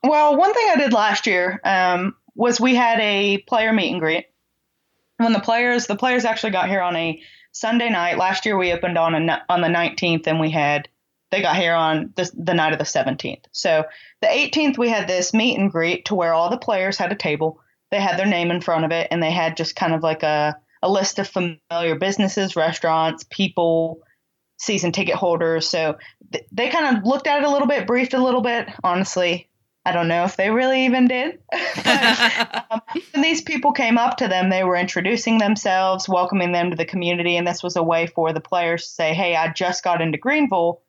Well, 0.03 0.37
one 0.37 0.53
thing 0.53 0.69
I 0.69 0.77
did 0.77 0.93
last 0.93 1.27
year, 1.27 1.59
um, 1.65 2.15
was 2.37 2.61
we 2.61 2.75
had 2.75 2.99
a 2.99 3.39
player 3.39 3.73
meet 3.73 3.91
and 3.91 3.99
greet. 3.99 4.27
When 5.17 5.33
the 5.33 5.39
players, 5.39 5.87
the 5.87 5.95
players 5.95 6.23
actually 6.23 6.51
got 6.51 6.69
here 6.69 6.81
on 6.81 6.95
a 6.95 7.21
Sunday 7.51 7.89
night. 7.89 8.19
Last 8.19 8.45
year 8.45 8.55
we 8.55 8.71
opened 8.71 8.97
on 8.97 9.29
a, 9.29 9.43
on 9.49 9.61
the 9.61 9.67
19th, 9.67 10.27
and 10.27 10.39
we 10.39 10.51
had 10.51 10.87
they 11.31 11.41
got 11.41 11.57
here 11.57 11.73
on 11.73 12.13
the, 12.15 12.29
the 12.37 12.53
night 12.53 12.71
of 12.71 12.79
the 12.79 12.85
17th. 12.85 13.43
So 13.51 13.83
the 14.21 14.27
18th 14.27 14.77
we 14.77 14.87
had 14.87 15.07
this 15.07 15.33
meet 15.33 15.57
and 15.57 15.71
greet 15.71 16.05
to 16.05 16.15
where 16.15 16.33
all 16.33 16.49
the 16.49 16.57
players 16.57 16.97
had 16.97 17.11
a 17.11 17.15
table. 17.15 17.59
They 17.91 17.99
had 17.99 18.17
their 18.17 18.27
name 18.27 18.51
in 18.51 18.61
front 18.61 18.85
of 18.85 18.91
it, 18.91 19.07
and 19.11 19.21
they 19.21 19.31
had 19.31 19.57
just 19.57 19.75
kind 19.75 19.93
of 19.93 20.03
like 20.03 20.23
a 20.23 20.55
a 20.83 20.89
list 20.89 21.17
of 21.17 21.27
familiar 21.27 21.95
businesses, 21.95 22.55
restaurants, 22.55 23.25
people, 23.29 24.03
season 24.57 24.91
ticket 24.91 25.15
holders. 25.15 25.67
So 25.67 25.97
th- 26.31 26.45
they 26.51 26.69
kind 26.69 26.97
of 26.97 27.03
looked 27.03 27.25
at 27.25 27.39
it 27.39 27.45
a 27.45 27.51
little 27.51 27.67
bit, 27.67 27.87
briefed 27.87 28.13
a 28.13 28.23
little 28.23 28.41
bit. 28.41 28.67
Honestly, 28.83 29.49
I 29.87 29.93
don't 29.93 30.09
know 30.09 30.25
if 30.25 30.35
they 30.35 30.49
really 30.49 30.83
even 30.83 31.07
did. 31.07 31.39
but, 31.49 32.65
um, 32.71 32.81
when 33.13 33.21
these 33.21 33.41
people 33.41 33.71
came 33.71 33.97
up 33.97 34.17
to 34.17 34.27
them, 34.27 34.49
they 34.49 34.65
were 34.65 34.75
introducing 34.75 35.37
themselves, 35.37 36.09
welcoming 36.09 36.51
them 36.51 36.71
to 36.71 36.75
the 36.75 36.85
community, 36.85 37.37
and 37.37 37.47
this 37.47 37.63
was 37.63 37.77
a 37.77 37.83
way 37.83 38.05
for 38.05 38.33
the 38.33 38.41
players 38.41 38.83
to 38.83 38.89
say, 38.89 39.13
"Hey, 39.13 39.37
I 39.37 39.47
just 39.53 39.85
got 39.85 40.01
into 40.01 40.17
Greenville, 40.17 40.81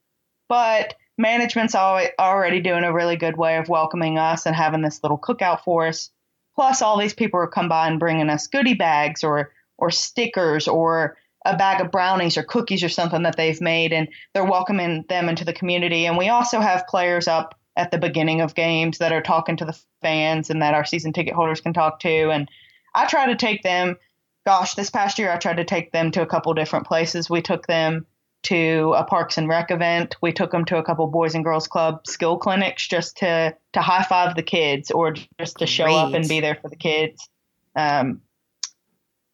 but 0.48 0.94
management's 1.16 1.76
already 1.76 2.60
doing 2.60 2.82
a 2.82 2.92
really 2.92 3.14
good 3.14 3.36
way 3.36 3.58
of 3.58 3.68
welcoming 3.68 4.18
us 4.18 4.46
and 4.46 4.56
having 4.56 4.82
this 4.82 5.00
little 5.04 5.18
cookout 5.18 5.62
for 5.62 5.86
us. 5.86 6.10
Plus, 6.56 6.82
all 6.82 6.98
these 6.98 7.14
people 7.14 7.38
are 7.38 7.46
come 7.46 7.68
by 7.68 7.86
and 7.86 8.00
bringing 8.00 8.28
us 8.28 8.48
goodie 8.48 8.74
bags 8.74 9.22
or 9.22 9.52
or 9.76 9.92
stickers 9.92 10.66
or 10.66 11.16
a 11.44 11.56
bag 11.56 11.80
of 11.80 11.92
brownies 11.92 12.36
or 12.36 12.42
cookies 12.42 12.82
or 12.82 12.88
something 12.88 13.22
that 13.22 13.36
they've 13.36 13.60
made, 13.60 13.92
and 13.92 14.08
they're 14.34 14.44
welcoming 14.44 15.04
them 15.08 15.28
into 15.28 15.44
the 15.44 15.52
community. 15.52 16.04
And 16.04 16.18
we 16.18 16.28
also 16.30 16.58
have 16.58 16.88
players 16.88 17.28
up 17.28 17.54
at 17.78 17.92
the 17.92 17.98
beginning 17.98 18.40
of 18.40 18.56
games 18.56 18.98
that 18.98 19.12
are 19.12 19.22
talking 19.22 19.56
to 19.56 19.64
the 19.64 19.78
fans 20.02 20.50
and 20.50 20.60
that 20.60 20.74
our 20.74 20.84
season 20.84 21.12
ticket 21.12 21.32
holders 21.32 21.60
can 21.60 21.72
talk 21.72 22.00
to. 22.00 22.28
And 22.30 22.50
I 22.92 23.06
try 23.06 23.26
to 23.26 23.36
take 23.36 23.62
them, 23.62 23.96
gosh, 24.44 24.74
this 24.74 24.90
past 24.90 25.18
year 25.18 25.30
I 25.30 25.38
tried 25.38 25.58
to 25.58 25.64
take 25.64 25.92
them 25.92 26.10
to 26.10 26.22
a 26.22 26.26
couple 26.26 26.52
different 26.54 26.88
places. 26.88 27.30
We 27.30 27.40
took 27.40 27.68
them 27.68 28.04
to 28.44 28.94
a 28.96 29.04
Parks 29.04 29.38
and 29.38 29.48
Rec 29.48 29.70
event. 29.70 30.16
We 30.20 30.32
took 30.32 30.50
them 30.50 30.64
to 30.66 30.78
a 30.78 30.82
couple 30.82 31.06
Boys 31.06 31.36
and 31.36 31.44
Girls 31.44 31.68
Club 31.68 32.04
skill 32.06 32.36
clinics 32.36 32.86
just 32.86 33.18
to 33.18 33.54
to 33.74 33.80
high 33.80 34.02
five 34.02 34.34
the 34.34 34.42
kids 34.42 34.90
or 34.90 35.14
just 35.38 35.58
to 35.58 35.66
show 35.66 35.84
Great. 35.84 35.96
up 35.96 36.14
and 36.14 36.28
be 36.28 36.40
there 36.40 36.58
for 36.60 36.68
the 36.68 36.76
kids. 36.76 37.28
Um, 37.76 38.22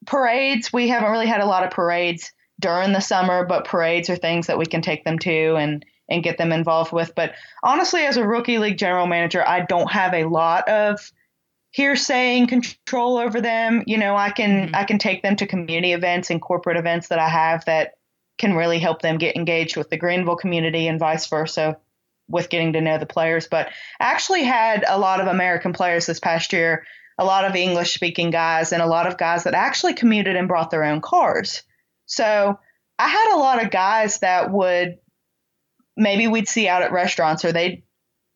parades, 0.07 0.71
we 0.71 0.89
haven't 0.89 1.11
really 1.11 1.27
had 1.27 1.41
a 1.41 1.47
lot 1.47 1.65
of 1.65 1.71
parades 1.71 2.31
during 2.61 2.93
the 2.93 3.01
summer, 3.01 3.47
but 3.47 3.65
parades 3.65 4.11
are 4.11 4.17
things 4.17 4.49
that 4.49 4.59
we 4.59 4.67
can 4.67 4.83
take 4.83 5.05
them 5.05 5.19
to 5.21 5.57
and 5.57 5.85
and 6.09 6.23
get 6.23 6.39
them 6.39 6.53
involved 6.53 6.93
with. 6.93 7.15
But 7.15 7.35
honestly, 7.63 8.03
as 8.03 8.17
a 8.17 8.27
rookie 8.27 8.59
league 8.59 8.79
general 8.79 9.07
manager, 9.07 9.47
I 9.47 9.61
don't 9.61 9.91
have 9.91 10.15
a 10.15 10.25
lot 10.25 10.69
of 10.69 11.13
hearsay 11.71 12.39
and 12.39 12.49
control 12.49 13.19
over 13.19 13.41
them. 13.41 13.83
You 13.87 13.99
know, 13.99 14.17
I 14.17 14.31
can 14.31 14.67
mm-hmm. 14.67 14.77
I 14.77 14.85
can 14.85 14.99
take 14.99 15.23
them 15.23 15.37
to 15.37 15.47
community 15.47 15.93
events 15.93 16.31
and 16.31 16.41
corporate 16.41 16.77
events 16.77 17.09
that 17.09 17.19
I 17.19 17.29
have 17.29 17.65
that 17.65 17.95
can 18.39 18.55
really 18.55 18.79
help 18.79 19.03
them 19.03 19.19
get 19.19 19.37
engaged 19.37 19.77
with 19.77 19.91
the 19.91 19.97
Greenville 19.97 20.37
community 20.37 20.89
and 20.89 20.99
vice 20.99 21.27
versa 21.27 21.79
with 22.29 22.49
getting 22.49 22.73
to 22.73 22.81
know 22.81 22.99
the 22.99 23.07
players. 23.07 23.49
But 23.49 23.69
I 24.01 24.13
actually 24.13 24.45
had 24.45 24.85
a 24.89 24.99
lot 24.99 25.21
of 25.21 25.27
American 25.27 25.73
players 25.73 26.07
this 26.07 26.21
past 26.21 26.53
year, 26.53 26.87
a 27.19 27.25
lot 27.25 27.45
of 27.45 27.55
English 27.55 27.95
speaking 27.95 28.31
guys, 28.31 28.73
and 28.73 28.83
a 28.83 28.87
lot 28.87 29.07
of 29.07 29.19
guys 29.19 29.45
that 29.45 29.55
actually 29.55 29.95
commuted 29.95 30.37
and 30.37 30.49
brought 30.49 30.71
their 30.71 30.85
own 30.85 31.01
cars. 31.01 31.63
So 32.07 32.59
I 32.99 33.09
had 33.09 33.35
a 33.35 33.39
lot 33.39 33.63
of 33.63 33.71
guys 33.71 34.21
that 34.21 34.51
would 34.51 34.99
maybe 35.97 36.27
we'd 36.27 36.49
see 36.49 36.69
out 36.69 36.83
at 36.83 36.93
restaurants 36.93 37.45
or 37.45 37.53
they 37.53 37.85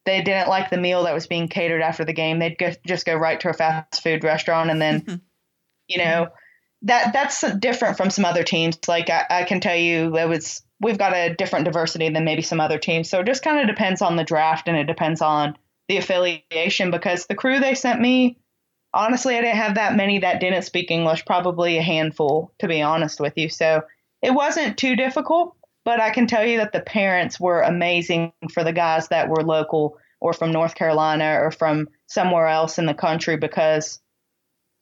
they 0.04 0.22
didn't 0.22 0.48
like 0.48 0.70
the 0.70 0.78
meal 0.78 1.04
that 1.04 1.14
was 1.14 1.26
being 1.26 1.48
catered 1.48 1.82
after 1.82 2.04
the 2.04 2.14
game. 2.14 2.38
They'd 2.38 2.56
go, 2.56 2.72
just 2.86 3.04
go 3.04 3.14
right 3.14 3.38
to 3.40 3.50
a 3.50 3.52
fast 3.52 4.02
food 4.02 4.24
restaurant 4.24 4.70
and 4.70 4.80
then, 4.80 5.20
you 5.88 5.98
know, 5.98 6.28
that 6.82 7.12
that's 7.12 7.44
different 7.58 7.96
from 7.96 8.08
some 8.08 8.24
other 8.24 8.42
teams. 8.42 8.78
Like 8.88 9.10
I, 9.10 9.26
I 9.28 9.44
can 9.44 9.60
tell 9.60 9.76
you, 9.76 10.16
it 10.16 10.28
was 10.28 10.62
we've 10.80 10.98
got 10.98 11.14
a 11.14 11.34
different 11.34 11.64
diversity 11.64 12.08
than 12.08 12.24
maybe 12.24 12.42
some 12.42 12.60
other 12.60 12.78
teams. 12.78 13.10
So 13.10 13.20
it 13.20 13.26
just 13.26 13.42
kind 13.42 13.60
of 13.60 13.66
depends 13.66 14.00
on 14.00 14.16
the 14.16 14.24
draft 14.24 14.68
and 14.68 14.76
it 14.76 14.86
depends 14.86 15.20
on 15.20 15.58
the 15.88 15.96
affiliation 15.96 16.90
because 16.90 17.26
the 17.26 17.34
crew 17.34 17.58
they 17.58 17.74
sent 17.74 18.00
me, 18.00 18.38
honestly, 18.94 19.36
I 19.36 19.40
didn't 19.40 19.56
have 19.56 19.74
that 19.74 19.96
many 19.96 20.20
that 20.20 20.40
didn't 20.40 20.62
speak 20.62 20.90
English. 20.90 21.24
Probably 21.24 21.76
a 21.78 21.82
handful, 21.82 22.54
to 22.60 22.68
be 22.68 22.80
honest 22.80 23.20
with 23.20 23.34
you. 23.36 23.48
So 23.48 23.82
it 24.22 24.30
wasn't 24.30 24.78
too 24.78 24.96
difficult. 24.96 25.56
But 25.88 26.02
I 26.02 26.10
can 26.10 26.26
tell 26.26 26.44
you 26.44 26.58
that 26.58 26.72
the 26.72 26.82
parents 26.82 27.40
were 27.40 27.62
amazing 27.62 28.34
for 28.52 28.62
the 28.62 28.74
guys 28.74 29.08
that 29.08 29.30
were 29.30 29.42
local. 29.42 29.96
or 30.20 30.34
from 30.34 30.52
North 30.52 30.74
Carolina 30.74 31.38
or 31.40 31.50
from 31.50 31.88
somewhere 32.08 32.46
else 32.46 32.76
in 32.76 32.84
the 32.84 32.92
country 32.92 33.38
because 33.38 33.98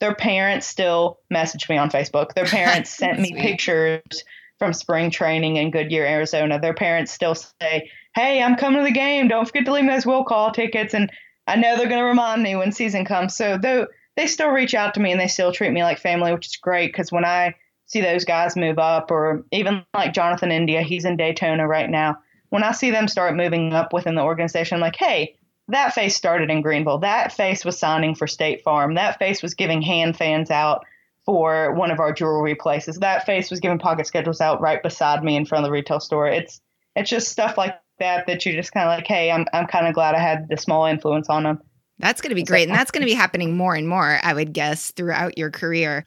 their 0.01 0.13
parents 0.13 0.67
still 0.67 1.19
message 1.29 1.69
me 1.69 1.77
on 1.77 1.89
Facebook. 1.89 2.33
Their 2.33 2.43
parents 2.43 2.89
sent 2.97 3.21
me 3.21 3.33
pictures 3.33 4.25
from 4.59 4.73
spring 4.73 5.09
training 5.09 5.55
in 5.55 5.71
Goodyear, 5.71 6.05
Arizona. 6.05 6.59
Their 6.59 6.73
parents 6.73 7.13
still 7.13 7.35
say, 7.35 7.89
Hey, 8.13 8.43
I'm 8.43 8.57
coming 8.57 8.79
to 8.79 8.83
the 8.83 8.91
game. 8.91 9.29
Don't 9.29 9.45
forget 9.45 9.63
to 9.63 9.71
leave 9.71 9.85
me 9.85 9.93
those 9.93 10.05
will 10.05 10.25
call 10.25 10.51
tickets. 10.51 10.93
And 10.93 11.09
I 11.47 11.55
know 11.55 11.77
they're 11.77 11.87
going 11.87 12.01
to 12.01 12.05
remind 12.05 12.43
me 12.43 12.57
when 12.57 12.73
season 12.73 13.05
comes. 13.05 13.33
So 13.33 13.57
though 13.57 13.87
they 14.17 14.27
still 14.27 14.49
reach 14.49 14.75
out 14.75 14.95
to 14.95 14.99
me 14.99 15.13
and 15.13 15.21
they 15.21 15.27
still 15.29 15.53
treat 15.53 15.71
me 15.71 15.83
like 15.83 15.99
family, 15.99 16.33
which 16.33 16.47
is 16.47 16.57
great 16.57 16.91
because 16.91 17.13
when 17.13 17.23
I 17.23 17.55
see 17.87 18.01
those 18.01 18.25
guys 18.25 18.55
move 18.55 18.77
up, 18.79 19.11
or 19.11 19.43
even 19.51 19.83
like 19.93 20.13
Jonathan 20.13 20.51
India, 20.51 20.81
he's 20.81 21.05
in 21.05 21.17
Daytona 21.17 21.67
right 21.67 21.89
now. 21.89 22.17
When 22.49 22.63
I 22.63 22.71
see 22.71 22.91
them 22.91 23.07
start 23.07 23.35
moving 23.35 23.73
up 23.73 23.91
within 23.91 24.15
the 24.15 24.21
organization, 24.21 24.75
I'm 24.75 24.81
like, 24.81 24.95
hey, 24.95 25.35
that 25.69 25.93
face 25.93 26.15
started 26.15 26.49
in 26.49 26.63
Greeneville. 26.63 27.01
That 27.01 27.33
face 27.33 27.65
was 27.65 27.77
signing 27.77 28.15
for 28.15 28.27
State 28.27 28.63
Farm. 28.63 28.95
That 28.95 29.19
face 29.19 29.41
was 29.41 29.53
giving 29.53 29.81
hand 29.81 30.15
fans 30.15 30.49
out 30.49 30.85
for 31.25 31.73
one 31.73 31.91
of 31.91 31.99
our 31.99 32.13
jewelry 32.13 32.55
places. 32.55 32.97
That 32.99 33.25
face 33.25 33.51
was 33.51 33.59
giving 33.59 33.79
pocket 33.79 34.07
schedules 34.07 34.39
out 34.39 34.61
right 34.61 34.81
beside 34.81 35.23
me 35.23 35.35
in 35.35 35.45
front 35.45 35.65
of 35.65 35.67
the 35.67 35.73
retail 35.73 35.99
store. 35.99 36.27
It's 36.27 36.61
it's 36.95 37.09
just 37.09 37.27
stuff 37.27 37.57
like 37.57 37.75
that 37.99 38.27
that 38.27 38.45
you're 38.45 38.55
just 38.55 38.71
kind 38.71 38.87
of 38.87 38.97
like, 38.97 39.07
hey, 39.07 39.29
I'm 39.29 39.45
I'm 39.53 39.67
kind 39.67 39.87
of 39.87 39.93
glad 39.93 40.15
I 40.15 40.19
had 40.19 40.47
the 40.49 40.57
small 40.57 40.85
influence 40.85 41.29
on 41.29 41.43
them. 41.43 41.61
That's 41.99 42.21
going 42.21 42.29
to 42.29 42.35
be 42.35 42.43
great. 42.43 42.69
And 42.69 42.77
that's 42.77 42.91
going 42.91 43.01
to 43.01 43.07
be 43.07 43.15
happening 43.15 43.57
more 43.57 43.75
and 43.75 43.87
more, 43.87 44.19
I 44.21 44.33
would 44.33 44.53
guess, 44.53 44.91
throughout 44.91 45.37
your 45.37 45.49
career. 45.49 46.05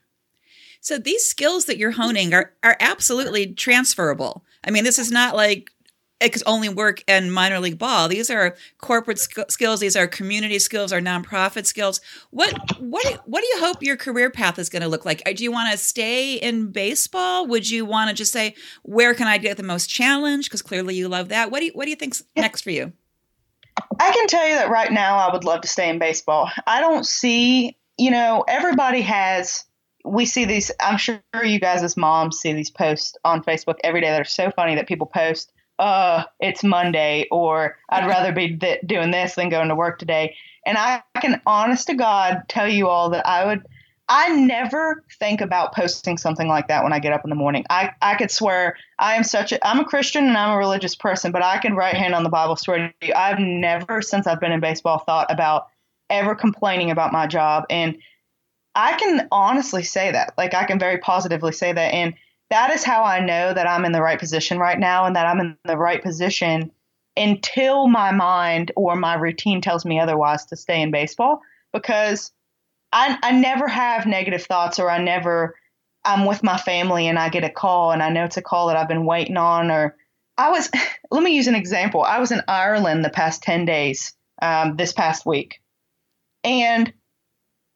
So 0.80 0.98
these 0.98 1.24
skills 1.26 1.66
that 1.66 1.78
you're 1.78 1.90
honing 1.92 2.32
are 2.34 2.52
are 2.62 2.76
absolutely 2.80 3.52
transferable. 3.54 4.44
I 4.64 4.70
mean, 4.70 4.84
this 4.84 4.98
is 4.98 5.10
not 5.10 5.36
like 5.36 5.70
it 6.20 6.34
could 6.34 6.42
only 6.44 6.68
work 6.68 7.02
in 7.08 7.30
minor 7.30 7.58
league 7.60 7.78
ball. 7.78 8.06
These 8.06 8.28
are 8.28 8.54
corporate 8.78 9.18
sk- 9.18 9.50
skills. 9.50 9.80
These 9.80 9.96
are 9.96 10.06
community 10.06 10.58
skills. 10.58 10.92
Are 10.92 11.00
nonprofit 11.00 11.64
skills. 11.66 12.00
What 12.30 12.52
what 12.78 13.02
do- 13.04 13.18
what 13.24 13.40
do 13.40 13.46
you 13.46 13.58
hope 13.60 13.82
your 13.82 13.96
career 13.96 14.30
path 14.30 14.58
is 14.58 14.68
going 14.68 14.82
to 14.82 14.88
look 14.88 15.04
like? 15.04 15.22
Uh, 15.26 15.32
Do 15.32 15.44
you 15.44 15.52
want 15.52 15.70
to 15.72 15.78
stay 15.78 16.34
in 16.34 16.72
baseball? 16.72 17.46
Would 17.46 17.70
you 17.70 17.84
want 17.86 18.10
to 18.10 18.14
just 18.14 18.32
say 18.32 18.54
where 18.82 19.14
can 19.14 19.26
I 19.28 19.38
get 19.38 19.56
the 19.56 19.62
most 19.62 19.88
challenge? 19.88 20.46
Because 20.46 20.62
clearly 20.62 20.94
you 20.94 21.08
love 21.08 21.28
that. 21.28 21.50
What 21.50 21.60
do 21.60 21.66
you 21.66 21.72
what 21.72 21.84
do 21.84 21.90
you 21.90 21.96
think's 21.96 22.22
next 22.36 22.62
for 22.62 22.70
you? 22.70 22.92
I 23.98 24.12
can 24.12 24.26
tell 24.26 24.46
you 24.46 24.54
that 24.56 24.70
right 24.70 24.92
now 24.92 25.16
I 25.18 25.32
would 25.32 25.44
love 25.44 25.62
to 25.62 25.68
stay 25.68 25.88
in 25.88 25.98
baseball. 25.98 26.50
I 26.66 26.80
don't 26.80 27.06
see, 27.06 27.76
you 27.98 28.10
know, 28.10 28.44
everybody 28.46 29.00
has 29.02 29.64
we 30.04 30.26
see 30.26 30.44
these 30.44 30.70
I'm 30.80 30.98
sure 30.98 31.20
you 31.42 31.60
guys 31.60 31.82
as 31.82 31.96
moms 31.96 32.38
see 32.38 32.52
these 32.52 32.70
posts 32.70 33.16
on 33.24 33.42
Facebook 33.42 33.76
every 33.84 34.00
day 34.00 34.10
that 34.10 34.20
are 34.20 34.24
so 34.24 34.50
funny 34.50 34.74
that 34.76 34.88
people 34.88 35.06
post, 35.06 35.52
uh, 35.78 36.24
it's 36.40 36.62
Monday 36.64 37.26
or 37.30 37.76
I'd 37.88 38.06
rather 38.06 38.32
be 38.32 38.56
th- 38.56 38.80
doing 38.86 39.10
this 39.10 39.34
than 39.34 39.48
going 39.48 39.68
to 39.68 39.74
work 39.74 39.98
today. 39.98 40.36
And 40.66 40.76
I 40.76 41.02
can 41.20 41.40
honest 41.46 41.86
to 41.86 41.94
God 41.94 42.42
tell 42.48 42.68
you 42.68 42.88
all 42.88 43.10
that 43.10 43.26
I 43.26 43.46
would 43.46 43.66
I 44.12 44.34
never 44.34 45.04
think 45.20 45.40
about 45.40 45.72
posting 45.72 46.18
something 46.18 46.48
like 46.48 46.66
that 46.66 46.82
when 46.82 46.92
I 46.92 46.98
get 46.98 47.12
up 47.12 47.22
in 47.22 47.30
the 47.30 47.36
morning. 47.36 47.64
I, 47.70 47.92
I 48.02 48.16
could 48.16 48.32
swear 48.32 48.76
I 48.98 49.14
am 49.14 49.22
such 49.22 49.52
a 49.52 49.66
I'm 49.66 49.78
a 49.78 49.84
Christian 49.84 50.26
and 50.26 50.36
I'm 50.36 50.50
a 50.50 50.58
religious 50.58 50.96
person, 50.96 51.30
but 51.30 51.44
I 51.44 51.58
can 51.58 51.76
right 51.76 51.94
hand 51.94 52.14
on 52.14 52.24
the 52.24 52.28
Bible 52.28 52.56
swear 52.56 52.92
to 53.00 53.06
you, 53.06 53.14
I've 53.14 53.38
never 53.38 54.02
since 54.02 54.26
I've 54.26 54.40
been 54.40 54.50
in 54.50 54.58
baseball 54.58 54.98
thought 54.98 55.30
about 55.30 55.68
ever 56.10 56.34
complaining 56.34 56.90
about 56.90 57.12
my 57.12 57.28
job. 57.28 57.64
And 57.70 57.98
I 58.74 58.98
can 58.98 59.28
honestly 59.32 59.82
say 59.82 60.12
that. 60.12 60.34
Like 60.38 60.54
I 60.54 60.64
can 60.64 60.78
very 60.78 60.98
positively 60.98 61.52
say 61.52 61.72
that. 61.72 61.94
And 61.94 62.14
that 62.50 62.70
is 62.70 62.84
how 62.84 63.04
I 63.04 63.20
know 63.20 63.52
that 63.52 63.68
I'm 63.68 63.84
in 63.84 63.92
the 63.92 64.02
right 64.02 64.18
position 64.18 64.58
right 64.58 64.78
now 64.78 65.04
and 65.04 65.16
that 65.16 65.26
I'm 65.26 65.40
in 65.40 65.56
the 65.64 65.76
right 65.76 66.02
position 66.02 66.70
until 67.16 67.88
my 67.88 68.12
mind 68.12 68.72
or 68.76 68.96
my 68.96 69.14
routine 69.14 69.60
tells 69.60 69.84
me 69.84 69.98
otherwise 69.98 70.46
to 70.46 70.56
stay 70.56 70.80
in 70.80 70.90
baseball 70.90 71.40
because 71.72 72.32
I, 72.92 73.18
I 73.22 73.32
never 73.32 73.68
have 73.68 74.06
negative 74.06 74.42
thoughts 74.42 74.78
or 74.78 74.90
I 74.90 74.98
never 74.98 75.54
I'm 76.04 76.24
with 76.24 76.42
my 76.42 76.56
family 76.56 77.08
and 77.08 77.18
I 77.18 77.28
get 77.28 77.44
a 77.44 77.50
call 77.50 77.92
and 77.92 78.02
I 78.02 78.08
know 78.08 78.24
it's 78.24 78.36
a 78.36 78.42
call 78.42 78.68
that 78.68 78.76
I've 78.76 78.88
been 78.88 79.04
waiting 79.04 79.36
on 79.36 79.70
or 79.70 79.96
I 80.38 80.50
was 80.50 80.70
let 81.10 81.22
me 81.22 81.36
use 81.36 81.46
an 81.46 81.54
example. 81.54 82.02
I 82.02 82.18
was 82.18 82.32
in 82.32 82.42
Ireland 82.48 83.04
the 83.04 83.10
past 83.10 83.42
10 83.42 83.64
days 83.64 84.14
um, 84.40 84.76
this 84.76 84.92
past 84.92 85.26
week 85.26 85.60
and 86.42 86.92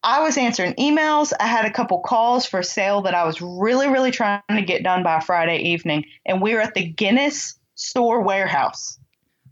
I 0.05 0.21
was 0.21 0.37
answering 0.37 0.75
emails. 0.75 1.33
I 1.39 1.47
had 1.47 1.65
a 1.65 1.71
couple 1.71 1.99
calls 1.99 2.45
for 2.45 2.61
sale 2.61 3.01
that 3.01 3.15
I 3.15 3.25
was 3.25 3.41
really, 3.41 3.87
really 3.87 4.11
trying 4.11 4.41
to 4.49 4.61
get 4.61 4.83
done 4.83 5.01
by 5.01 5.19
Friday 5.19 5.57
evening. 5.57 6.05
And 6.27 6.43
we 6.43 6.53
were 6.53 6.61
at 6.61 6.75
the 6.75 6.85
Guinness 6.85 7.57
store 7.73 8.21
warehouse. 8.21 8.99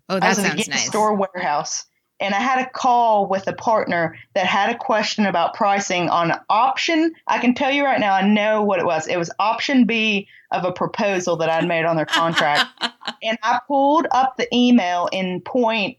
Oh, 0.09 0.17
I 0.17 0.19
that 0.19 0.29
was 0.29 0.37
in 0.37 0.43
the 0.43 0.49
sounds 0.49 0.63
Guinness 0.63 0.81
nice. 0.81 0.87
store 0.87 1.15
warehouse. 1.15 1.85
And 2.19 2.35
I 2.35 2.39
had 2.39 2.59
a 2.59 2.69
call 2.69 3.27
with 3.27 3.47
a 3.47 3.53
partner 3.53 4.15
that 4.35 4.45
had 4.45 4.69
a 4.69 4.77
question 4.77 5.25
about 5.25 5.55
pricing 5.55 6.07
on 6.09 6.39
option. 6.51 7.13
I 7.27 7.39
can 7.39 7.55
tell 7.55 7.71
you 7.71 7.83
right 7.83 7.99
now, 7.99 8.13
I 8.13 8.25
know 8.25 8.61
what 8.61 8.79
it 8.79 8.85
was. 8.85 9.07
It 9.07 9.17
was 9.17 9.31
option 9.39 9.85
B 9.85 10.27
of 10.51 10.65
a 10.65 10.71
proposal 10.71 11.35
that 11.37 11.49
I'd 11.49 11.67
made 11.67 11.83
on 11.83 11.95
their 11.95 12.05
contract. 12.05 12.65
and 13.23 13.39
I 13.41 13.59
pulled 13.67 14.05
up 14.11 14.37
the 14.37 14.47
email 14.55 15.09
in 15.11 15.41
point 15.41 15.97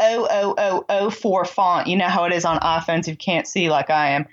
oh 0.00 0.28
oh 0.30 0.54
oh 0.56 0.84
oh 0.88 1.10
four 1.10 1.44
font. 1.44 1.86
You 1.86 1.96
know 1.96 2.08
how 2.08 2.24
it 2.24 2.32
is 2.32 2.44
on 2.44 2.58
iPhones 2.60 3.06
you 3.06 3.16
can't 3.16 3.46
see 3.46 3.70
like 3.70 3.90
I 3.90 4.10
am. 4.10 4.26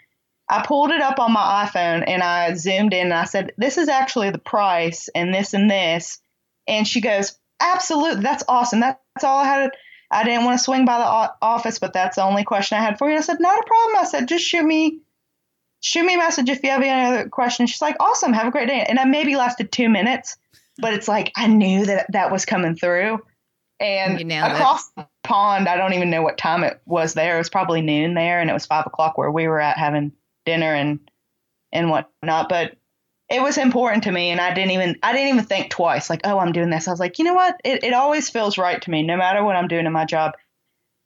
I 0.52 0.66
pulled 0.66 0.92
it 0.92 1.02
up 1.02 1.20
on 1.20 1.32
my 1.32 1.66
iPhone 1.66 2.04
and 2.06 2.22
I 2.22 2.54
zoomed 2.56 2.94
in 2.94 3.06
and 3.06 3.14
I 3.14 3.24
said, 3.24 3.54
This 3.58 3.78
is 3.78 3.88
actually 3.88 4.32
the 4.32 4.38
price 4.38 5.08
and 5.16 5.34
this 5.34 5.54
and 5.54 5.72
this. 5.72 6.20
And 6.68 6.86
she 6.86 7.00
goes, 7.00 7.38
Absolutely, 7.62 8.22
that's 8.22 8.44
awesome. 8.50 8.82
That's 8.82 9.24
all 9.24 9.38
I 9.40 9.46
had. 9.46 9.72
I 10.12 10.26
didn't 10.26 10.44
want 10.44 10.58
to 10.58 10.64
swing 10.64 10.84
by 10.84 10.98
the 10.98 11.34
office, 11.42 11.80
but 11.80 11.94
that's 11.94 12.18
the 12.18 12.24
only 12.24 12.44
question 12.44 12.78
I 12.78 12.82
had 12.82 12.98
for 12.98 13.10
you. 13.10 13.18
I 13.18 13.22
said, 13.22 13.40
Not 13.40 13.60
a 13.60 13.66
problem. 13.66 13.98
I 13.98 14.04
said, 14.04 14.28
Just 14.28 14.44
shoot 14.44 14.64
me. 14.64 15.00
Shoot 15.80 16.04
me 16.04 16.16
a 16.16 16.18
message 16.18 16.50
if 16.50 16.62
you 16.64 16.70
have 16.70 16.82
any 16.82 16.90
other 16.90 17.30
questions. 17.30 17.72
She's 17.72 17.82
like, 17.82 17.96
awesome, 18.00 18.34
have 18.34 18.46
a 18.46 18.52
great 18.52 18.68
day. 18.68 18.86
And 18.88 19.00
I 19.00 19.06
maybe 19.06 19.36
lasted 19.36 19.72
two 19.72 19.90
minutes, 19.90 20.38
but 20.78 20.94
it's 20.94 21.08
like 21.08 21.32
I 21.36 21.48
knew 21.48 21.88
that 21.88 22.06
that 22.12 22.32
was 22.32 22.46
coming 22.46 22.76
through. 22.76 23.20
And 23.80 24.24
nailed 24.24 24.52
it. 24.98 25.08
Pond, 25.24 25.68
I 25.68 25.78
don't 25.78 25.94
even 25.94 26.10
know 26.10 26.22
what 26.22 26.38
time 26.38 26.64
it 26.64 26.82
was 26.86 27.14
there. 27.14 27.36
It 27.36 27.40
was 27.40 27.50
probably 27.50 27.82
noon 27.82 28.14
there, 28.14 28.40
and 28.40 28.50
it 28.50 28.54
was 28.54 28.66
five 28.66 28.86
o'clock 28.86 29.18
where 29.18 29.32
we 29.32 29.48
were 29.48 29.60
at 29.60 29.78
having 29.78 30.12
dinner 30.46 30.74
and 30.74 31.00
and 31.72 31.90
whatnot. 31.90 32.50
But 32.50 32.78
it 33.30 33.42
was 33.42 33.58
important 33.58 34.04
to 34.04 34.12
me, 34.12 34.30
and 34.30 34.42
I 34.42 34.54
didn't 34.54 34.72
even 34.72 34.98
I 35.02 35.14
didn't 35.14 35.30
even 35.30 35.46
think 35.46 35.70
twice. 35.70 36.10
Like, 36.10 36.22
oh, 36.24 36.40
I'm 36.40 36.52
doing 36.52 36.70
this. 36.70 36.88
I 36.88 36.92
was 36.92 37.00
like, 37.00 37.20
you 37.20 37.26
know 37.26 37.34
what? 37.34 37.56
It 37.64 37.84
it 37.84 37.94
always 37.94 38.30
feels 38.30 38.58
right 38.58 38.82
to 38.82 38.92
me, 38.92 39.04
no 39.04 39.18
matter 39.18 39.44
what 39.44 39.56
I'm 39.56 39.68
doing 39.68 39.86
in 39.86 39.94
my 39.94 40.06
job. 40.06 40.34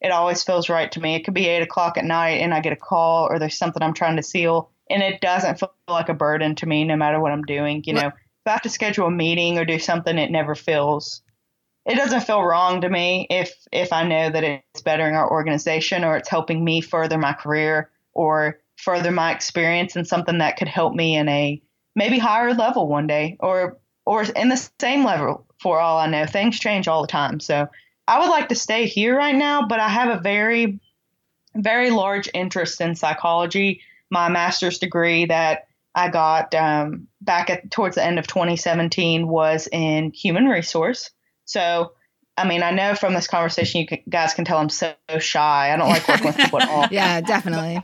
It 0.01 0.11
always 0.11 0.43
feels 0.43 0.69
right 0.69 0.91
to 0.91 0.99
me. 0.99 1.15
It 1.15 1.23
could 1.23 1.33
be 1.33 1.47
eight 1.47 1.61
o'clock 1.61 1.97
at 1.97 2.03
night, 2.03 2.41
and 2.41 2.53
I 2.53 2.59
get 2.59 2.73
a 2.73 2.77
call, 2.77 3.27
or 3.29 3.39
there's 3.39 3.57
something 3.57 3.81
I'm 3.81 3.93
trying 3.93 4.17
to 4.17 4.23
seal, 4.23 4.71
and 4.89 5.01
it 5.01 5.21
doesn't 5.21 5.59
feel 5.59 5.73
like 5.87 6.09
a 6.09 6.13
burden 6.13 6.55
to 6.55 6.65
me, 6.65 6.83
no 6.83 6.95
matter 6.95 7.19
what 7.19 7.31
I'm 7.31 7.43
doing. 7.43 7.83
You 7.85 7.93
know, 7.93 8.07
if 8.07 8.13
I 8.45 8.51
have 8.51 8.61
to 8.63 8.69
schedule 8.69 9.07
a 9.07 9.11
meeting 9.11 9.57
or 9.57 9.65
do 9.65 9.79
something, 9.79 10.17
it 10.17 10.31
never 10.31 10.53
feels 10.53 11.21
it 11.85 11.95
doesn't 11.95 12.21
feel 12.21 12.43
wrong 12.43 12.81
to 12.81 12.89
me 12.89 13.27
if 13.29 13.53
if 13.71 13.93
I 13.93 14.07
know 14.07 14.29
that 14.29 14.43
it's 14.43 14.81
bettering 14.81 15.15
our 15.15 15.29
organization 15.29 16.03
or 16.03 16.17
it's 16.17 16.29
helping 16.29 16.63
me 16.63 16.81
further 16.81 17.17
my 17.17 17.33
career 17.33 17.91
or 18.13 18.59
further 18.77 19.11
my 19.11 19.31
experience 19.31 19.95
in 19.95 20.05
something 20.05 20.39
that 20.39 20.57
could 20.57 20.67
help 20.67 20.93
me 20.93 21.15
in 21.15 21.29
a 21.29 21.61
maybe 21.95 22.17
higher 22.17 22.53
level 22.53 22.87
one 22.87 23.07
day 23.07 23.37
or 23.39 23.77
or 24.05 24.23
in 24.23 24.49
the 24.49 24.69
same 24.79 25.03
level 25.03 25.45
for 25.59 25.79
all 25.79 25.97
I 25.97 26.07
know. 26.07 26.25
Things 26.25 26.59
change 26.59 26.87
all 26.87 27.01
the 27.01 27.07
time. 27.07 27.39
So 27.39 27.67
I 28.07 28.19
would 28.19 28.29
like 28.29 28.49
to 28.49 28.55
stay 28.55 28.85
here 28.85 29.15
right 29.15 29.35
now, 29.35 29.67
but 29.67 29.79
I 29.79 29.89
have 29.89 30.09
a 30.09 30.21
very 30.21 30.79
very 31.55 31.89
large 31.89 32.29
interest 32.33 32.81
in 32.81 32.95
psychology. 32.95 33.81
My 34.09 34.29
master's 34.29 34.79
degree 34.79 35.25
that 35.25 35.67
I 35.93 36.09
got 36.09 36.53
um, 36.53 37.07
back 37.21 37.49
at 37.49 37.71
towards 37.71 37.95
the 37.95 38.03
end 38.03 38.19
of 38.19 38.27
2017 38.27 39.27
was 39.27 39.69
in 39.71 40.11
human 40.11 40.45
resource. 40.45 41.11
So, 41.45 41.93
I 42.37 42.47
mean, 42.47 42.63
I 42.63 42.71
know 42.71 42.95
from 42.95 43.13
this 43.13 43.27
conversation, 43.27 43.81
you 43.89 43.97
guys 44.09 44.33
can 44.33 44.45
tell 44.45 44.57
I'm 44.57 44.69
so 44.69 44.93
shy. 45.19 45.71
I 45.73 45.77
don't 45.77 45.89
like 45.89 46.07
working 46.07 46.25
with 46.27 46.37
people 46.37 46.61
at 46.61 46.69
all. 46.69 46.87
Yeah, 46.91 47.21
definitely. 47.21 47.81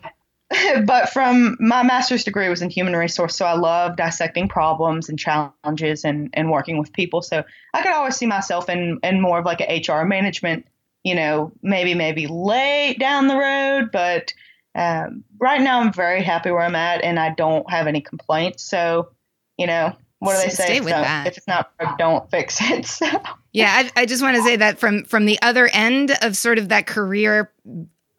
but 0.85 1.09
from 1.09 1.55
my 1.59 1.83
master's 1.83 2.23
degree 2.23 2.49
was 2.49 2.61
in 2.61 2.69
human 2.69 2.95
resource, 2.95 3.35
so 3.35 3.45
I 3.45 3.53
love 3.53 3.95
dissecting 3.95 4.49
problems 4.49 5.07
and 5.07 5.17
challenges 5.17 6.03
and, 6.03 6.29
and 6.33 6.51
working 6.51 6.77
with 6.77 6.91
people. 6.91 7.21
So 7.21 7.43
I 7.73 7.81
could 7.81 7.93
always 7.93 8.17
see 8.17 8.25
myself 8.25 8.69
in, 8.69 8.99
in 9.03 9.21
more 9.21 9.39
of 9.39 9.45
like 9.45 9.61
a 9.61 9.81
HR 9.87 10.05
management, 10.05 10.65
you 11.03 11.15
know, 11.15 11.53
maybe 11.61 11.93
maybe 11.93 12.27
late 12.27 12.97
down 12.99 13.27
the 13.27 13.37
road. 13.37 13.91
But 13.93 14.33
um, 14.75 15.23
right 15.39 15.61
now, 15.61 15.79
I'm 15.81 15.93
very 15.93 16.23
happy 16.23 16.51
where 16.51 16.61
I'm 16.61 16.75
at, 16.75 17.03
and 17.03 17.19
I 17.19 17.33
don't 17.33 17.69
have 17.69 17.87
any 17.87 18.01
complaints. 18.01 18.63
So, 18.63 19.09
you 19.57 19.67
know, 19.67 19.95
what 20.21 20.35
do 20.35 20.43
they 20.43 20.49
say? 20.49 20.63
stay 20.65 20.77
If 20.77 20.83
with 20.83 20.93
that. 20.93 21.27
If 21.27 21.37
it's 21.37 21.47
not 21.47 21.75
broke, 21.77 21.97
don't 21.97 22.29
fix 22.29 22.59
it. 22.61 22.85
So. 23.01 23.07
Yeah, 23.53 23.71
I, 23.95 24.01
I 24.01 24.05
just 24.05 24.21
want 24.21 24.37
to 24.37 24.43
say 24.43 24.55
that 24.57 24.77
from 24.77 25.03
from 25.05 25.25
the 25.25 25.41
other 25.41 25.69
end 25.73 26.15
of 26.21 26.37
sort 26.37 26.57
of 26.59 26.69
that 26.69 26.85
career 26.85 27.51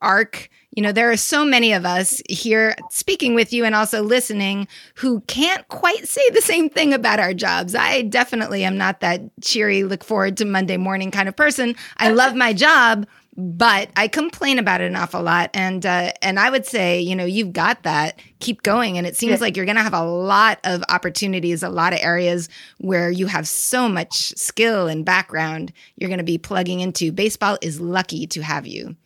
arc, 0.01 0.49
you 0.73 0.83
know, 0.83 0.91
there 0.91 1.11
are 1.11 1.17
so 1.17 1.45
many 1.45 1.73
of 1.73 1.87
us 1.87 2.21
here 2.29 2.75
speaking 2.91 3.35
with 3.35 3.53
you 3.53 3.65
and 3.65 3.75
also 3.75 4.03
listening 4.03 4.67
who 4.97 5.21
can't 5.23 5.67
quite 5.69 6.09
say 6.09 6.29
the 6.31 6.41
same 6.41 6.69
thing 6.69 6.93
about 6.93 7.21
our 7.21 7.33
jobs. 7.33 7.75
I 7.75 8.03
definitely 8.03 8.65
am 8.65 8.77
not 8.77 9.01
that 9.01 9.23
cheery, 9.41 9.85
look 9.85 10.03
forward 10.03 10.37
to 10.39 10.45
Monday 10.45 10.77
morning 10.77 11.13
kind 11.13 11.29
of 11.29 11.37
person. 11.37 11.77
I 11.99 12.11
love 12.11 12.35
my 12.35 12.53
job, 12.53 13.07
but 13.37 13.89
I 13.97 14.09
complain 14.09 14.59
about 14.59 14.81
it 14.81 14.87
an 14.87 14.97
awful 14.97 15.23
lot. 15.23 15.51
And 15.55 15.87
uh, 15.87 16.13
and 16.21 16.39
I 16.39 16.51
would 16.51 16.67
say, 16.67 17.01
you 17.01 17.17
know, 17.17 17.25
you've 17.25 17.53
got 17.53 17.83
that. 17.85 18.19
Keep 18.41 18.63
going. 18.63 18.99
And 18.99 19.07
it 19.07 19.17
seems 19.17 19.33
Yeah. 19.33 19.39
like 19.41 19.57
you're 19.57 19.65
going 19.65 19.77
to 19.77 19.83
have 19.83 19.95
a 19.95 20.05
lot 20.05 20.59
of 20.65 20.83
opportunities, 20.89 21.63
a 21.63 21.71
lot 21.71 21.93
of 21.93 22.01
areas 22.03 22.49
where 22.79 23.11
you 23.11 23.27
have 23.27 23.49
so 23.49 23.89
much 23.89 24.35
skill 24.37 24.87
and 24.87 25.05
background. 25.05 25.73
You're 25.97 26.09
going 26.09 26.19
to 26.19 26.25
be 26.25 26.39
plugging 26.39 26.81
into. 26.81 27.11
Baseball 27.13 27.57
is 27.63 27.81
lucky 27.81 28.27
to 28.29 28.43
have 28.43 28.67
you. 28.67 28.97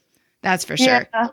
That's 0.43 0.65
for 0.65 0.77
sure. 0.77 1.09
Yeah. 1.15 1.29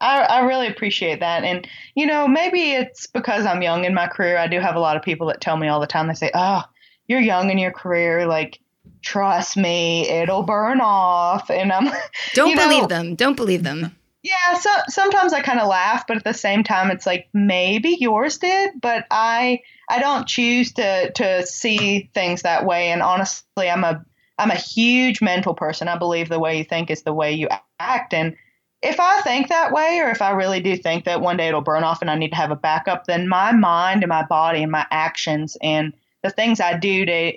I, 0.00 0.22
I 0.22 0.40
really 0.40 0.66
appreciate 0.66 1.20
that. 1.20 1.44
And, 1.44 1.66
you 1.94 2.06
know, 2.06 2.26
maybe 2.26 2.72
it's 2.72 3.06
because 3.06 3.46
I'm 3.46 3.62
young 3.62 3.84
in 3.84 3.94
my 3.94 4.08
career. 4.08 4.36
I 4.36 4.48
do 4.48 4.58
have 4.58 4.74
a 4.74 4.80
lot 4.80 4.96
of 4.96 5.02
people 5.02 5.28
that 5.28 5.40
tell 5.40 5.56
me 5.56 5.68
all 5.68 5.78
the 5.78 5.86
time, 5.86 6.08
they 6.08 6.14
say, 6.14 6.32
oh, 6.34 6.62
you're 7.06 7.20
young 7.20 7.50
in 7.50 7.58
your 7.58 7.70
career. 7.70 8.26
Like, 8.26 8.58
trust 9.02 9.56
me, 9.56 10.08
it'll 10.08 10.42
burn 10.42 10.80
off. 10.80 11.50
And 11.50 11.72
I'm, 11.72 11.90
Don't 12.34 12.50
you 12.50 12.56
know- 12.56 12.68
believe 12.68 12.88
them. 12.88 13.14
Don't 13.14 13.36
believe 13.36 13.62
them. 13.62 13.94
yeah, 14.22 14.54
so 14.58 14.70
sometimes 14.88 15.32
I 15.32 15.40
kind 15.40 15.58
of 15.60 15.68
laugh, 15.68 16.06
but 16.06 16.16
at 16.16 16.24
the 16.24 16.32
same 16.34 16.62
time, 16.62 16.90
it's 16.90 17.06
like 17.06 17.28
maybe 17.32 17.96
yours 18.00 18.38
did, 18.38 18.80
but 18.80 19.04
I, 19.10 19.60
I 19.90 19.98
don't 19.98 20.26
choose 20.28 20.72
to, 20.74 21.10
to 21.12 21.44
see 21.46 22.08
things 22.14 22.42
that 22.42 22.64
way. 22.64 22.88
And 22.88 23.02
honestly, 23.02 23.68
I'm 23.68 23.84
a, 23.84 24.04
I'm 24.38 24.50
a 24.50 24.56
huge 24.56 25.20
mental 25.20 25.54
person. 25.54 25.88
I 25.88 25.98
believe 25.98 26.28
the 26.28 26.38
way 26.38 26.58
you 26.58 26.64
think 26.64 26.90
is 26.90 27.02
the 27.02 27.12
way 27.12 27.32
you 27.32 27.48
act. 27.78 28.14
And 28.14 28.36
if 28.82 28.98
I 28.98 29.20
think 29.20 29.48
that 29.48 29.72
way, 29.72 30.00
or 30.00 30.10
if 30.10 30.22
I 30.22 30.30
really 30.30 30.60
do 30.60 30.76
think 30.76 31.04
that 31.04 31.20
one 31.20 31.36
day 31.36 31.48
it'll 31.48 31.60
burn 31.60 31.84
off 31.84 32.00
and 32.00 32.10
I 32.10 32.16
need 32.16 32.30
to 32.30 32.36
have 32.36 32.50
a 32.50 32.56
backup, 32.56 33.06
then 33.06 33.28
my 33.28 33.52
mind 33.52 34.02
and 34.02 34.08
my 34.08 34.24
body 34.24 34.62
and 34.62 34.72
my 34.72 34.86
actions 34.90 35.56
and 35.62 35.92
the 36.22 36.30
things 36.30 36.60
I 36.60 36.76
do 36.78 37.04
to, 37.04 37.32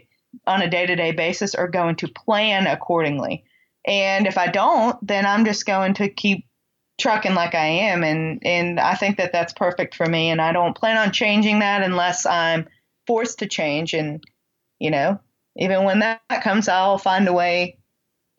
on 0.45 0.61
a 0.61 0.69
day 0.69 0.85
to 0.85 0.95
day 0.95 1.11
basis 1.11 1.55
are 1.55 1.67
going 1.67 1.95
to 1.97 2.07
plan 2.07 2.67
accordingly. 2.67 3.43
And 3.85 4.27
if 4.27 4.37
I 4.37 4.47
don't, 4.47 4.95
then 5.05 5.25
I'm 5.25 5.45
just 5.45 5.65
going 5.65 5.93
to 5.95 6.09
keep 6.09 6.45
trucking 6.99 7.35
like 7.35 7.55
I 7.55 7.65
am. 7.65 8.03
And, 8.03 8.41
and 8.45 8.79
I 8.79 8.95
think 8.95 9.17
that 9.17 9.31
that's 9.31 9.53
perfect 9.53 9.95
for 9.95 10.05
me. 10.05 10.29
And 10.29 10.41
I 10.41 10.53
don't 10.53 10.75
plan 10.75 10.97
on 10.97 11.11
changing 11.11 11.59
that 11.59 11.83
unless 11.83 12.25
I'm 12.25 12.67
forced 13.05 13.39
to 13.39 13.47
change. 13.47 13.93
And, 13.93 14.23
you 14.79 14.91
know, 14.91 15.19
even 15.57 15.83
when 15.83 15.99
that 15.99 16.21
comes, 16.41 16.67
I'll 16.67 16.97
find 16.97 17.27
a 17.27 17.33
way 17.33 17.77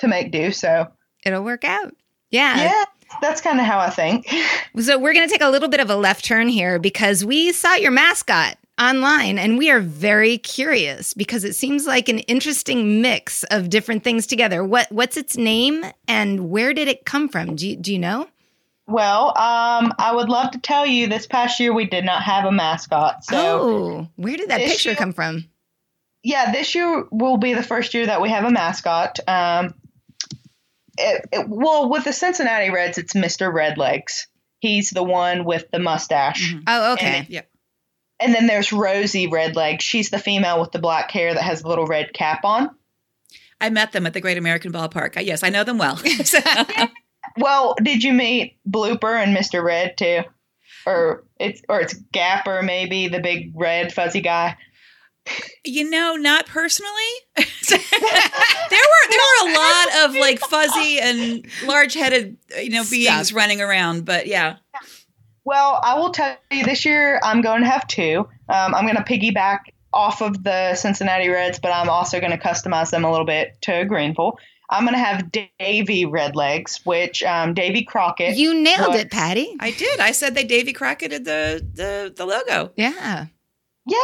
to 0.01 0.09
make 0.09 0.33
do. 0.33 0.53
So, 0.53 0.89
It'll 1.25 1.45
work 1.45 1.65
out. 1.65 1.95
Yeah. 2.31 2.57
yeah, 2.57 2.85
that's 3.21 3.41
kind 3.41 3.61
of 3.61 3.67
how 3.67 3.79
I 3.79 3.91
think. 3.91 4.33
So 4.79 4.99
we're 4.99 5.15
going 5.15 5.27
to 5.27 5.33
take 5.33 5.43
a 5.43 5.49
little 5.49 5.71
bit 5.71 5.81
of 5.81 5.89
a 5.89 5.97
left 5.97 6.23
turn 6.23 6.49
here 6.49 6.79
because 6.79 7.25
we 7.25 7.51
saw 7.53 7.77
your 7.77 7.93
mascot 7.93 8.59
online 8.79 9.39
and 9.39 9.57
we 9.59 9.71
are 9.71 9.81
very 9.81 10.39
curious 10.39 11.15
because 11.15 11.45
it 11.45 11.55
seems 11.55 11.87
like 11.87 12.09
an 12.09 12.19
interesting 12.21 13.01
mix 13.01 13.43
of 13.45 13.71
different 13.71 14.05
things 14.05 14.27
together. 14.27 14.63
What 14.63 14.91
what's 14.93 15.17
its 15.17 15.37
name 15.37 15.85
and 16.07 16.51
where 16.51 16.75
did 16.75 16.89
it 16.89 17.05
come 17.05 17.29
from? 17.29 17.57
Do 17.57 17.69
you, 17.69 17.77
do 17.77 17.93
you 17.93 17.99
know? 17.99 18.29
Well, 18.89 19.29
um, 19.31 19.93
I 19.99 20.13
would 20.15 20.29
love 20.29 20.53
to 20.53 20.59
tell 20.61 20.87
you 20.87 21.09
this 21.09 21.27
past 21.27 21.59
year 21.59 21.73
we 21.75 21.87
did 21.87 22.05
not 22.05 22.23
have 22.23 22.45
a 22.45 22.53
mascot. 22.53 23.25
So, 23.25 23.37
oh, 23.37 24.09
where 24.17 24.37
did 24.37 24.51
that 24.51 24.59
this 24.59 24.73
picture 24.73 24.91
year- 24.91 24.97
come 24.97 25.13
from? 25.13 25.45
yeah, 26.23 26.53
this 26.53 26.75
year 26.75 27.05
will 27.11 27.37
be 27.37 27.55
the 27.55 27.63
first 27.63 27.95
year 27.95 28.07
that 28.07 28.21
we 28.21 28.31
have 28.31 28.45
a 28.45 28.51
mascot. 28.51 29.19
Um, 29.29 29.75
it, 30.99 31.27
it, 31.33 31.49
well, 31.49 31.89
with 31.89 32.05
the 32.05 32.13
Cincinnati 32.13 32.71
Reds, 32.71 32.99
it's 32.99 33.13
Mr. 33.15 33.53
Redlegs. 33.53 34.27
He's 34.61 34.91
the 34.91 35.03
one 35.05 35.45
with 35.45 35.71
the 35.71 35.79
mustache. 35.79 36.53
Mhm. 36.55 36.63
Oh, 36.67 36.93
okay. 36.95 37.07
And- 37.19 37.29
Yeah. 37.29 37.43
And 38.19 38.35
then 38.35 38.47
there's 38.47 38.73
Rosie 38.73 39.29
Redleg. 39.29 39.81
She's 39.81 40.11
the 40.11 40.19
female 40.19 40.61
with 40.61 40.73
the 40.73 40.79
black 40.79 41.11
hair 41.11 41.35
that 41.35 41.43
has 41.43 41.63
a 41.63 41.69
little 41.69 41.87
red 41.87 42.13
cap 42.15 42.45
on. 42.45 42.71
I 43.61 43.71
met 43.71 43.93
them 43.93 44.07
at 44.07 44.15
the 44.15 44.21
Great 44.21 44.39
American 44.39 44.73
Ballpark. 44.73 45.23
Yes, 45.25 45.43
I 45.43 45.49
know 45.51 45.65
them 45.65 45.79
well. 45.79 46.01
Well, 47.39 47.75
did 47.83 48.03
you 48.03 48.13
meet 48.13 48.57
Blooper 48.69 49.23
and 49.23 49.37
Mr. 49.37 49.63
Red 49.63 49.97
too? 49.99 50.21
Or 50.87 51.25
it's 51.39 51.61
or 51.69 51.81
it's 51.81 51.95
Gapper 52.13 52.63
maybe, 52.63 53.09
the 53.09 53.21
big 53.21 53.53
red 53.55 53.93
fuzzy 53.93 54.21
guy. 54.21 54.57
you 55.65 55.91
know, 55.91 56.15
not 56.15 56.47
personally. 56.47 56.93
there 57.37 57.79
were 57.79 59.11
there 59.11 59.21
were 59.21 59.51
a 59.51 59.53
lot 59.53 60.05
of 60.05 60.15
like 60.15 60.39
fuzzy 60.39 60.99
and 61.01 61.47
large-headed, 61.67 62.37
you 62.63 62.71
know, 62.71 62.85
beings 62.89 63.29
Stuff. 63.29 63.37
running 63.37 63.61
around. 63.61 64.05
But 64.05 64.29
yeah, 64.29 64.57
Well, 65.47 65.81
I 65.83 65.99
will 65.99 66.11
tell 66.11 66.37
you 66.51 66.65
this 66.65 66.85
year 66.85 67.21
I'm 67.23 67.41
going 67.41 67.63
to 67.63 67.69
have 67.71 67.87
two. 67.87 68.29
Um, 68.49 68.75
I'm 68.75 68.85
going 68.85 68.97
to 68.97 69.05
piggyback 69.05 69.61
off 69.95 70.21
of 70.21 70.43
the 70.43 70.75
Cincinnati 70.75 71.29
Reds, 71.29 71.59
but 71.61 71.73
I'm 71.73 71.89
also 71.89 72.19
going 72.21 72.33
to 72.33 72.39
customize 72.39 72.91
them 72.91 73.05
a 73.05 73.11
little 73.11 73.25
bit 73.25 73.57
to 73.63 73.71
Greeneville. 73.87 74.35
I'm 74.69 74.83
going 74.85 74.95
to 74.95 74.99
have 74.99 75.31
Davy 75.31 76.05
Redlegs, 76.05 76.85
which 76.85 77.23
um, 77.23 77.55
Davy 77.55 77.85
Crockett. 77.85 78.37
You 78.37 78.61
nailed 78.61 78.89
What? 78.89 78.99
it, 79.01 79.11
Patty. 79.13 79.55
I 79.61 79.71
did. 79.71 80.01
I 80.01 80.11
said 80.11 80.35
they 80.35 80.43
Davy 80.43 80.73
Crocketed 80.73 81.25
the 81.25 81.65
the 81.75 82.13
the 82.15 82.27
logo. 82.27 82.73
Yeah. 82.77 83.27
Yay, 83.89 83.97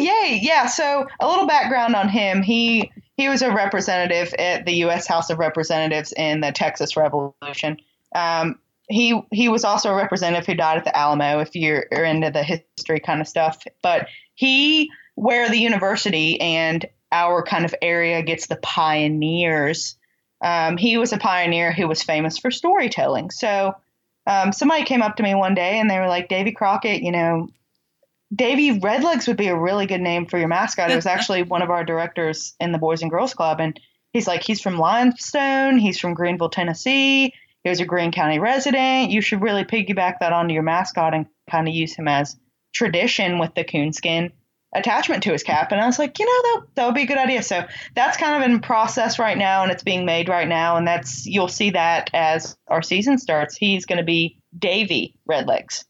yay. 0.00 0.38
Yeah, 0.40 0.66
so 0.66 1.08
a 1.18 1.26
little 1.28 1.48
background 1.48 1.96
on 1.96 2.08
him. 2.08 2.42
He 2.42 2.92
he 3.16 3.28
was 3.28 3.42
a 3.42 3.52
representative 3.52 4.32
at 4.38 4.64
the 4.64 4.74
US 4.84 5.08
House 5.08 5.28
of 5.30 5.40
Representatives 5.40 6.12
in 6.16 6.40
the 6.40 6.52
Texas 6.52 6.96
Revolution. 6.96 7.78
Um, 8.14 8.60
he 8.88 9.20
he 9.32 9.48
was 9.48 9.64
also 9.64 9.90
a 9.90 9.94
representative 9.94 10.46
who 10.46 10.54
died 10.54 10.78
at 10.78 10.84
the 10.84 10.96
Alamo 10.96 11.40
if 11.40 11.54
you're 11.54 11.80
into 11.80 12.30
the 12.30 12.42
history 12.42 13.00
kind 13.00 13.20
of 13.20 13.28
stuff. 13.28 13.62
But 13.82 14.08
he 14.34 14.90
where 15.14 15.48
the 15.48 15.58
university 15.58 16.40
and 16.40 16.84
our 17.12 17.42
kind 17.42 17.64
of 17.64 17.74
area 17.80 18.22
gets 18.22 18.46
the 18.46 18.56
pioneers. 18.56 19.96
Um, 20.42 20.76
he 20.76 20.98
was 20.98 21.12
a 21.12 21.18
pioneer 21.18 21.72
who 21.72 21.86
was 21.86 22.02
famous 22.02 22.38
for 22.38 22.50
storytelling. 22.50 23.30
So 23.30 23.74
um, 24.26 24.52
somebody 24.52 24.84
came 24.84 25.02
up 25.02 25.16
to 25.16 25.22
me 25.22 25.34
one 25.34 25.54
day 25.54 25.78
and 25.78 25.88
they 25.88 25.98
were 25.98 26.08
like, 26.08 26.28
Davy 26.28 26.52
Crockett, 26.52 27.02
you 27.02 27.12
know, 27.12 27.48
Davy 28.34 28.80
Redlegs 28.80 29.28
would 29.28 29.36
be 29.36 29.46
a 29.48 29.56
really 29.56 29.86
good 29.86 30.00
name 30.00 30.26
for 30.26 30.38
your 30.38 30.48
mascot. 30.48 30.90
It 30.90 30.96
was 30.96 31.06
actually 31.06 31.42
one 31.42 31.62
of 31.62 31.70
our 31.70 31.84
directors 31.84 32.54
in 32.58 32.72
the 32.72 32.78
Boys 32.78 33.02
and 33.02 33.10
Girls 33.10 33.34
Club, 33.34 33.60
and 33.60 33.78
he's 34.12 34.26
like, 34.26 34.42
he's 34.42 34.60
from 34.60 34.78
Limestone, 34.78 35.78
he's 35.78 36.00
from 36.00 36.16
Greeneville, 36.16 36.50
Tennessee. 36.50 37.32
He 37.64 37.70
was 37.70 37.80
a 37.80 37.86
Greene 37.86 38.12
County 38.12 38.38
resident. 38.38 39.10
You 39.10 39.20
should 39.20 39.42
really 39.42 39.64
piggyback 39.64 40.18
that 40.20 40.32
onto 40.32 40.54
your 40.54 40.62
mascot 40.62 41.14
and 41.14 41.26
kind 41.50 41.66
of 41.66 41.74
use 41.74 41.94
him 41.94 42.06
as 42.06 42.36
tradition 42.74 43.38
with 43.38 43.54
the 43.54 43.64
coonskin 43.64 44.32
attachment 44.74 45.22
to 45.22 45.32
his 45.32 45.42
cap. 45.42 45.72
And 45.72 45.80
I 45.80 45.86
was 45.86 45.98
like, 45.98 46.18
you 46.18 46.26
know, 46.26 46.30
that 46.42 46.66
that 46.74 46.86
would 46.86 46.94
be 46.94 47.02
a 47.02 47.06
good 47.06 47.18
idea. 47.18 47.42
So 47.42 47.64
that's 47.94 48.16
kind 48.16 48.42
of 48.42 48.50
in 48.50 48.60
process 48.60 49.18
right 49.18 49.38
now, 49.38 49.62
and 49.62 49.72
it's 49.72 49.82
being 49.82 50.04
made 50.04 50.28
right 50.28 50.48
now. 50.48 50.76
And 50.76 50.86
that's 50.86 51.26
you'll 51.26 51.48
see 51.48 51.70
that 51.70 52.10
as 52.12 52.56
our 52.68 52.82
season 52.82 53.18
starts. 53.18 53.56
He's 53.56 53.86
going 53.86 53.98
to 53.98 54.04
be 54.04 54.38
Davy 54.58 55.16
Redlegs. 55.30 55.84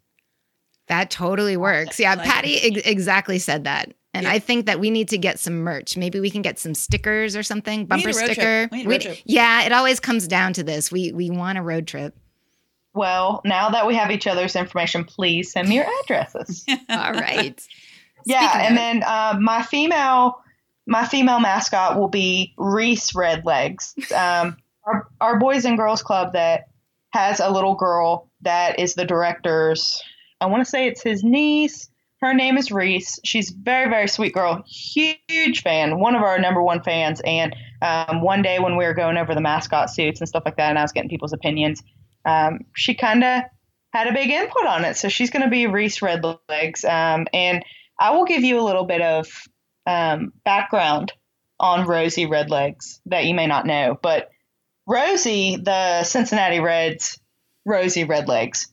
That 0.89 1.11
totally 1.11 1.57
works. 1.57 1.99
Yeah, 1.99 2.15
Patty 2.17 2.61
ex- 2.61 2.87
exactly 2.87 3.39
said 3.39 3.65
that. 3.65 3.95
And 4.15 4.25
Yeah. 4.25 4.33
I 4.33 4.39
think 4.39 4.67
that 4.67 4.79
we 4.79 4.91
need 4.91 5.09
to 5.09 5.19
get 5.19 5.41
some 5.41 5.57
merch. 5.57 5.97
Maybe 5.97 6.21
we 6.21 6.31
can 6.31 6.41
get 6.41 6.59
some 6.59 6.75
stickers 6.75 7.35
or 7.35 7.43
something, 7.43 7.85
bumper 7.85 8.07
need 8.07 8.15
a 8.15 8.19
road 8.19 8.25
trip. 8.27 8.37
sticker. 8.37 8.69
We 8.71 8.79
need 8.79 8.87
a 8.87 8.91
road 8.91 9.01
trip. 9.01 9.19
Yeah, 9.25 9.65
it 9.65 9.73
always 9.73 9.99
comes 10.01 10.29
down 10.29 10.53
to 10.55 10.63
this. 10.63 10.93
We 10.93 11.13
we 11.13 11.31
want 11.31 11.59
a 11.59 11.63
road 11.63 11.87
trip. 11.87 12.17
Well, 12.95 13.41
now 13.45 13.71
that 13.71 13.89
we 13.89 13.97
have 13.97 14.13
each 14.13 14.29
other's 14.29 14.55
information, 14.55 15.05
please 15.05 15.51
send 15.51 15.69
me 15.69 15.77
your 15.77 15.87
addresses. 16.05 16.65
All 16.89 17.13
right. 17.13 17.61
yeah, 18.25 18.51
Speaking 18.51 18.67
and 18.69 18.77
then 18.77 19.03
uh, 19.05 19.37
my 19.41 19.63
female 19.63 20.41
my 20.87 21.05
female 21.07 21.41
mascot 21.41 21.99
will 21.99 22.09
be 22.09 22.55
Reese 22.57 23.13
Redlegs. 23.13 24.13
Um, 24.13 24.57
our, 24.85 25.09
our 25.21 25.39
boys 25.39 25.65
and 25.65 25.77
girls 25.77 26.03
club 26.03 26.35
that 26.35 26.69
has 27.11 27.41
a 27.41 27.51
little 27.51 27.75
girl 27.75 28.31
that 28.43 28.79
is 28.79 28.95
the 28.95 29.05
director's. 29.05 30.01
I 30.41 30.47
want 30.47 30.65
to 30.65 30.71
say 30.71 30.87
it's 30.87 31.03
his 31.03 31.25
niece. 31.25 31.89
Her 32.25 32.33
name 32.33 32.57
is 32.57 32.73
Reese. 32.73 33.21
She's 33.23 33.51
very 33.51 33.91
very 33.91 34.09
sweet 34.09 34.33
girl. 34.33 34.65
Huge 34.67 35.61
fan. 35.63 36.01
One 36.01 36.17
of 36.17 36.23
our 36.23 36.39
number 36.39 36.63
one 36.63 36.83
fans. 36.83 37.21
And 37.23 37.55
um, 37.83 38.23
one 38.23 38.41
day 38.41 38.59
when 38.59 38.79
we 38.79 38.87
were 38.87 38.95
going 38.95 39.19
over 39.19 39.35
the 39.35 39.43
mascot 39.43 39.91
suits 39.91 40.21
and 40.21 40.29
stuff 40.29 40.45
like 40.47 40.57
that, 40.57 40.71
and 40.71 40.79
I 40.79 40.83
was 40.83 40.93
getting 40.93 41.11
people's 41.11 41.35
opinions, 41.35 41.83
um, 42.25 42.61
she 42.75 42.95
kind 42.95 43.23
of 43.23 43.43
had 43.93 44.07
a 44.07 44.15
big 44.15 44.31
input 44.31 44.65
on 44.65 44.87
it. 44.87 44.97
So 44.97 45.11
she's 45.11 45.29
going 45.29 45.43
to 45.43 45.51
be 45.51 45.67
Reese 45.67 45.99
Redlegs. 46.01 46.83
Um, 46.87 47.27
and 47.35 47.63
I 48.01 48.13
will 48.13 48.25
give 48.25 48.43
you 48.43 48.59
a 48.59 48.65
little 48.65 48.87
bit 48.87 49.03
of 49.03 49.29
um, 49.87 50.33
background 50.47 51.13
on 51.61 51.87
Rosie 51.87 52.27
Redlegs 52.27 53.01
that 53.05 53.27
you 53.27 53.35
may 53.35 53.47
not 53.47 53.67
know. 53.67 53.99
But 54.03 54.31
Rosie, 54.87 55.59
the 55.63 56.05
Cincinnati 56.05 56.61
Reds, 56.61 57.21
Rosie 57.67 58.07
Redlegs. 58.07 58.69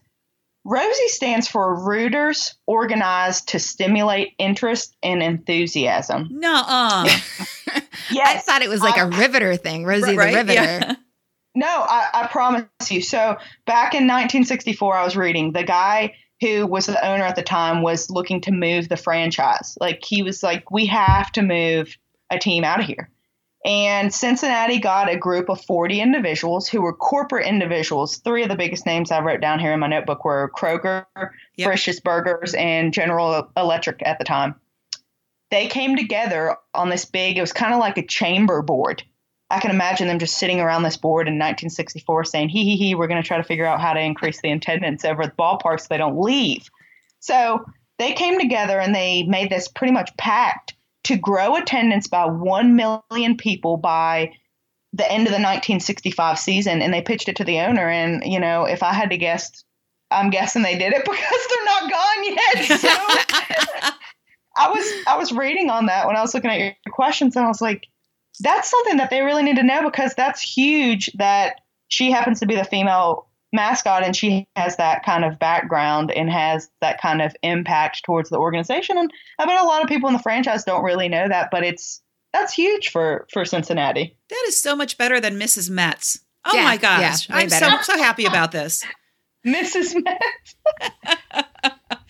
Rosie 0.64 1.07
stands 1.07 1.47
for 1.47 1.84
Rooters 1.88 2.55
Organized 2.68 3.49
to 3.49 3.59
Stimulate 3.59 4.34
Interest 4.38 4.95
and 5.01 5.24
Enthusiasm. 5.24 6.28
no, 6.32 6.53
uh, 6.55 7.07
I 8.12 8.38
thought 8.45 8.62
it 8.62 8.70
was 8.70 8.82
like 8.82 8.97
a 8.97 9.01
I- 9.01 9.20
riveter 9.20 9.55
thing, 9.55 9.86
Rosie 9.86 10.16
right? 10.16 10.32
the 10.32 10.38
Riveter. 10.38 10.62
Yeah. 10.62 10.95
No, 11.53 11.68
I, 11.68 12.07
I 12.14 12.28
promise 12.28 12.66
you. 12.89 13.01
So 13.01 13.38
back 13.66 13.93
in 13.93 14.03
1964, 14.07 14.95
I 14.95 15.03
was 15.03 15.18
reading 15.18 15.51
the 15.51 15.64
guy 15.64 16.14
who 16.39 16.66
was 16.66 16.86
the 16.86 17.05
owner 17.05 17.24
at 17.26 17.36
the 17.36 17.43
time 17.43 17.82
was 17.82 18.09
looking 18.09 18.41
to 18.41 18.51
move 18.51 18.88
the 18.88 18.97
franchise. 18.97 19.78
Like 19.80 20.01
he 20.03 20.24
was 20.24 20.41
like, 20.41 20.72
we 20.72 20.86
have 20.88 21.32
to 21.34 21.41
move 21.41 21.97
a 22.30 22.39
team 22.39 22.64
out 22.64 22.80
of 22.80 22.86
here. 22.86 23.09
And 23.64 24.12
Cincinnati 24.12 24.80
got 24.80 25.09
a 25.09 25.18
group 25.18 25.47
of 25.47 25.64
40 25.64 26.01
individuals 26.01 26.68
who 26.68 26.82
were 26.82 26.93
corporate 26.93 27.45
individuals. 27.45 28.18
Three 28.18 28.41
of 28.41 28.49
the 28.49 28.55
biggest 28.55 28.88
names 28.88 29.12
I 29.12 29.22
wrote 29.22 29.39
down 29.39 29.59
here 29.59 29.72
in 29.72 29.80
my 29.80 29.88
notebook 29.88 30.26
were 30.26 30.51
Kroger, 30.55 31.05
yep. 31.16 31.68
Frisch's 31.68 31.99
Burgers, 31.99 32.55
and 32.55 32.91
General 32.91 33.51
Electric 33.55 34.01
at 34.03 34.18
the 34.18 34.26
time. 34.26 34.55
They 35.51 35.68
came 35.68 35.95
together 35.95 36.55
on 36.74 36.89
this 36.89 37.05
big, 37.05 37.38
it 37.38 37.41
was 37.41 37.53
kind 37.53 37.74
of 37.74 37.80
like 37.80 37.97
a 37.97 38.05
chamber 38.05 38.64
board. 38.64 39.03
I 39.51 39.59
can 39.59 39.70
imagine 39.70 40.07
them 40.07 40.18
just 40.18 40.38
sitting 40.38 40.62
around 40.62 40.84
this 40.84 40.97
board 40.97 41.28
in 41.28 41.34
1964 41.34 42.24
saying, 42.24 42.49
hee 42.49 42.64
hee 42.64 42.78
hee, 42.78 42.95
we're 42.95 43.07
going 43.07 43.22
to 43.22 43.28
try 43.28 43.38
to 43.38 43.43
figure 43.43 43.66
out 43.66 43.82
how 43.82 43.93
to 43.93 43.99
increase 43.99 44.41
the 44.41 44.49
attendance 44.49 45.03
over 45.05 45.26
the 45.26 45.32
ballpark 45.32 45.82
so 45.82 45.88
they 45.89 45.97
don't 45.97 46.20
leave. 46.20 46.70
So 47.20 47.66
they 47.99 48.14
came 48.14 48.39
together 48.39 48.80
and 48.80 48.95
they 48.95 49.24
made 49.24 49.49
this 49.49 49.68
pretty 49.68 49.91
much 49.93 50.16
pact 50.18 50.74
to 51.03 51.17
grow 51.17 51.55
attendance 51.55 52.07
by 52.07 52.25
1 52.25 52.75
million 52.75 53.37
people 53.37 53.77
by 53.77 54.33
the 54.93 55.09
end 55.09 55.21
of 55.21 55.31
the 55.31 55.39
1965 55.39 56.37
season 56.37 56.81
and 56.81 56.93
they 56.93 57.01
pitched 57.01 57.29
it 57.29 57.37
to 57.37 57.45
the 57.45 57.59
owner 57.59 57.87
and 57.89 58.23
you 58.25 58.39
know 58.39 58.65
if 58.65 58.83
i 58.83 58.91
had 58.91 59.09
to 59.09 59.17
guess 59.17 59.63
i'm 60.09 60.29
guessing 60.29 60.63
they 60.63 60.77
did 60.77 60.93
it 60.93 61.05
because 61.05 61.47
they're 61.49 61.65
not 61.65 61.89
gone 61.89 62.23
yet 62.25 62.79
so 62.79 62.89
i 64.57 64.69
was 64.69 65.05
i 65.07 65.17
was 65.17 65.31
reading 65.31 65.69
on 65.69 65.85
that 65.85 66.07
when 66.07 66.17
i 66.17 66.21
was 66.21 66.33
looking 66.33 66.51
at 66.51 66.59
your 66.59 66.73
questions 66.91 67.35
and 67.35 67.45
i 67.45 67.47
was 67.47 67.61
like 67.61 67.87
that's 68.41 68.69
something 68.69 68.97
that 68.97 69.09
they 69.09 69.21
really 69.21 69.43
need 69.43 69.55
to 69.55 69.63
know 69.63 69.83
because 69.83 70.13
that's 70.15 70.41
huge 70.41 71.09
that 71.15 71.55
she 71.87 72.11
happens 72.11 72.39
to 72.39 72.45
be 72.45 72.55
the 72.55 72.63
female 72.63 73.27
mascot 73.53 74.03
and 74.03 74.15
she 74.15 74.47
has 74.55 74.77
that 74.77 75.03
kind 75.03 75.25
of 75.25 75.39
background 75.39 76.11
and 76.11 76.29
has 76.29 76.69
that 76.81 77.01
kind 77.01 77.21
of 77.21 77.35
impact 77.43 78.03
towards 78.05 78.29
the 78.29 78.37
organization. 78.37 78.97
And 78.97 79.11
i 79.39 79.45
bet 79.45 79.59
a 79.59 79.65
lot 79.65 79.81
of 79.81 79.89
people 79.89 80.07
in 80.07 80.13
the 80.13 80.21
franchise 80.21 80.63
don't 80.63 80.83
really 80.83 81.09
know 81.09 81.27
that 81.27 81.49
but 81.51 81.63
it's 81.63 82.01
that's 82.33 82.53
huge 82.53 82.89
for 82.89 83.27
for 83.31 83.43
cincinnati. 83.45 84.17
That 84.29 84.43
is 84.47 84.61
so 84.61 84.75
much 84.75 84.97
better 84.97 85.19
than 85.19 85.39
mrs 85.39 85.69
Mets. 85.69 86.19
Oh 86.45 86.55
yeah, 86.55 86.63
my 86.63 86.77
gosh. 86.77 87.29
yeah, 87.29 87.35
i'm 87.35 87.49
so, 87.49 87.69
so 87.81 87.97
happy 87.97 88.25
about 88.25 88.51
this. 88.51 88.83
Mrs 89.45 89.95
Mets. 90.03 90.55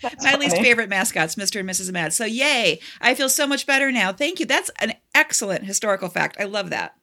My 0.02 0.32
funny. 0.32 0.44
least 0.44 0.56
favorite 0.58 0.90
mascots 0.90 1.36
mr 1.36 1.60
and 1.60 1.68
mrs 1.68 1.90
Mets. 1.90 2.16
So 2.16 2.26
yay. 2.26 2.78
I 3.00 3.14
feel 3.14 3.30
so 3.30 3.46
much 3.46 3.66
better 3.66 3.90
now. 3.90 4.12
Thank 4.12 4.38
you. 4.38 4.44
That's 4.44 4.70
an 4.80 4.92
excellent 5.14 5.64
historical 5.64 6.10
fact. 6.10 6.36
I 6.38 6.44
love 6.44 6.70
that. 6.70 6.94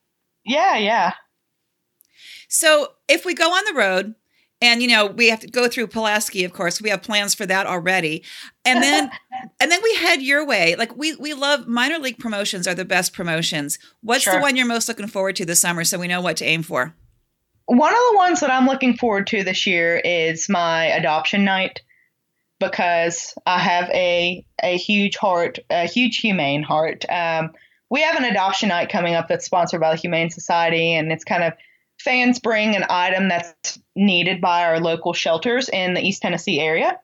Yeah 0.46 0.78
yeah. 0.78 1.14
So 2.48 2.90
if 3.08 3.26
we 3.26 3.34
go 3.34 3.50
on 3.50 3.64
the 3.66 3.80
road 3.80 4.16
and 4.62 4.82
you 4.82 4.88
know 4.88 5.06
we 5.06 5.30
have 5.30 5.40
to 5.42 5.48
go 5.48 5.68
through 5.68 5.88
Pulaski, 5.88 6.44
of 6.44 6.54
course. 6.54 6.82
We 6.82 6.90
have 6.90 7.02
plans 7.02 7.34
for 7.34 7.46
that 7.46 7.68
already, 7.68 8.24
and 8.66 8.84
then 8.84 9.12
and 9.60 9.72
then 9.72 9.80
we 9.84 9.96
head 9.96 10.22
your 10.22 10.46
way. 10.46 10.76
Like 10.76 10.96
we 10.98 11.16
we 11.16 11.34
love 11.34 11.68
minor 11.68 12.00
league 12.00 12.20
promotions 12.20 12.68
are 12.68 12.76
the 12.76 12.86
best 12.86 13.14
promotions. 13.14 13.80
What's 14.02 14.24
sure. 14.24 14.34
the 14.34 14.40
one 14.40 14.56
you're 14.56 14.66
most 14.66 14.88
looking 14.88 15.08
forward 15.08 15.36
to 15.38 15.46
this 15.46 15.60
summer, 15.60 15.84
so 15.84 16.00
we 16.00 16.08
know 16.08 16.22
what 16.22 16.38
to 16.38 16.46
aim 16.46 16.64
for? 16.64 16.94
One 17.66 17.92
of 17.92 18.00
the 18.12 18.18
ones 18.18 18.40
that 18.40 18.52
I'm 18.52 18.66
looking 18.66 18.98
forward 18.98 19.28
to 19.28 19.44
this 19.44 19.68
year 19.68 19.98
is 19.98 20.50
my 20.50 20.86
adoption 20.86 21.46
night 21.46 21.82
because 22.60 23.34
I 23.46 23.60
have 23.60 23.90
a 23.92 24.46
a 24.62 24.78
huge 24.78 25.16
heart, 25.16 25.60
a 25.70 25.86
huge 25.86 26.18
humane 26.18 26.64
heart. 26.64 27.06
Um, 27.10 27.52
we 27.90 28.02
have 28.02 28.18
an 28.18 28.26
adoption 28.26 28.70
night 28.70 28.90
coming 28.90 29.16
up 29.16 29.28
that's 29.28 29.46
sponsored 29.46 29.82
by 29.82 29.92
the 29.92 30.02
Humane 30.02 30.30
Society, 30.30 30.94
and 30.94 31.12
it's 31.12 31.24
kind 31.24 31.44
of 31.44 31.54
fans 32.00 32.40
bring 32.40 32.76
an 32.76 32.86
item 32.90 33.30
that's 33.30 33.80
needed 33.96 34.42
by 34.42 34.66
our 34.66 34.80
local 34.80 35.14
shelters 35.14 35.70
in 35.70 35.94
the 35.94 36.02
East 36.02 36.22
Tennessee 36.22 36.60
area, 36.60 37.00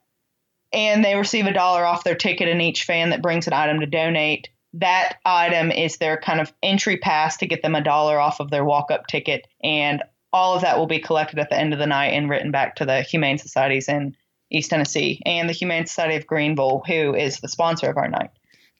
and 0.74 1.04
they 1.04 1.16
receive 1.16 1.46
a 1.46 1.54
dollar 1.54 1.86
off 1.86 2.04
their 2.04 2.16
ticket 2.16 2.48
in 2.48 2.62
each 2.62 2.84
fan 2.84 3.10
that 3.10 3.22
brings 3.22 3.48
an 3.48 3.54
item 3.54 3.80
to 3.82 3.86
donate. 3.86 4.50
That 4.74 5.18
item 5.26 5.72
is 5.72 5.98
their 5.98 6.18
kind 6.18 6.42
of 6.42 6.52
entry 6.62 6.98
pass 6.98 7.38
to 7.38 7.48
get 7.48 7.62
them 7.62 7.76
a 7.76 7.84
dollar 7.84 8.20
off 8.20 8.40
of 8.40 8.50
their 8.50 8.66
walk 8.66 8.92
up 8.92 9.08
ticket, 9.08 9.48
and 9.64 10.04
all 10.34 10.56
of 10.56 10.62
that 10.62 10.78
will 10.78 10.88
be 10.88 11.00
collected 11.00 11.40
at 11.40 11.50
the 11.50 11.58
end 11.58 11.72
of 11.72 11.80
the 11.80 11.88
night 11.88 12.14
and 12.14 12.30
written 12.30 12.52
back 12.52 12.76
to 12.76 12.86
the 12.86 13.02
Humane 13.02 13.38
Societies 13.38 13.88
in 13.88 14.16
East 14.52 14.70
Tennessee 14.70 15.22
and 15.26 15.48
the 15.48 15.54
Humane 15.54 15.86
Society 15.86 16.16
of 16.16 16.28
Greeneville, 16.28 16.86
who 16.86 17.16
is 17.16 17.40
the 17.40 17.48
sponsor 17.48 17.90
of 17.90 17.98
our 17.98 18.10
night. 18.10 18.32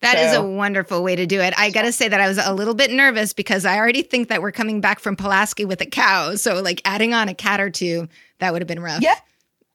That 0.02 0.18
so. 0.18 0.24
is 0.24 0.34
a 0.34 0.44
wonderful 0.44 1.04
way 1.04 1.16
to 1.16 1.26
do 1.26 1.42
it. 1.42 1.54
I 1.58 1.72
got 1.72 1.84
to 1.84 1.92
say 1.92 2.08
that 2.08 2.20
I 2.20 2.28
was 2.28 2.38
a 2.38 2.54
little 2.54 2.74
bit 2.74 2.92
nervous 2.92 3.34
because 3.34 3.66
I 3.66 3.78
already 3.78 4.02
think 4.02 4.30
that 4.30 4.42
we're 4.42 4.52
coming 4.52 4.82
back 4.82 5.00
from 5.00 5.16
Pulaski 5.16 5.66
with 5.66 5.82
a 5.82 5.86
cow. 5.86 6.36
So, 6.36 6.62
like, 6.62 6.82
adding 6.86 7.14
on 7.14 7.30
a 7.30 7.34
cat 7.34 7.60
or 7.60 7.70
two, 7.70 8.08
that 8.40 8.54
would 8.54 8.62
have 8.62 8.68
been 8.68 8.82
rough. 8.82 9.02
Yeah. 9.02 9.16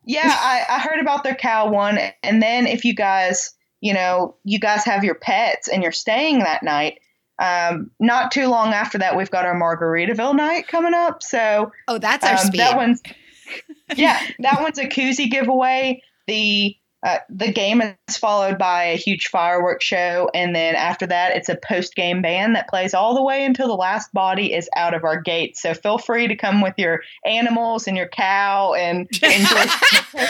Yeah. 0.04 0.22
I, 0.24 0.64
I 0.68 0.78
heard 0.80 1.00
about 1.00 1.24
their 1.24 1.34
cow 1.34 1.70
one. 1.70 1.98
And 2.22 2.42
then 2.42 2.66
if 2.66 2.84
you 2.84 2.94
guys, 2.94 3.54
you 3.80 3.94
know, 3.94 4.36
you 4.44 4.58
guys 4.58 4.84
have 4.84 5.04
your 5.04 5.14
pets 5.14 5.68
and 5.68 5.82
you're 5.82 5.92
staying 5.92 6.40
that 6.40 6.62
night, 6.62 7.00
um, 7.40 7.90
not 7.98 8.30
too 8.30 8.48
long 8.48 8.72
after 8.72 8.98
that, 8.98 9.16
we've 9.16 9.30
got 9.30 9.46
our 9.46 9.58
Margaritaville 9.58 10.36
night 10.36 10.68
coming 10.68 10.94
up. 10.94 11.22
So, 11.22 11.72
oh, 11.88 11.98
that's 11.98 12.24
our 12.24 12.32
um, 12.32 12.38
speed. 12.38 12.60
That 12.60 12.76
one's, 12.76 13.02
yeah, 13.96 14.20
that 14.40 14.60
one's 14.60 14.78
a 14.78 14.86
koozie 14.86 15.30
giveaway. 15.30 16.02
The 16.26 16.76
uh, 17.03 17.18
the 17.30 17.51
game 17.51 17.80
is 17.80 18.16
followed 18.16 18.59
by 18.59 18.84
a 18.84 18.96
huge 18.96 19.28
fireworks 19.28 19.86
show, 19.86 20.30
and 20.34 20.55
then 20.55 20.74
after 20.74 21.07
that, 21.07 21.34
it's 21.34 21.48
a 21.48 21.57
post 21.57 21.94
game 21.94 22.20
band 22.20 22.57
that 22.57 22.68
plays 22.68 22.92
all 22.92 23.14
the 23.14 23.22
way 23.22 23.44
until 23.44 23.68
the 23.68 23.74
last 23.74 24.12
body 24.12 24.53
is 24.53 24.68
out 24.76 24.92
of 24.92 25.03
our 25.03 25.20
gate. 25.20 25.57
So 25.57 25.72
feel 25.72 25.96
free 25.96 26.28
to 26.28 26.36
come 26.36 26.61
with 26.61 26.74
your 26.76 27.01
animals 27.24 27.86
and 27.86 27.96
your 27.96 28.09
cow 28.09 28.74
and 28.74 29.09
enjoy. 29.22 29.64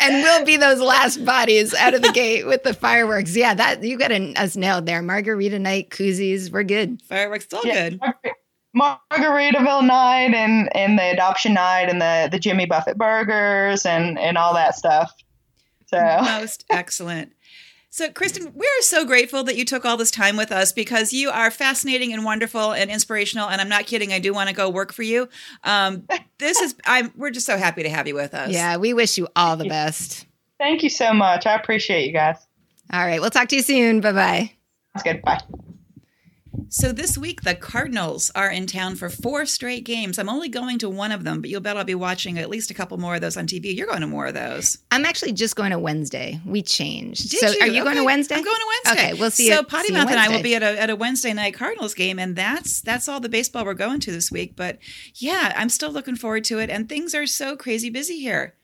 and 0.00 0.14
we'll 0.22 0.44
be 0.46 0.56
those 0.56 0.80
last 0.80 1.22
bodies 1.22 1.74
out 1.74 1.92
of 1.92 2.00
the 2.00 2.12
gate 2.12 2.46
with 2.46 2.62
the 2.62 2.72
fireworks. 2.72 3.36
Yeah, 3.36 3.52
that 3.52 3.82
you 3.82 3.98
got 3.98 4.12
us 4.12 4.56
nailed 4.56 4.86
there. 4.86 5.02
Margarita 5.02 5.58
night, 5.58 5.90
koozies, 5.90 6.50
we're 6.50 6.62
good. 6.62 7.02
Fireworks, 7.02 7.44
still 7.44 7.60
yeah. 7.62 7.90
good. 7.90 8.00
Margaritaville 8.74 9.86
night 9.86 10.34
and, 10.34 10.74
and 10.74 10.98
the 10.98 11.10
adoption 11.10 11.54
night 11.54 11.88
and 11.88 12.00
the, 12.00 12.28
the 12.30 12.38
Jimmy 12.38 12.66
Buffett 12.66 12.98
burgers 12.98 13.86
and, 13.86 14.18
and 14.18 14.36
all 14.36 14.54
that 14.54 14.76
stuff. 14.76 15.12
So 15.96 16.22
most 16.38 16.64
excellent. 16.70 17.32
So, 17.88 18.10
Kristen, 18.10 18.52
we're 18.54 18.82
so 18.82 19.06
grateful 19.06 19.44
that 19.44 19.56
you 19.56 19.64
took 19.64 19.86
all 19.86 19.96
this 19.96 20.10
time 20.10 20.36
with 20.36 20.52
us 20.52 20.70
because 20.70 21.14
you 21.14 21.30
are 21.30 21.50
fascinating 21.50 22.12
and 22.12 22.26
wonderful 22.26 22.72
and 22.72 22.90
inspirational. 22.90 23.48
And 23.48 23.58
I'm 23.58 23.70
not 23.70 23.86
kidding; 23.86 24.12
I 24.12 24.18
do 24.18 24.34
want 24.34 24.50
to 24.50 24.54
go 24.54 24.68
work 24.68 24.92
for 24.92 25.02
you. 25.02 25.30
Um, 25.64 26.06
this 26.38 26.60
is 26.60 26.74
I'm. 26.84 27.10
We're 27.16 27.30
just 27.30 27.46
so 27.46 27.56
happy 27.56 27.84
to 27.84 27.88
have 27.88 28.06
you 28.06 28.14
with 28.14 28.34
us. 28.34 28.50
Yeah, 28.52 28.76
we 28.76 28.92
wish 28.92 29.16
you 29.16 29.28
all 29.34 29.56
the 29.56 29.68
best. 29.68 30.26
Thank 30.58 30.82
you 30.82 30.90
so 30.90 31.14
much. 31.14 31.46
I 31.46 31.54
appreciate 31.54 32.06
you 32.06 32.12
guys. 32.12 32.36
All 32.92 33.04
right, 33.04 33.20
we'll 33.20 33.30
talk 33.30 33.48
to 33.48 33.56
you 33.56 33.62
soon. 33.62 34.00
Bye 34.00 34.12
bye. 34.12 34.52
That's 34.94 35.02
good. 35.02 35.22
Bye. 35.22 35.40
So 36.68 36.92
this 36.92 37.16
week, 37.16 37.42
the 37.42 37.54
Cardinals 37.54 38.30
are 38.34 38.50
in 38.50 38.66
town 38.66 38.96
for 38.96 39.08
four 39.08 39.46
straight 39.46 39.84
games. 39.84 40.18
I'm 40.18 40.28
only 40.28 40.48
going 40.48 40.78
to 40.80 40.90
one 40.90 41.12
of 41.12 41.22
them, 41.22 41.40
but 41.40 41.48
you'll 41.48 41.60
bet 41.60 41.76
I'll 41.76 41.84
be 41.84 41.94
watching 41.94 42.38
at 42.38 42.50
least 42.50 42.70
a 42.70 42.74
couple 42.74 42.98
more 42.98 43.14
of 43.14 43.20
those 43.20 43.36
on 43.36 43.46
TV. 43.46 43.76
You're 43.76 43.86
going 43.86 44.00
to 44.00 44.06
more 44.06 44.26
of 44.26 44.34
those. 44.34 44.78
I'm 44.90 45.04
actually 45.04 45.32
just 45.32 45.54
going 45.54 45.70
to 45.70 45.78
Wednesday. 45.78 46.40
We 46.44 46.62
changed. 46.62 47.30
Did 47.30 47.40
so 47.40 47.50
you? 47.50 47.60
are 47.60 47.66
you 47.66 47.82
okay. 47.82 47.84
going 47.84 47.96
to 47.96 48.04
Wednesday? 48.04 48.34
I'm 48.34 48.44
going 48.44 48.56
to 48.56 48.66
Wednesday. 48.84 49.08
Okay, 49.08 49.20
we'll 49.20 49.30
see. 49.30 49.48
So 49.48 49.58
you, 49.58 49.62
Potty 49.62 49.92
Mouth 49.92 50.10
and 50.10 50.18
I 50.18 50.28
will 50.28 50.42
be 50.42 50.54
at 50.56 50.62
a, 50.62 50.80
at 50.80 50.90
a 50.90 50.96
Wednesday 50.96 51.32
night 51.32 51.54
Cardinals 51.54 51.94
game, 51.94 52.18
and 52.18 52.34
that's 52.34 52.80
that's 52.80 53.08
all 53.08 53.20
the 53.20 53.28
baseball 53.28 53.64
we're 53.64 53.74
going 53.74 54.00
to 54.00 54.10
this 54.10 54.32
week. 54.32 54.56
But 54.56 54.78
yeah, 55.14 55.52
I'm 55.56 55.68
still 55.68 55.92
looking 55.92 56.16
forward 56.16 56.44
to 56.44 56.58
it. 56.58 56.68
And 56.68 56.88
things 56.88 57.14
are 57.14 57.26
so 57.26 57.56
crazy 57.56 57.90
busy 57.90 58.18
here. 58.18 58.55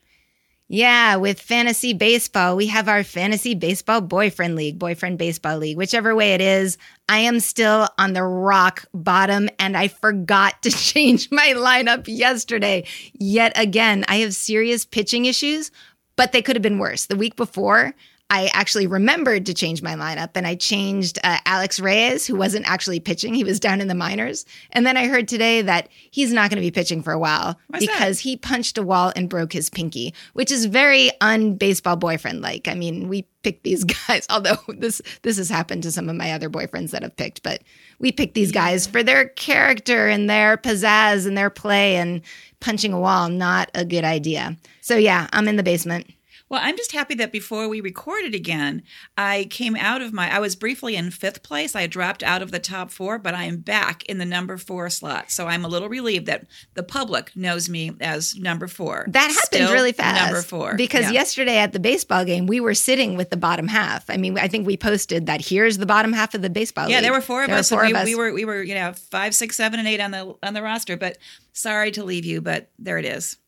Yeah, 0.75 1.17
with 1.17 1.39
fantasy 1.39 1.93
baseball, 1.93 2.57
we 2.57 2.69
have 2.69 2.89
our 2.89 3.05
fantasy 3.05 3.55
baseball 3.55 4.01
boyfriend 4.01 4.57
league, 4.57 4.79
boyfriend 4.79 5.19
baseball 5.19 5.59
league, 5.59 5.77
whichever 5.77 6.15
way 6.15 6.33
it 6.33 6.41
is. 6.41 6.79
I 7.11 7.19
am 7.19 7.41
still 7.41 7.91
on 7.99 8.15
the 8.15 8.23
rock 8.23 8.87
bottom 8.95 9.51
and 9.59 9.77
I 9.77 9.89
forgot 9.89 10.63
to 10.63 10.71
change 10.71 11.31
my 11.31 11.53
lineup 11.55 12.05
yesterday. 12.09 12.87
Yet 13.13 13.53
again, 13.55 14.07
I 14.09 14.17
have 14.21 14.35
serious 14.35 14.87
pitching 14.87 15.27
issues, 15.27 15.71
but 16.17 16.33
they 16.33 16.41
could 16.41 16.57
have 16.57 16.63
been 16.63 16.79
worse. 16.79 17.05
The 17.05 17.17
week 17.17 17.37
before, 17.37 17.95
I 18.33 18.49
actually 18.55 18.87
remembered 18.87 19.45
to 19.45 19.53
change 19.53 19.83
my 19.83 19.95
lineup 19.95 20.31
and 20.37 20.47
I 20.47 20.55
changed 20.55 21.19
uh, 21.23 21.37
Alex 21.45 21.79
Reyes, 21.79 22.27
who 22.27 22.35
wasn't 22.35 22.67
actually 22.67 22.99
pitching. 22.99 23.35
He 23.35 23.45
was 23.45 23.61
down 23.61 23.83
in 23.83 23.89
the 23.89 23.95
minors. 23.95 24.47
And 24.71 24.87
then 24.87 24.97
I 24.97 25.07
heard 25.07 25.29
today 25.29 25.61
that 25.61 25.91
he's 26.11 26.33
not 26.33 26.49
going 26.49 26.57
to 26.57 26.67
be 26.67 26.71
pitching 26.71 27.03
for 27.03 27.13
a 27.13 27.19
while 27.19 27.59
Why's 27.67 27.81
because 27.83 28.17
that? 28.17 28.23
he 28.23 28.39
punched 28.39 28.79
a 28.79 28.83
wall 28.83 29.13
and 29.15 29.29
broke 29.29 29.53
his 29.53 29.69
pinky, 29.69 30.15
which 30.33 30.51
is 30.51 30.65
very 30.65 31.11
unbaseball 31.21 32.01
boyfriend 32.01 32.41
like. 32.41 32.69
I 32.69 32.75
mean, 32.75 33.11
we 33.11 33.27
pick 33.43 33.65
these 33.65 33.85
guys, 34.09 34.27
although 34.31 34.57
this 34.67 35.03
this 35.21 35.37
has 35.37 35.51
happened 35.51 35.83
to 35.83 35.93
some 35.93 36.09
of 36.09 36.17
my 36.17 36.33
other 36.33 36.49
boyfriends 36.49 36.93
that 36.93 37.03
have 37.03 37.17
picked, 37.17 37.43
but 37.43 37.63
we 37.99 38.13
pick 38.13 38.33
these 38.33 38.51
guys 38.51 38.87
for 38.87 39.03
their 39.03 39.29
character 39.29 40.09
and 40.09 40.31
their 40.31 40.57
pizzazz 40.57 41.27
and 41.27 41.37
their 41.37 41.51
play 41.51 41.97
and 41.97 42.23
punching 42.61 42.95
a 42.95 43.01
wall, 43.01 43.29
not 43.29 43.71
a 43.75 43.85
good 43.85 44.05
idea. 44.05 44.57
So 44.81 44.97
yeah, 44.97 45.29
I'm 45.35 45.49
in 45.49 45.57
the 45.57 45.63
basement. 45.63 46.07
Well, 46.53 46.61
I'm 46.63 46.77
just 46.77 46.93
happy 46.93 47.15
that 47.15 47.33
before 47.33 47.67
we 47.67 47.81
recorded 47.81 48.35
again, 48.35 48.83
I 49.17 49.47
came 49.49 49.75
out 49.75 50.03
of 50.03 50.13
my, 50.13 50.31
I 50.31 50.39
was 50.39 50.55
briefly 50.55 50.97
in 50.97 51.11
fifth 51.11 51.43
place. 51.43 51.75
I 51.75 51.87
dropped 51.87 52.23
out 52.23 52.43
of 52.43 52.51
the 52.51 52.59
top 52.59 52.91
four, 52.91 53.19
but 53.19 53.33
I 53.33 53.45
am 53.45 53.57
back 53.57 54.05
in 54.05 54.19
the 54.19 54.27
number 54.27 54.59
four 54.59 54.91
slot. 54.91 55.31
So 55.31 55.47
I'm 55.47 55.65
a 55.65 55.69
little 55.69 55.89
relieved 55.89 56.27
that 56.27 56.45
the 56.75 56.83
public 56.83 57.35
knows 57.35 57.71
me 57.71 57.93
as 58.03 58.37
number 58.37 58.69
four. 58.69 59.07
That 59.09 59.29
happened 59.29 59.41
Still 59.65 59.73
really 59.73 59.93
fast. 59.93 60.27
Number 60.27 60.43
four. 60.43 60.75
Because 60.77 61.05
Yeah. 61.07 61.13
yesterday 61.13 61.57
at 61.57 61.73
the 61.73 61.81
baseball 61.81 62.27
game, 62.27 62.47
we 62.47 62.61
were 62.61 62.75
sitting 62.75 63.17
with 63.17 63.31
the 63.31 63.39
bottom 63.39 63.67
half. 63.69 64.11
I 64.11 64.19
mean, 64.19 64.39
I 64.39 64.47
think 64.47 64.67
we 64.67 64.77
posted 64.77 65.25
that 65.25 65.41
here's 65.41 65.79
the 65.79 65.87
bottom 65.87 66.13
half 66.13 66.35
of 66.35 66.43
the 66.43 66.51
baseball 66.51 66.87
Yeah, 66.91 66.97
league. 66.97 67.05
there 67.05 67.13
were 67.15 67.23
four 67.23 67.45
of 67.45 67.47
There 67.47 67.57
were 67.57 67.61
us. 67.61 67.71
four 67.71 67.83
and 67.83 67.97
of 67.97 67.97
we, 67.97 68.01
us. 68.03 68.07
we 68.09 68.15
were 68.15 68.33
we 68.35 68.45
were 68.45 68.63
you 68.63 68.75
know 68.75 68.93
five, 68.93 69.35
six, 69.35 69.57
seven, 69.57 69.79
and 69.79 69.89
eight 69.89 70.01
on 70.03 70.11
the 70.11 70.35
on 70.43 70.53
the 70.53 70.61
roster. 70.61 70.99
But 70.99 71.17
sorry 71.55 71.93
to 71.93 72.05
leave 72.05 72.27
you, 72.27 72.43
but 72.43 72.69
there 72.79 72.99
it 72.99 73.07
is. 73.07 73.39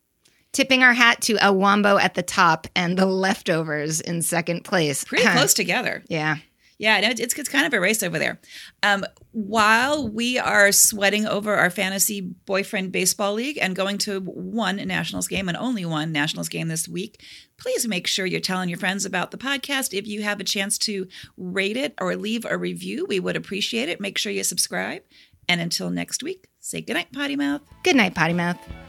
Tipping 0.54 0.82
our 0.82 0.94
hat 0.94 1.20
to 1.22 1.36
El 1.38 1.56
Wombo 1.56 1.98
at 1.98 2.14
the 2.14 2.22
top 2.22 2.66
and 2.74 2.96
the 2.98 3.06
leftovers 3.06 4.00
in 4.00 4.22
second 4.22 4.64
place. 4.64 5.04
Pretty 5.04 5.24
close 5.24 5.52
together. 5.54 6.02
Yeah. 6.08 6.36
Yeah, 6.76 6.98
no, 7.00 7.10
it's 7.10 7.20
it's 7.20 7.48
kind 7.48 7.66
of 7.66 7.72
a 7.72 7.80
race 7.80 8.02
over 8.02 8.18
there. 8.18 8.40
Um, 8.82 9.04
while 9.30 10.08
we 10.08 10.38
are 10.38 10.72
sweating 10.72 11.24
over 11.24 11.54
our 11.54 11.70
fantasy 11.70 12.20
boyfriend 12.20 12.90
baseball 12.90 13.34
league 13.34 13.58
and 13.60 13.76
going 13.76 13.96
to 13.98 14.20
one 14.20 14.76
Nationals 14.76 15.28
game 15.28 15.48
and 15.48 15.56
only 15.56 15.84
one 15.84 16.10
Nationals 16.10 16.48
game 16.48 16.66
this 16.66 16.88
week, 16.88 17.22
please 17.58 17.86
make 17.86 18.08
sure 18.08 18.26
you're 18.26 18.40
telling 18.40 18.68
your 18.68 18.78
friends 18.78 19.04
about 19.04 19.30
the 19.30 19.38
podcast. 19.38 19.96
If 19.96 20.08
you 20.08 20.22
have 20.22 20.40
a 20.40 20.44
chance 20.44 20.76
to 20.78 21.06
rate 21.36 21.76
it 21.76 21.94
or 22.00 22.16
leave 22.16 22.44
a 22.44 22.58
review, 22.58 23.06
we 23.08 23.20
would 23.20 23.36
appreciate 23.36 23.88
it. 23.88 24.00
Make 24.00 24.18
sure 24.18 24.32
you 24.32 24.42
subscribe. 24.42 25.02
And 25.48 25.60
until 25.60 25.90
next 25.90 26.22
week, 26.22 26.48
say 26.58 26.80
goodnight, 26.80 27.12
potty 27.12 27.36
mouth. 27.36 27.62
Good 27.84 27.96
night, 27.96 28.14
Potty 28.14 28.32
Mouth. 28.32 28.83